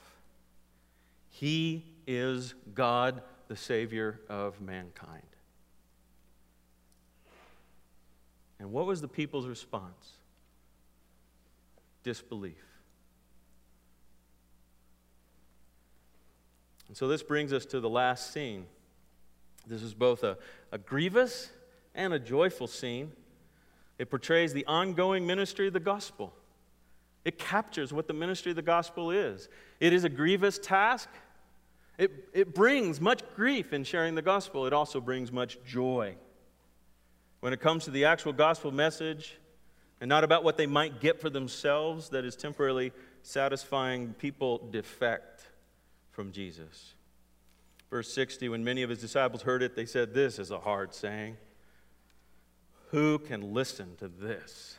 He 1.35 1.87
is 2.07 2.55
God, 2.75 3.23
the 3.49 3.57
Savior 3.57 4.21
of 4.29 4.61
mankind. 4.61 5.23
And 8.59 8.71
what 8.71 8.87
was 8.87 9.01
the 9.01 9.09
people's 9.09 9.47
response? 9.47 10.13
Disbelief. 12.05 12.63
And 16.89 16.97
so 16.97 17.09
this 17.09 17.23
brings 17.23 17.53
us 17.55 17.65
to 17.67 17.81
the 17.81 17.89
last 17.89 18.35
scene. 18.35 18.67
This 19.67 19.83
is 19.83 19.95
both 19.95 20.25
a, 20.25 20.37
a 20.71 20.77
grievous 20.77 21.51
and 21.95 22.13
a 22.13 22.19
joyful 22.19 22.67
scene. 22.67 23.11
It 23.99 24.11
portrays 24.11 24.53
the 24.53 24.67
ongoing 24.67 25.27
ministry 25.27 25.67
of 25.67 25.73
the 25.73 25.81
gospel. 25.81 26.35
It 27.25 27.39
captures 27.39 27.93
what 27.93 28.09
the 28.09 28.15
ministry 28.15 28.51
of 28.51 28.57
the 28.57 28.63
gospel 28.63 29.11
is. 29.11 29.49
It 29.81 29.93
is 29.93 30.05
a 30.05 30.09
grievous 30.09 30.59
task. 30.59 31.09
It, 31.99 32.29
it 32.33 32.55
brings 32.55 33.01
much 33.01 33.23
grief 33.37 33.73
in 33.73 33.85
sharing 33.85 34.15
the 34.15 34.23
gospel. 34.23 34.67
It 34.67 34.73
also 34.73 35.01
brings 35.01 35.31
much 35.31 35.59
joy. 35.65 36.17
When 37.41 37.53
it 37.53 37.61
comes 37.61 37.85
to 37.85 37.91
the 37.91 38.05
actual 38.07 38.33
gospel 38.33 38.73
message, 38.73 39.37
and 40.03 40.09
not 40.09 40.25
about 40.25 40.43
what 40.43 40.57
they 40.57 40.67
might 40.67 41.01
get 41.01 41.21
for 41.21 41.31
themselves 41.31 42.09
that 42.09 42.25
is 42.25 42.35
temporarily 42.35 42.91
satisfying, 43.23 44.15
people 44.15 44.59
defect 44.73 45.47
from 46.11 46.33
Jesus. 46.33 46.95
Verse 47.89 48.13
60 48.13 48.49
When 48.49 48.65
many 48.65 48.83
of 48.83 48.91
his 48.91 49.01
disciples 49.01 49.43
heard 49.43 49.63
it, 49.63 49.77
they 49.77 49.87
said, 49.87 50.13
This 50.13 50.41
is 50.41 50.51
a 50.51 50.59
hard 50.59 50.93
saying. 50.93 51.37
Who 52.91 53.21
can 53.21 53.55
listen 53.55 53.95
to 54.01 54.09
this? 54.09 54.79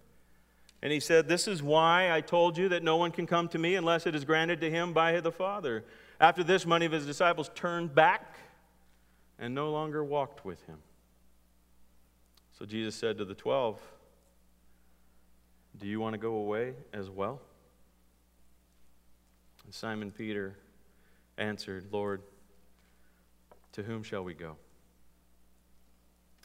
And 0.81 0.91
he 0.91 0.99
said, 0.99 1.27
This 1.27 1.47
is 1.47 1.61
why 1.61 2.11
I 2.11 2.21
told 2.21 2.57
you 2.57 2.69
that 2.69 2.83
no 2.83 2.97
one 2.97 3.11
can 3.11 3.27
come 3.27 3.47
to 3.49 3.59
me 3.59 3.75
unless 3.75 4.05
it 4.05 4.15
is 4.15 4.25
granted 4.25 4.61
to 4.61 4.69
him 4.69 4.93
by 4.93 5.19
the 5.19 5.31
Father. 5.31 5.83
After 6.19 6.43
this, 6.43 6.65
many 6.65 6.85
of 6.85 6.91
his 6.91 7.05
disciples 7.05 7.49
turned 7.55 7.93
back 7.93 8.37
and 9.39 9.53
no 9.55 9.71
longer 9.71 10.03
walked 10.03 10.45
with 10.45 10.63
him. 10.65 10.77
So 12.57 12.65
Jesus 12.65 12.95
said 12.95 13.17
to 13.17 13.25
the 13.25 13.33
twelve, 13.33 13.79
Do 15.77 15.87
you 15.87 15.99
want 15.99 16.13
to 16.13 16.19
go 16.19 16.35
away 16.35 16.73
as 16.93 17.09
well? 17.09 17.41
And 19.65 19.73
Simon 19.73 20.11
Peter 20.11 20.55
answered, 21.37 21.87
Lord, 21.91 22.21
to 23.73 23.83
whom 23.83 24.03
shall 24.03 24.23
we 24.23 24.33
go? 24.33 24.57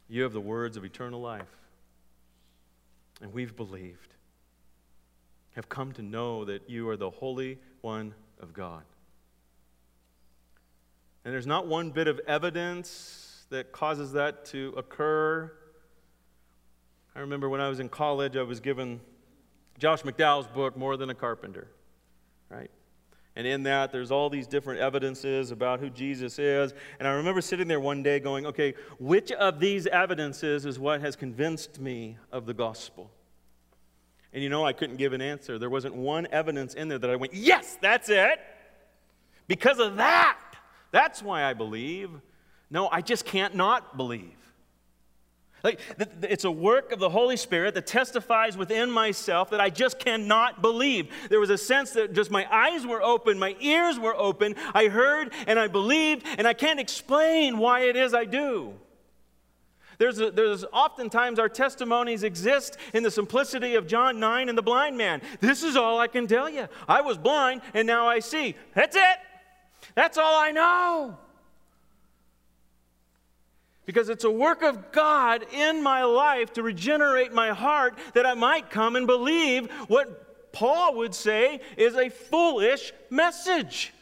You 0.09 0.22
have 0.22 0.32
the 0.32 0.41
words 0.41 0.76
of 0.76 0.84
eternal 0.84 1.20
life. 1.20 1.51
And 3.20 3.32
we've 3.32 3.57
believed, 3.57 4.14
have 5.57 5.68
come 5.70 5.90
to 5.90 6.02
know 6.02 6.44
that 6.44 6.68
you 6.68 6.88
are 6.88 6.96
the 6.96 7.11
Holy 7.11 7.59
One 7.80 8.14
of 8.38 8.52
God. 8.52 8.82
And 11.24 11.32
there's 11.32 11.46
not 11.46 11.66
one 11.66 11.90
bit 11.90 12.07
of 12.07 12.20
evidence 12.28 13.46
that 13.48 13.72
causes 13.72 14.12
that 14.12 14.44
to 14.46 14.74
occur. 14.76 15.50
I 17.16 17.20
remember 17.20 17.48
when 17.48 17.61
I 17.61 17.68
was 17.68 17.80
in 17.80 17.88
college, 17.88 18.36
I 18.36 18.42
was 18.42 18.61
given 18.61 19.00
Josh 19.78 20.02
McDowell's 20.02 20.46
book, 20.46 20.76
More 20.76 20.96
Than 20.98 21.09
a 21.09 21.14
Carpenter, 21.14 21.68
right? 22.50 22.70
And 23.34 23.46
in 23.46 23.62
that, 23.64 23.92
there's 23.92 24.11
all 24.11 24.28
these 24.28 24.46
different 24.46 24.80
evidences 24.80 25.50
about 25.50 25.80
who 25.80 25.88
Jesus 25.88 26.38
is. 26.38 26.74
And 26.98 27.09
I 27.09 27.12
remember 27.12 27.40
sitting 27.40 27.66
there 27.66 27.80
one 27.80 28.02
day 28.02 28.20
going, 28.20 28.46
okay, 28.46 28.74
which 28.98 29.32
of 29.32 29.59
these 29.59 29.86
evidences 29.86 30.66
is 30.66 30.78
what 30.78 31.00
has 31.00 31.16
convinced 31.16 31.80
me 31.80 32.18
of 32.30 32.44
the 32.44 32.54
gospel? 32.54 33.11
And 34.37 34.43
you 34.43 34.51
know, 34.51 34.66
I 34.66 34.74
couldn't 34.74 34.97
give 34.97 35.14
an 35.14 35.22
answer. 35.22 35.59
There 35.59 35.70
wasn't 35.70 35.95
one 35.95 36.26
evidence 36.30 36.74
in 36.74 36.89
there 36.89 36.99
that 36.99 37.09
I 37.09 37.16
went, 37.16 37.32
yes, 37.32 37.78
that's 37.80 38.11
it. 38.11 38.39
Because 39.49 39.78
of 39.78 39.97
that, 39.97 40.39
that's 40.91 41.22
why 41.22 41.43
I 41.43 41.55
believe. 41.55 42.11
No, 42.68 42.87
I 42.91 43.01
just 43.01 43.24
can't 43.24 43.55
not 43.55 43.97
believe. 43.97 44.37
Like, 45.64 45.80
it's 46.20 46.45
a 46.45 46.51
work 46.51 46.93
of 46.93 46.99
the 46.99 47.09
Holy 47.09 47.39
Spirit 47.39 47.72
that 47.76 47.87
testifies 47.87 48.59
within 48.59 48.91
myself 48.91 49.49
that 49.53 49.61
I 49.62 49.70
just 49.70 49.99
cannot 49.99 50.61
believe. 50.61 51.09
There 51.30 51.41
was 51.41 51.49
a 51.49 51.57
sense 51.57 51.93
that 51.93 52.12
just 52.12 52.30
my 52.30 52.47
eyes 52.55 52.87
were 52.87 53.03
open, 53.03 53.39
my 53.39 53.57
ears 53.61 53.99
were 53.99 54.14
open. 54.14 54.55
I 54.74 54.89
heard 54.89 55.32
and 55.47 55.59
I 55.59 55.68
believed, 55.68 56.26
and 56.37 56.47
I 56.47 56.53
can't 56.53 56.78
explain 56.78 57.57
why 57.57 57.84
it 57.84 57.97
is 57.97 58.12
I 58.12 58.26
do. 58.26 58.74
There's, 59.99 60.20
a, 60.20 60.30
there's 60.30 60.64
oftentimes 60.72 61.38
our 61.38 61.49
testimonies 61.49 62.22
exist 62.22 62.76
in 62.92 63.03
the 63.03 63.11
simplicity 63.11 63.74
of 63.74 63.86
John 63.86 64.20
9 64.20 64.49
and 64.49 64.57
the 64.57 64.62
blind 64.62 64.97
man. 64.97 65.22
This 65.40 65.62
is 65.62 65.76
all 65.76 65.99
I 65.99 66.07
can 66.07 66.26
tell 66.26 66.49
you. 66.49 66.68
I 66.88 67.01
was 67.01 67.18
blind 67.18 67.62
and 67.74 67.86
now 67.86 68.07
I 68.07 68.20
see. 68.20 68.55
That's 68.74 68.97
it. 68.97 69.18
That's 69.94 70.18
all 70.18 70.38
I 70.38 70.51
know 70.51 71.18
because 73.86 74.09
it's 74.09 74.24
a 74.24 74.30
work 74.30 74.62
of 74.62 74.92
God 74.92 75.47
in 75.53 75.82
my 75.82 76.03
life 76.03 76.53
to 76.55 76.62
regenerate 76.62 77.32
my 77.32 77.51
heart 77.51 77.97
that 78.14 78.26
I 78.26 78.34
might 78.34 78.68
come 78.68 78.97
and 78.97 79.07
believe 79.07 79.70
what 79.86 80.53
Paul 80.53 80.97
would 80.97 81.14
say 81.14 81.61
is 81.76 81.94
a 81.94 82.09
foolish 82.09 82.92
message. 83.11 83.92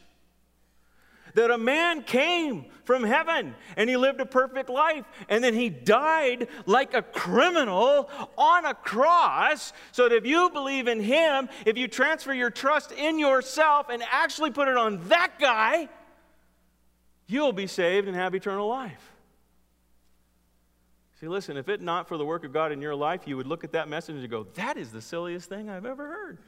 That 1.34 1.50
a 1.50 1.58
man 1.58 2.02
came 2.04 2.66
from 2.84 3.02
heaven 3.02 3.54
and 3.76 3.90
he 3.90 3.96
lived 3.96 4.20
a 4.20 4.26
perfect 4.26 4.70
life 4.70 5.04
and 5.28 5.42
then 5.42 5.54
he 5.54 5.68
died 5.68 6.48
like 6.66 6.94
a 6.94 7.02
criminal 7.02 8.08
on 8.38 8.64
a 8.64 8.74
cross. 8.74 9.72
So 9.90 10.08
that 10.08 10.14
if 10.14 10.26
you 10.26 10.50
believe 10.50 10.86
in 10.86 11.00
him, 11.00 11.48
if 11.66 11.76
you 11.76 11.88
transfer 11.88 12.32
your 12.32 12.50
trust 12.50 12.92
in 12.92 13.18
yourself 13.18 13.88
and 13.90 14.02
actually 14.10 14.52
put 14.52 14.68
it 14.68 14.76
on 14.76 15.08
that 15.08 15.38
guy, 15.40 15.88
you'll 17.26 17.52
be 17.52 17.66
saved 17.66 18.06
and 18.06 18.16
have 18.16 18.34
eternal 18.34 18.68
life. 18.68 19.10
See, 21.20 21.26
listen, 21.26 21.56
if 21.56 21.68
it 21.68 21.80
not 21.80 22.06
for 22.06 22.16
the 22.16 22.24
work 22.24 22.44
of 22.44 22.52
God 22.52 22.70
in 22.70 22.82
your 22.82 22.94
life, 22.94 23.22
you 23.26 23.36
would 23.36 23.46
look 23.46 23.64
at 23.64 23.72
that 23.72 23.88
message 23.88 24.16
and 24.16 24.30
go, 24.30 24.44
that 24.54 24.76
is 24.76 24.92
the 24.92 25.00
silliest 25.00 25.48
thing 25.48 25.70
I've 25.70 25.86
ever 25.86 26.06
heard. 26.06 26.38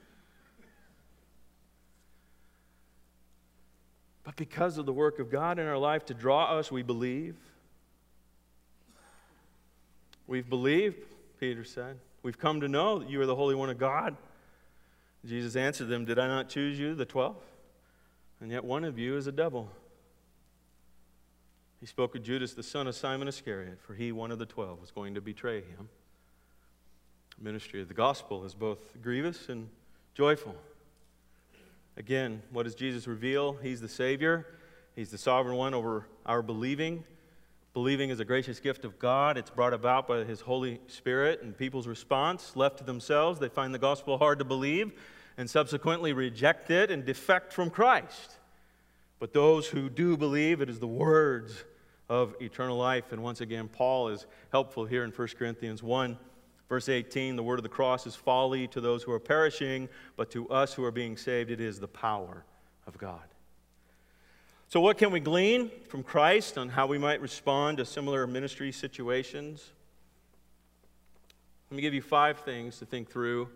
But 4.26 4.34
because 4.34 4.76
of 4.76 4.86
the 4.86 4.92
work 4.92 5.20
of 5.20 5.30
God 5.30 5.60
in 5.60 5.66
our 5.66 5.78
life 5.78 6.04
to 6.06 6.14
draw 6.14 6.58
us, 6.58 6.72
we 6.72 6.82
believe. 6.82 7.36
We've 10.26 10.50
believed, 10.50 10.96
Peter 11.38 11.62
said. 11.62 11.96
We've 12.24 12.36
come 12.36 12.60
to 12.62 12.66
know 12.66 12.98
that 12.98 13.08
you 13.08 13.20
are 13.20 13.26
the 13.26 13.36
Holy 13.36 13.54
One 13.54 13.70
of 13.70 13.78
God. 13.78 14.16
Jesus 15.24 15.54
answered 15.54 15.86
them, 15.86 16.04
Did 16.04 16.18
I 16.18 16.26
not 16.26 16.48
choose 16.48 16.76
you, 16.76 16.96
the 16.96 17.04
twelve? 17.04 17.36
And 18.40 18.50
yet 18.50 18.64
one 18.64 18.82
of 18.82 18.98
you 18.98 19.16
is 19.16 19.28
a 19.28 19.32
devil. 19.32 19.70
He 21.78 21.86
spoke 21.86 22.16
of 22.16 22.24
Judas, 22.24 22.52
the 22.52 22.64
son 22.64 22.88
of 22.88 22.96
Simon 22.96 23.28
Iscariot, 23.28 23.78
for 23.80 23.94
he, 23.94 24.10
one 24.10 24.32
of 24.32 24.40
the 24.40 24.46
twelve, 24.46 24.80
was 24.80 24.90
going 24.90 25.14
to 25.14 25.20
betray 25.20 25.58
him. 25.58 25.88
The 27.38 27.44
ministry 27.44 27.80
of 27.80 27.86
the 27.86 27.94
gospel 27.94 28.44
is 28.44 28.54
both 28.54 29.00
grievous 29.00 29.48
and 29.48 29.68
joyful. 30.14 30.56
Again, 31.96 32.42
what 32.50 32.64
does 32.64 32.74
Jesus 32.74 33.06
reveal? 33.06 33.54
He's 33.62 33.80
the 33.80 33.88
Savior, 33.88 34.46
He's 34.94 35.10
the 35.10 35.18
sovereign 35.18 35.56
one 35.56 35.74
over 35.74 36.06
our 36.24 36.42
believing. 36.42 37.04
Believing 37.74 38.08
is 38.08 38.20
a 38.20 38.24
gracious 38.24 38.58
gift 38.58 38.86
of 38.86 38.98
God. 38.98 39.36
It's 39.36 39.50
brought 39.50 39.74
about 39.74 40.08
by 40.08 40.24
His 40.24 40.40
Holy 40.40 40.80
Spirit, 40.86 41.42
and 41.42 41.56
people's 41.56 41.86
response, 41.86 42.56
left 42.56 42.78
to 42.78 42.84
themselves, 42.84 43.38
they 43.38 43.50
find 43.50 43.74
the 43.74 43.78
gospel 43.78 44.16
hard 44.16 44.38
to 44.38 44.44
believe 44.46 44.92
and 45.36 45.48
subsequently 45.48 46.12
reject 46.14 46.70
it 46.70 46.90
and 46.90 47.04
defect 47.04 47.52
from 47.52 47.68
Christ. 47.68 48.38
But 49.18 49.32
those 49.32 49.66
who 49.66 49.88
do 49.88 50.16
believe, 50.16 50.60
it 50.60 50.70
is 50.70 50.78
the 50.78 50.86
words 50.86 51.64
of 52.08 52.34
eternal 52.40 52.76
life. 52.76 53.12
And 53.12 53.22
once 53.22 53.40
again, 53.40 53.68
Paul 53.68 54.08
is 54.08 54.26
helpful 54.50 54.84
here 54.84 55.04
in 55.04 55.10
1 55.10 55.28
Corinthians 55.38 55.82
1, 55.82 56.16
verse 56.68 56.88
18. 56.88 57.36
The 57.36 57.42
word 57.42 57.58
of 57.58 57.62
the 57.62 57.68
cross 57.68 58.06
is 58.06 58.14
folly 58.14 58.66
to 58.68 58.80
those 58.80 59.02
who 59.02 59.12
are 59.12 59.20
perishing, 59.20 59.88
but 60.16 60.30
to 60.32 60.48
us 60.48 60.72
who 60.74 60.84
are 60.84 60.90
being 60.90 61.16
saved, 61.16 61.50
it 61.50 61.60
is 61.60 61.80
the 61.80 61.88
power 61.88 62.44
of 62.86 62.98
God. 62.98 63.22
So, 64.68 64.80
what 64.80 64.98
can 64.98 65.12
we 65.12 65.20
glean 65.20 65.70
from 65.88 66.02
Christ 66.02 66.58
on 66.58 66.68
how 66.68 66.86
we 66.86 66.98
might 66.98 67.20
respond 67.20 67.78
to 67.78 67.84
similar 67.84 68.26
ministry 68.26 68.72
situations? 68.72 69.70
Let 71.70 71.76
me 71.76 71.82
give 71.82 71.94
you 71.94 72.02
five 72.02 72.40
things 72.40 72.78
to 72.78 72.86
think 72.86 73.10
through 73.10 73.48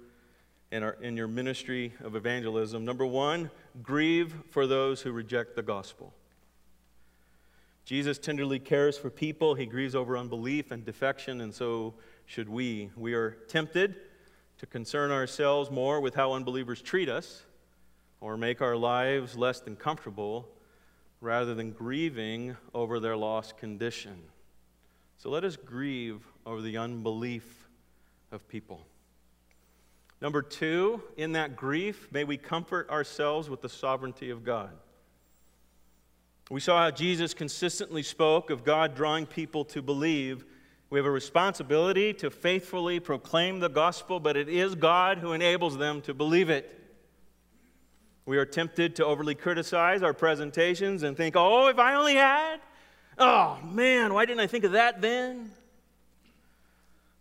in, 0.70 0.82
our, 0.82 0.96
in 1.00 1.16
your 1.16 1.28
ministry 1.28 1.92
of 2.02 2.14
evangelism. 2.14 2.84
Number 2.84 3.06
one, 3.06 3.50
grieve 3.82 4.34
for 4.50 4.66
those 4.66 5.00
who 5.02 5.12
reject 5.12 5.56
the 5.56 5.62
gospel. 5.62 6.12
Jesus 7.84 8.18
tenderly 8.18 8.60
cares 8.60 8.96
for 8.96 9.10
people. 9.10 9.54
He 9.54 9.66
grieves 9.66 9.96
over 9.96 10.16
unbelief 10.16 10.70
and 10.70 10.84
defection, 10.84 11.40
and 11.40 11.52
so 11.52 11.94
should 12.26 12.48
we. 12.48 12.90
We 12.96 13.14
are 13.14 13.30
tempted 13.48 13.96
to 14.58 14.66
concern 14.66 15.10
ourselves 15.10 15.70
more 15.70 16.00
with 16.00 16.14
how 16.14 16.32
unbelievers 16.32 16.82
treat 16.82 17.08
us 17.08 17.44
or 18.20 18.36
make 18.36 18.60
our 18.60 18.76
lives 18.76 19.36
less 19.36 19.60
than 19.60 19.76
comfortable 19.76 20.48
rather 21.20 21.54
than 21.54 21.72
grieving 21.72 22.56
over 22.74 23.00
their 23.00 23.16
lost 23.16 23.56
condition. 23.56 24.18
So 25.18 25.30
let 25.30 25.44
us 25.44 25.56
grieve 25.56 26.22
over 26.46 26.62
the 26.62 26.76
unbelief 26.78 27.68
of 28.32 28.48
people. 28.48 28.86
Number 30.20 30.42
two, 30.42 31.02
in 31.16 31.32
that 31.32 31.56
grief, 31.56 32.08
may 32.10 32.24
we 32.24 32.36
comfort 32.36 32.88
ourselves 32.90 33.48
with 33.48 33.62
the 33.62 33.68
sovereignty 33.68 34.30
of 34.30 34.44
God. 34.44 34.70
We 36.50 36.60
saw 36.60 36.82
how 36.82 36.90
Jesus 36.90 37.32
consistently 37.32 38.02
spoke 38.02 38.50
of 38.50 38.64
God 38.64 38.94
drawing 38.94 39.24
people 39.24 39.64
to 39.66 39.80
believe. 39.80 40.44
We 40.90 40.98
have 40.98 41.06
a 41.06 41.10
responsibility 41.10 42.12
to 42.14 42.30
faithfully 42.30 42.98
proclaim 42.98 43.60
the 43.60 43.68
gospel, 43.68 44.18
but 44.18 44.36
it 44.36 44.48
is 44.48 44.74
God 44.74 45.18
who 45.18 45.32
enables 45.32 45.78
them 45.78 46.02
to 46.02 46.12
believe 46.12 46.50
it. 46.50 46.76
We 48.26 48.38
are 48.38 48.44
tempted 48.44 48.96
to 48.96 49.06
overly 49.06 49.36
criticize 49.36 50.02
our 50.02 50.12
presentations 50.12 51.04
and 51.04 51.16
think, 51.16 51.36
oh, 51.36 51.68
if 51.68 51.78
I 51.78 51.94
only 51.94 52.16
had, 52.16 52.58
oh 53.18 53.58
man, 53.64 54.12
why 54.12 54.24
didn't 54.24 54.40
I 54.40 54.48
think 54.48 54.64
of 54.64 54.72
that 54.72 55.00
then? 55.00 55.52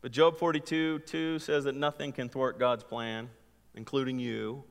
But 0.01 0.11
Job 0.11 0.37
42 0.37 0.99
2 0.99 1.39
says 1.39 1.65
that 1.65 1.75
nothing 1.75 2.11
can 2.11 2.27
thwart 2.27 2.57
God's 2.57 2.83
plan, 2.83 3.29
including 3.75 4.19
you. 4.19 4.63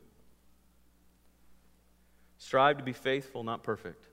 Strive 2.38 2.78
to 2.78 2.84
be 2.84 2.92
faithful, 2.92 3.44
not 3.44 3.62
perfect. 3.62 4.06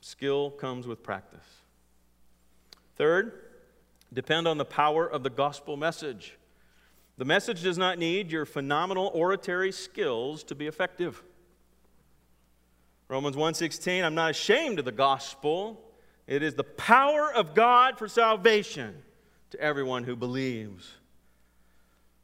Skill 0.00 0.50
comes 0.50 0.86
with 0.86 1.02
practice. 1.02 1.57
Third, 2.98 3.32
depend 4.12 4.48
on 4.48 4.58
the 4.58 4.64
power 4.64 5.06
of 5.06 5.22
the 5.22 5.30
gospel 5.30 5.76
message. 5.76 6.36
The 7.16 7.24
message 7.24 7.62
does 7.62 7.78
not 7.78 7.96
need 7.98 8.30
your 8.30 8.44
phenomenal 8.44 9.10
oratory 9.14 9.72
skills 9.72 10.42
to 10.44 10.56
be 10.56 10.66
effective. 10.66 11.22
Romans 13.08 13.36
1:16, 13.36 14.04
I'm 14.04 14.16
not 14.16 14.32
ashamed 14.32 14.80
of 14.80 14.84
the 14.84 14.92
gospel. 14.92 15.80
It 16.26 16.42
is 16.42 16.54
the 16.54 16.64
power 16.64 17.32
of 17.32 17.54
God 17.54 17.96
for 17.98 18.08
salvation 18.08 19.02
to 19.50 19.60
everyone 19.60 20.04
who 20.04 20.16
believes. 20.16 20.96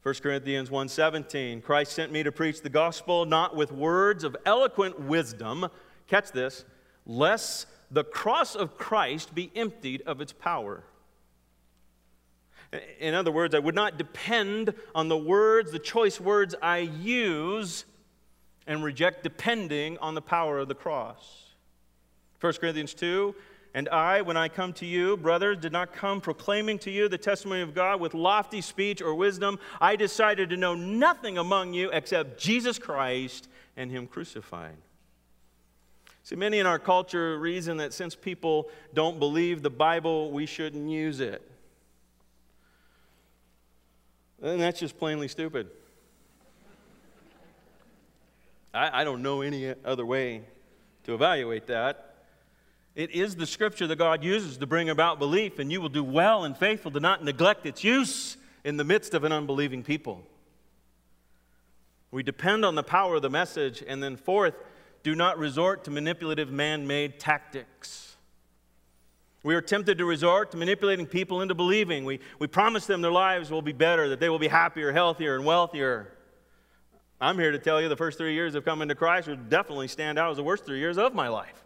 1 0.03 0.23
Corinthians 0.23 0.71
1:17, 0.71 1.63
Christ 1.63 1.93
sent 1.93 2.13
me 2.13 2.23
to 2.25 2.33
preach 2.33 2.61
the 2.61 2.69
gospel 2.69 3.25
not 3.25 3.57
with 3.57 3.73
words 3.73 4.25
of 4.25 4.37
eloquent 4.45 5.01
wisdom, 5.01 5.69
catch 6.09 6.33
this, 6.33 6.65
lest 7.07 7.67
the 7.95 8.05
cross 8.05 8.57
of 8.57 8.77
Christ 8.77 9.35
be 9.35 9.53
emptied 9.55 10.03
of 10.05 10.21
its 10.21 10.33
power. 10.33 10.83
In 12.99 13.15
other 13.15 13.31
words, 13.31 13.55
I 13.55 13.61
would 13.61 13.77
not 13.77 13.99
depend 13.99 14.75
on 14.97 15.09
the 15.09 15.17
words, 15.17 15.71
the 15.71 15.79
choice 15.79 16.21
words 16.21 16.57
I 16.61 16.79
use, 16.79 17.85
and 18.67 18.83
reject 18.83 19.23
depending 19.23 19.97
on 19.99 20.17
the 20.17 20.21
power 20.21 20.59
of 20.59 20.67
the 20.67 20.75
cross. 20.75 21.53
1 22.41 22.55
Corinthians 22.55 22.95
2 22.95 23.33
And 23.75 23.89
I, 23.91 24.23
when 24.23 24.37
I 24.37 24.49
come 24.49 24.73
to 24.75 24.87
you, 24.87 25.17
brothers, 25.17 25.59
did 25.59 25.71
not 25.71 25.93
come 25.93 26.21
proclaiming 26.21 26.81
to 26.81 26.91
you 26.91 27.09
the 27.09 27.17
testimony 27.17 27.61
of 27.61 27.75
God 27.75 28.01
with 28.01 28.13
lofty 28.13 28.61
speech 28.61 29.03
or 29.03 29.15
wisdom. 29.15 29.61
I 29.81 29.95
decided 29.95 30.51
to 30.51 30.57
know 30.57 30.75
nothing 30.75 31.39
among 31.39 31.75
you 31.75 31.91
except 31.93 32.41
Jesus 32.41 32.77
Christ 32.77 33.49
and 33.77 33.89
Him 33.89 34.09
crucified. 34.09 34.79
See, 36.25 36.37
many 36.37 36.59
in 36.59 36.67
our 36.67 36.79
culture 36.79 37.39
reason 37.39 37.77
that 37.77 37.93
since 37.93 38.15
people 38.15 38.71
don't 38.95 39.19
believe 39.19 39.61
the 39.61 39.69
Bible, 39.69 40.31
we 40.31 40.47
shouldn't 40.47 40.89
use 40.89 41.21
it. 41.21 41.43
And 44.43 44.59
that's 44.59 44.81
just 44.81 44.99
plainly 44.99 45.29
stupid. 45.29 45.69
I, 48.73 49.03
I 49.03 49.05
don't 49.05 49.23
know 49.23 49.43
any 49.43 49.75
other 49.85 50.07
way 50.07 50.43
to 51.05 51.13
evaluate 51.13 51.67
that. 51.67 52.15
It 52.95 53.11
is 53.11 53.37
the 53.37 53.47
scripture 53.47 53.87
that 53.87 53.97
God 53.97 54.25
uses 54.25 54.57
to 54.57 54.67
bring 54.67 54.89
about 54.89 55.19
belief, 55.19 55.59
and 55.59 55.71
you 55.71 55.83
will 55.83 55.91
do 55.91 56.03
well 56.03 56.45
and 56.45 56.57
faithful 56.57 56.91
to 56.93 57.01
not 57.01 57.23
neglect 57.23 57.67
its 57.67 57.85
use 57.85 58.39
in 58.65 58.79
the 58.79 58.85
midst 58.85 59.13
of 59.13 59.25
an 59.25 59.33
unbelieving 59.33 59.83
people. 59.83 60.23
We 62.11 62.23
depend 62.23 62.65
on 62.65 62.77
the 62.77 62.83
power 62.83 63.17
of 63.17 63.23
the 63.23 63.31
message, 63.31 63.85
and 63.87 64.03
then, 64.03 64.17
fourth, 64.17 64.55
do 65.05 65.15
not 65.15 65.39
resort 65.39 65.85
to 65.85 65.91
manipulative 65.93 66.51
man 66.51 66.87
made 66.87 67.21
tactics. 67.21 68.17
We 69.45 69.55
are 69.55 69.61
tempted 69.61 69.99
to 69.99 70.07
resort 70.07 70.51
to 70.53 70.57
manipulating 70.57 71.07
people 71.07 71.43
into 71.43 71.55
believing. 71.55 72.07
We, 72.07 72.21
we 72.39 72.47
promise 72.47 72.87
them 72.87 73.03
their 73.03 73.13
lives 73.13 73.51
will 73.51 73.63
be 73.63 73.73
better, 73.73 74.09
that 74.09 74.19
they 74.19 74.31
will 74.31 74.39
be 74.39 74.49
happier, 74.49 74.91
healthier, 74.91 75.37
and 75.37 75.45
wealthier. 75.45 76.11
I'm 77.21 77.39
here 77.39 77.53
to 77.53 77.59
tell 77.59 77.81
you 77.81 77.91
the 77.91 77.97
first 77.97 78.17
three 78.17 78.33
years 78.33 78.55
of 78.55 78.65
coming 78.65 78.89
to 78.89 78.95
Christ 78.95 79.29
would 79.29 79.51
definitely 79.51 79.89
stand 79.89 80.19
out 80.19 80.31
as 80.31 80.39
the 80.39 80.43
worst 80.43 80.65
three 80.65 80.79
years 80.79 80.97
of 80.97 81.15
my 81.15 81.29
life. 81.29 81.63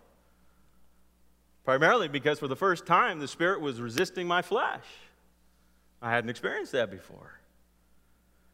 Primarily 1.65 2.09
because 2.09 2.41
for 2.41 2.49
the 2.49 2.57
first 2.57 2.87
time, 2.87 3.21
the 3.21 3.29
Spirit 3.29 3.61
was 3.61 3.81
resisting 3.81 4.27
my 4.27 4.43
flesh. 4.43 4.85
I 6.03 6.11
hadn't 6.11 6.31
experienced 6.31 6.73
that 6.73 6.91
before. 6.91 7.39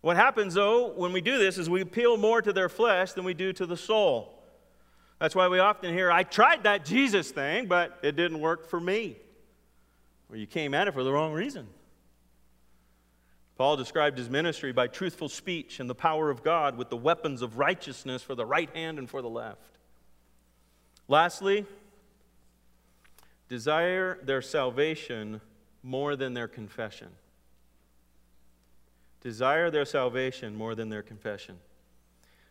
What 0.03 0.17
happens, 0.17 0.53
though, 0.53 0.93
when 0.93 1.13
we 1.15 1.23
do 1.23 1.39
this 1.39 1.57
is 1.57 1.71
we 1.71 1.81
appeal 1.81 2.19
more 2.19 2.43
to 2.43 2.53
their 2.53 2.69
flesh 2.69 3.13
than 3.13 3.25
we 3.25 3.33
do 3.33 3.55
to 3.55 3.65
the 3.65 3.77
soul. 3.77 4.34
That's 5.19 5.35
why 5.35 5.49
we 5.49 5.59
often 5.59 5.95
hear, 5.95 6.11
I 6.11 6.23
tried 6.23 6.65
that 6.65 6.85
Jesus 6.85 7.31
thing, 7.31 7.67
but 7.67 7.99
it 8.03 8.17
didn't 8.17 8.41
work 8.41 8.69
for 8.69 8.81
me. 8.81 9.17
Or 10.31 10.37
you 10.37 10.47
came 10.47 10.75
at 10.75 10.89
it 10.89 10.95
for 10.95 11.05
the 11.05 11.13
wrong 11.13 11.33
reason. 11.33 11.69
Paul 13.57 13.77
described 13.77 14.19
his 14.19 14.29
ministry 14.29 14.73
by 14.73 14.89
truthful 14.89 15.29
speech 15.29 15.79
and 15.79 15.89
the 15.89 15.95
power 15.95 16.29
of 16.31 16.43
God 16.43 16.77
with 16.77 16.91
the 16.91 16.97
weapons 16.97 17.41
of 17.41 17.57
righteousness 17.57 18.23
for 18.23 18.35
the 18.35 18.45
right 18.45 18.69
hand 18.75 18.99
and 18.99 19.09
for 19.09 19.23
the 19.23 19.29
left. 19.29 19.79
Lastly, 21.07 21.65
desire 23.49 24.19
their 24.25 24.43
salvation 24.43 25.41
more 25.83 26.17
than 26.17 26.35
their 26.35 26.49
confession. 26.49 27.11
Desire 29.21 29.71
their 29.71 29.85
salvation 29.85 30.57
more 30.57 30.75
than 30.75 30.89
their 30.89 31.03
confession. 31.03 31.59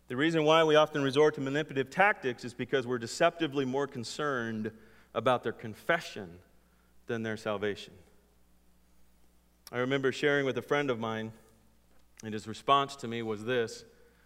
The 0.07 0.15
reason 0.15 0.43
why 0.43 0.63
we 0.63 0.75
often 0.75 1.01
resort 1.01 1.35
to 1.35 1.41
manipulative 1.41 1.89
tactics 1.89 2.43
is 2.43 2.53
because 2.53 2.85
we're 2.85 2.97
deceptively 2.97 3.65
more 3.65 3.87
concerned 3.87 4.71
about 5.13 5.43
their 5.43 5.53
confession 5.53 6.39
than 7.07 7.23
their 7.23 7.37
salvation. 7.37 7.93
I 9.71 9.79
remember 9.79 10.11
sharing 10.11 10.45
with 10.45 10.57
a 10.57 10.61
friend 10.61 10.89
of 10.89 10.99
mine, 10.99 11.31
and 12.23 12.33
his 12.33 12.47
response 12.47 12.95
to 12.97 13.07
me 13.07 13.21
was 13.21 13.45
this 13.45 13.85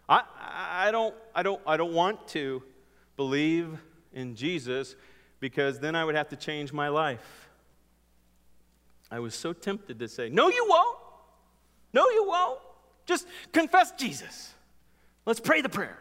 I, 0.09 0.23
I, 0.39 0.91
don't, 0.91 1.15
I, 1.35 1.43
don't, 1.43 1.61
I 1.67 1.77
don't 1.77 1.93
want 1.93 2.27
to 2.29 2.63
believe 3.15 3.77
in 4.13 4.35
Jesus 4.35 4.95
because 5.39 5.79
then 5.79 5.95
I 5.95 6.03
would 6.05 6.15
have 6.15 6.29
to 6.29 6.35
change 6.35 6.73
my 6.73 6.87
life. 6.87 7.49
I 9.11 9.19
was 9.19 9.35
so 9.35 9.53
tempted 9.53 9.99
to 9.99 10.07
say, 10.07 10.29
No, 10.29 10.49
you 10.49 10.65
won't. 10.67 10.97
No, 11.93 12.09
you 12.09 12.25
won't. 12.27 12.59
Just 13.05 13.27
confess 13.53 13.91
Jesus. 13.91 14.53
Let's 15.27 15.41
pray 15.41 15.59
the 15.59 15.67
prayer. 15.67 15.99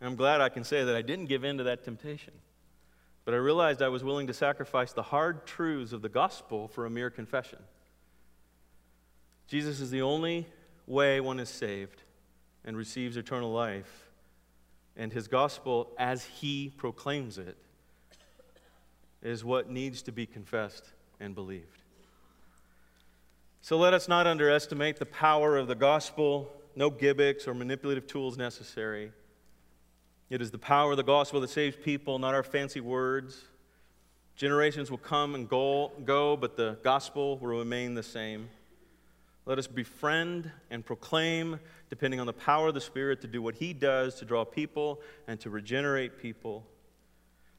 And 0.00 0.10
I'm 0.10 0.16
glad 0.16 0.42
I 0.42 0.50
can 0.50 0.64
say 0.64 0.84
that 0.84 0.94
I 0.94 1.00
didn't 1.00 1.30
give 1.30 1.42
in 1.42 1.56
to 1.56 1.64
that 1.64 1.82
temptation. 1.82 2.34
But 3.24 3.32
I 3.32 3.38
realized 3.38 3.80
I 3.80 3.88
was 3.88 4.04
willing 4.04 4.26
to 4.26 4.34
sacrifice 4.34 4.92
the 4.92 5.02
hard 5.02 5.46
truths 5.46 5.94
of 5.94 6.02
the 6.02 6.10
gospel 6.10 6.68
for 6.68 6.84
a 6.84 6.90
mere 6.90 7.08
confession. 7.08 7.58
Jesus 9.46 9.80
is 9.80 9.90
the 9.90 10.02
only 10.02 10.46
way 10.86 11.22
one 11.22 11.40
is 11.40 11.48
saved 11.48 12.02
and 12.66 12.76
receives 12.76 13.16
eternal 13.16 13.50
life. 13.50 14.10
And 14.94 15.10
his 15.10 15.26
gospel, 15.26 15.90
as 15.98 16.24
he 16.24 16.70
proclaims 16.76 17.38
it, 17.38 17.56
is 19.22 19.42
what 19.42 19.70
needs 19.70 20.02
to 20.02 20.12
be 20.12 20.26
confessed 20.26 20.84
and 21.18 21.34
believed. 21.34 21.80
So 23.62 23.78
let 23.78 23.94
us 23.94 24.06
not 24.06 24.26
underestimate 24.26 24.98
the 24.98 25.06
power 25.06 25.56
of 25.56 25.66
the 25.66 25.74
gospel 25.74 26.52
no 26.76 26.90
gimmicks 26.90 27.46
or 27.46 27.54
manipulative 27.54 28.06
tools 28.06 28.36
necessary. 28.36 29.12
It 30.30 30.40
is 30.40 30.50
the 30.50 30.58
power 30.58 30.92
of 30.92 30.96
the 30.96 31.02
gospel 31.02 31.40
that 31.40 31.50
saves 31.50 31.76
people, 31.76 32.18
not 32.18 32.34
our 32.34 32.42
fancy 32.42 32.80
words. 32.80 33.44
Generations 34.36 34.90
will 34.90 34.98
come 34.98 35.34
and 35.34 35.48
go, 35.48 35.92
go, 36.04 36.36
but 36.36 36.56
the 36.56 36.78
gospel 36.82 37.38
will 37.38 37.58
remain 37.58 37.94
the 37.94 38.02
same. 38.02 38.48
Let 39.46 39.58
us 39.58 39.66
befriend 39.66 40.50
and 40.70 40.84
proclaim, 40.84 41.60
depending 41.90 42.18
on 42.18 42.26
the 42.26 42.32
power 42.32 42.68
of 42.68 42.74
the 42.74 42.80
Spirit, 42.80 43.20
to 43.20 43.26
do 43.26 43.42
what 43.42 43.54
He 43.54 43.72
does 43.72 44.14
to 44.16 44.24
draw 44.24 44.44
people 44.44 45.00
and 45.28 45.38
to 45.40 45.50
regenerate 45.50 46.18
people. 46.18 46.64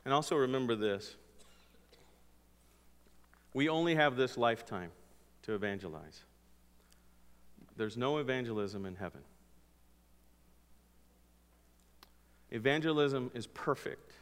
And 0.04 0.14
also 0.14 0.36
remember 0.36 0.76
this 0.76 1.16
we 3.54 3.70
only 3.70 3.96
have 3.96 4.18
this 4.18 4.38
lifetime 4.38 4.92
to 5.44 5.54
evangelize. 5.54 6.24
There's 7.78 7.98
no 7.98 8.18
evangelism 8.18 8.86
in 8.86 8.96
heaven. 8.96 9.22
Evangelism 12.52 13.32
is 13.34 13.48
perfect 13.48 14.14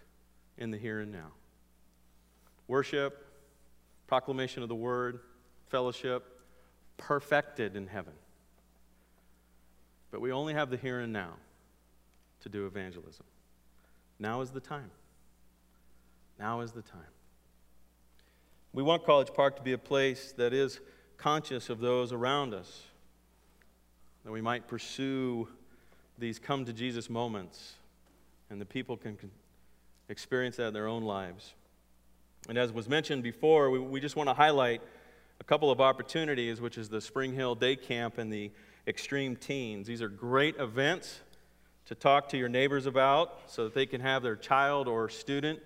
in 0.57 0.71
the 0.71 0.77
here 0.77 1.01
and 1.01 1.11
now. 1.11 1.31
Worship, 2.67 3.25
proclamation 4.07 4.63
of 4.63 4.69
the 4.69 4.75
word, 4.75 5.19
fellowship, 5.67 6.41
perfected 6.97 7.75
in 7.75 7.87
heaven. 7.87 8.13
But 10.09 10.21
we 10.21 10.31
only 10.31 10.53
have 10.53 10.69
the 10.69 10.77
here 10.77 10.99
and 10.99 11.11
now 11.11 11.33
to 12.41 12.49
do 12.49 12.65
evangelism. 12.65 13.25
Now 14.19 14.41
is 14.41 14.51
the 14.51 14.59
time. 14.59 14.91
Now 16.39 16.61
is 16.61 16.71
the 16.71 16.81
time. 16.81 17.01
We 18.71 18.81
want 18.81 19.05
College 19.05 19.33
Park 19.33 19.55
to 19.57 19.61
be 19.61 19.73
a 19.73 19.77
place 19.77 20.33
that 20.37 20.53
is 20.53 20.79
conscious 21.17 21.69
of 21.69 21.79
those 21.79 22.11
around 22.11 22.53
us 22.53 22.83
that 24.23 24.31
we 24.31 24.41
might 24.41 24.67
pursue 24.67 25.47
these 26.17 26.39
come 26.39 26.65
to 26.65 26.73
Jesus 26.73 27.09
moments 27.09 27.73
and 28.49 28.61
the 28.61 28.65
people 28.65 28.97
can 28.97 29.17
experience 30.09 30.57
that 30.57 30.67
in 30.67 30.73
their 30.73 30.87
own 30.87 31.03
lives. 31.03 31.53
And 32.49 32.57
as 32.57 32.71
was 32.71 32.87
mentioned 32.87 33.23
before, 33.23 33.69
we, 33.69 33.79
we 33.79 33.99
just 33.99 34.15
want 34.15 34.29
to 34.29 34.33
highlight 34.33 34.81
a 35.39 35.43
couple 35.43 35.71
of 35.71 35.81
opportunities, 35.81 36.61
which 36.61 36.77
is 36.77 36.89
the 36.89 37.01
Spring 37.01 37.33
Hill 37.33 37.55
Day 37.55 37.75
Camp 37.75 38.17
and 38.17 38.31
the 38.31 38.51
Extreme 38.87 39.37
Teens. 39.37 39.87
These 39.87 40.01
are 40.01 40.09
great 40.09 40.55
events 40.57 41.21
to 41.85 41.95
talk 41.95 42.29
to 42.29 42.37
your 42.37 42.49
neighbors 42.49 42.85
about 42.85 43.39
so 43.47 43.63
that 43.63 43.73
they 43.73 43.85
can 43.85 44.01
have 44.01 44.23
their 44.23 44.35
child 44.35 44.87
or 44.87 45.09
student 45.09 45.59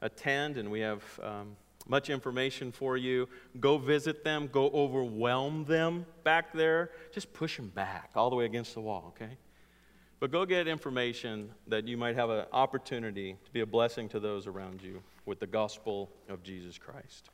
attend. 0.00 0.56
And 0.56 0.70
we 0.70 0.80
have 0.80 1.02
um, 1.22 1.56
much 1.86 2.10
information 2.10 2.72
for 2.72 2.96
you. 2.96 3.28
Go 3.60 3.78
visit 3.78 4.24
them, 4.24 4.48
go 4.50 4.70
overwhelm 4.70 5.64
them 5.64 6.06
back 6.22 6.52
there. 6.52 6.90
Just 7.12 7.32
push 7.32 7.56
them 7.56 7.68
back 7.68 8.10
all 8.14 8.30
the 8.30 8.36
way 8.36 8.44
against 8.44 8.74
the 8.74 8.80
wall, 8.80 9.14
okay? 9.16 9.36
But 10.20 10.30
go 10.30 10.46
get 10.46 10.66
information 10.66 11.50
that 11.66 11.86
you 11.86 11.96
might 11.96 12.14
have 12.14 12.30
an 12.30 12.46
opportunity 12.52 13.36
to 13.44 13.50
be 13.50 13.60
a 13.60 13.66
blessing 13.66 14.08
to 14.10 14.20
those 14.20 14.46
around 14.46 14.82
you 14.82 15.02
with 15.26 15.40
the 15.40 15.46
gospel 15.46 16.10
of 16.28 16.42
Jesus 16.42 16.78
Christ. 16.78 17.28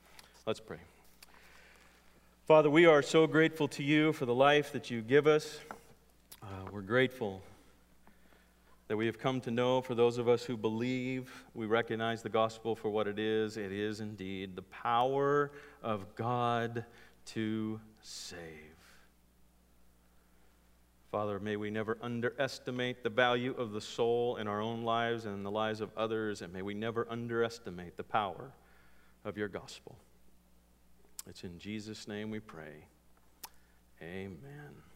Let's 0.47 0.61
pray. 0.61 0.79
Father, 2.47 2.71
we 2.71 2.87
are 2.87 3.03
so 3.03 3.29
grateful 3.29 3.69
to 3.69 3.85
you 3.85 4.13
for 4.13 4.27
the 4.27 4.35
life 4.35 4.73
that 4.73 4.91
you 4.91 5.03
give 5.03 5.29
us. 5.29 5.61
Uh, 6.43 6.47
we're 6.73 6.81
grateful 6.81 7.43
that 8.91 8.97
we 8.97 9.07
have 9.07 9.21
come 9.21 9.41
to 9.41 9.53
know, 9.53 9.81
for 9.81 9.95
those 9.95 10.19
of 10.19 10.29
us 10.29 10.43
who 10.43 10.57
believe, 10.57 11.31
we 11.55 11.65
recognize 11.65 12.23
the 12.23 12.29
gospel 12.29 12.75
for 12.75 12.91
what 12.91 13.07
it 13.07 13.21
is. 13.21 13.57
It 13.57 13.71
is 13.71 14.01
indeed 14.01 14.57
the 14.57 14.63
power 14.63 15.53
of 15.81 16.17
God 16.17 16.85
to 17.27 17.81
save. 18.03 18.41
Father, 21.13 21.39
may 21.39 21.55
we 21.55 21.71
never 21.71 21.99
underestimate 22.03 23.05
the 23.05 23.11
value 23.11 23.55
of 23.57 23.71
the 23.71 23.81
soul 23.81 24.39
in 24.39 24.49
our 24.49 24.61
own 24.61 24.83
lives 24.83 25.25
and 25.25 25.37
in 25.37 25.45
the 25.45 25.53
lives 25.53 25.81
of 25.81 25.91
others, 25.97 26.43
and 26.43 26.53
may 26.53 26.63
we 26.63 26.75
never 26.75 27.07
underestimate 27.09 27.97
the 27.97 28.03
power 28.03 28.51
of 29.25 29.39
your 29.39 29.47
gospel. 29.47 29.95
It's 31.29 31.45
in 31.45 31.61
Jesus' 31.61 32.09
name 32.09 32.29
we 32.29 32.41
pray. 32.41 32.87
Amen. 34.03 34.90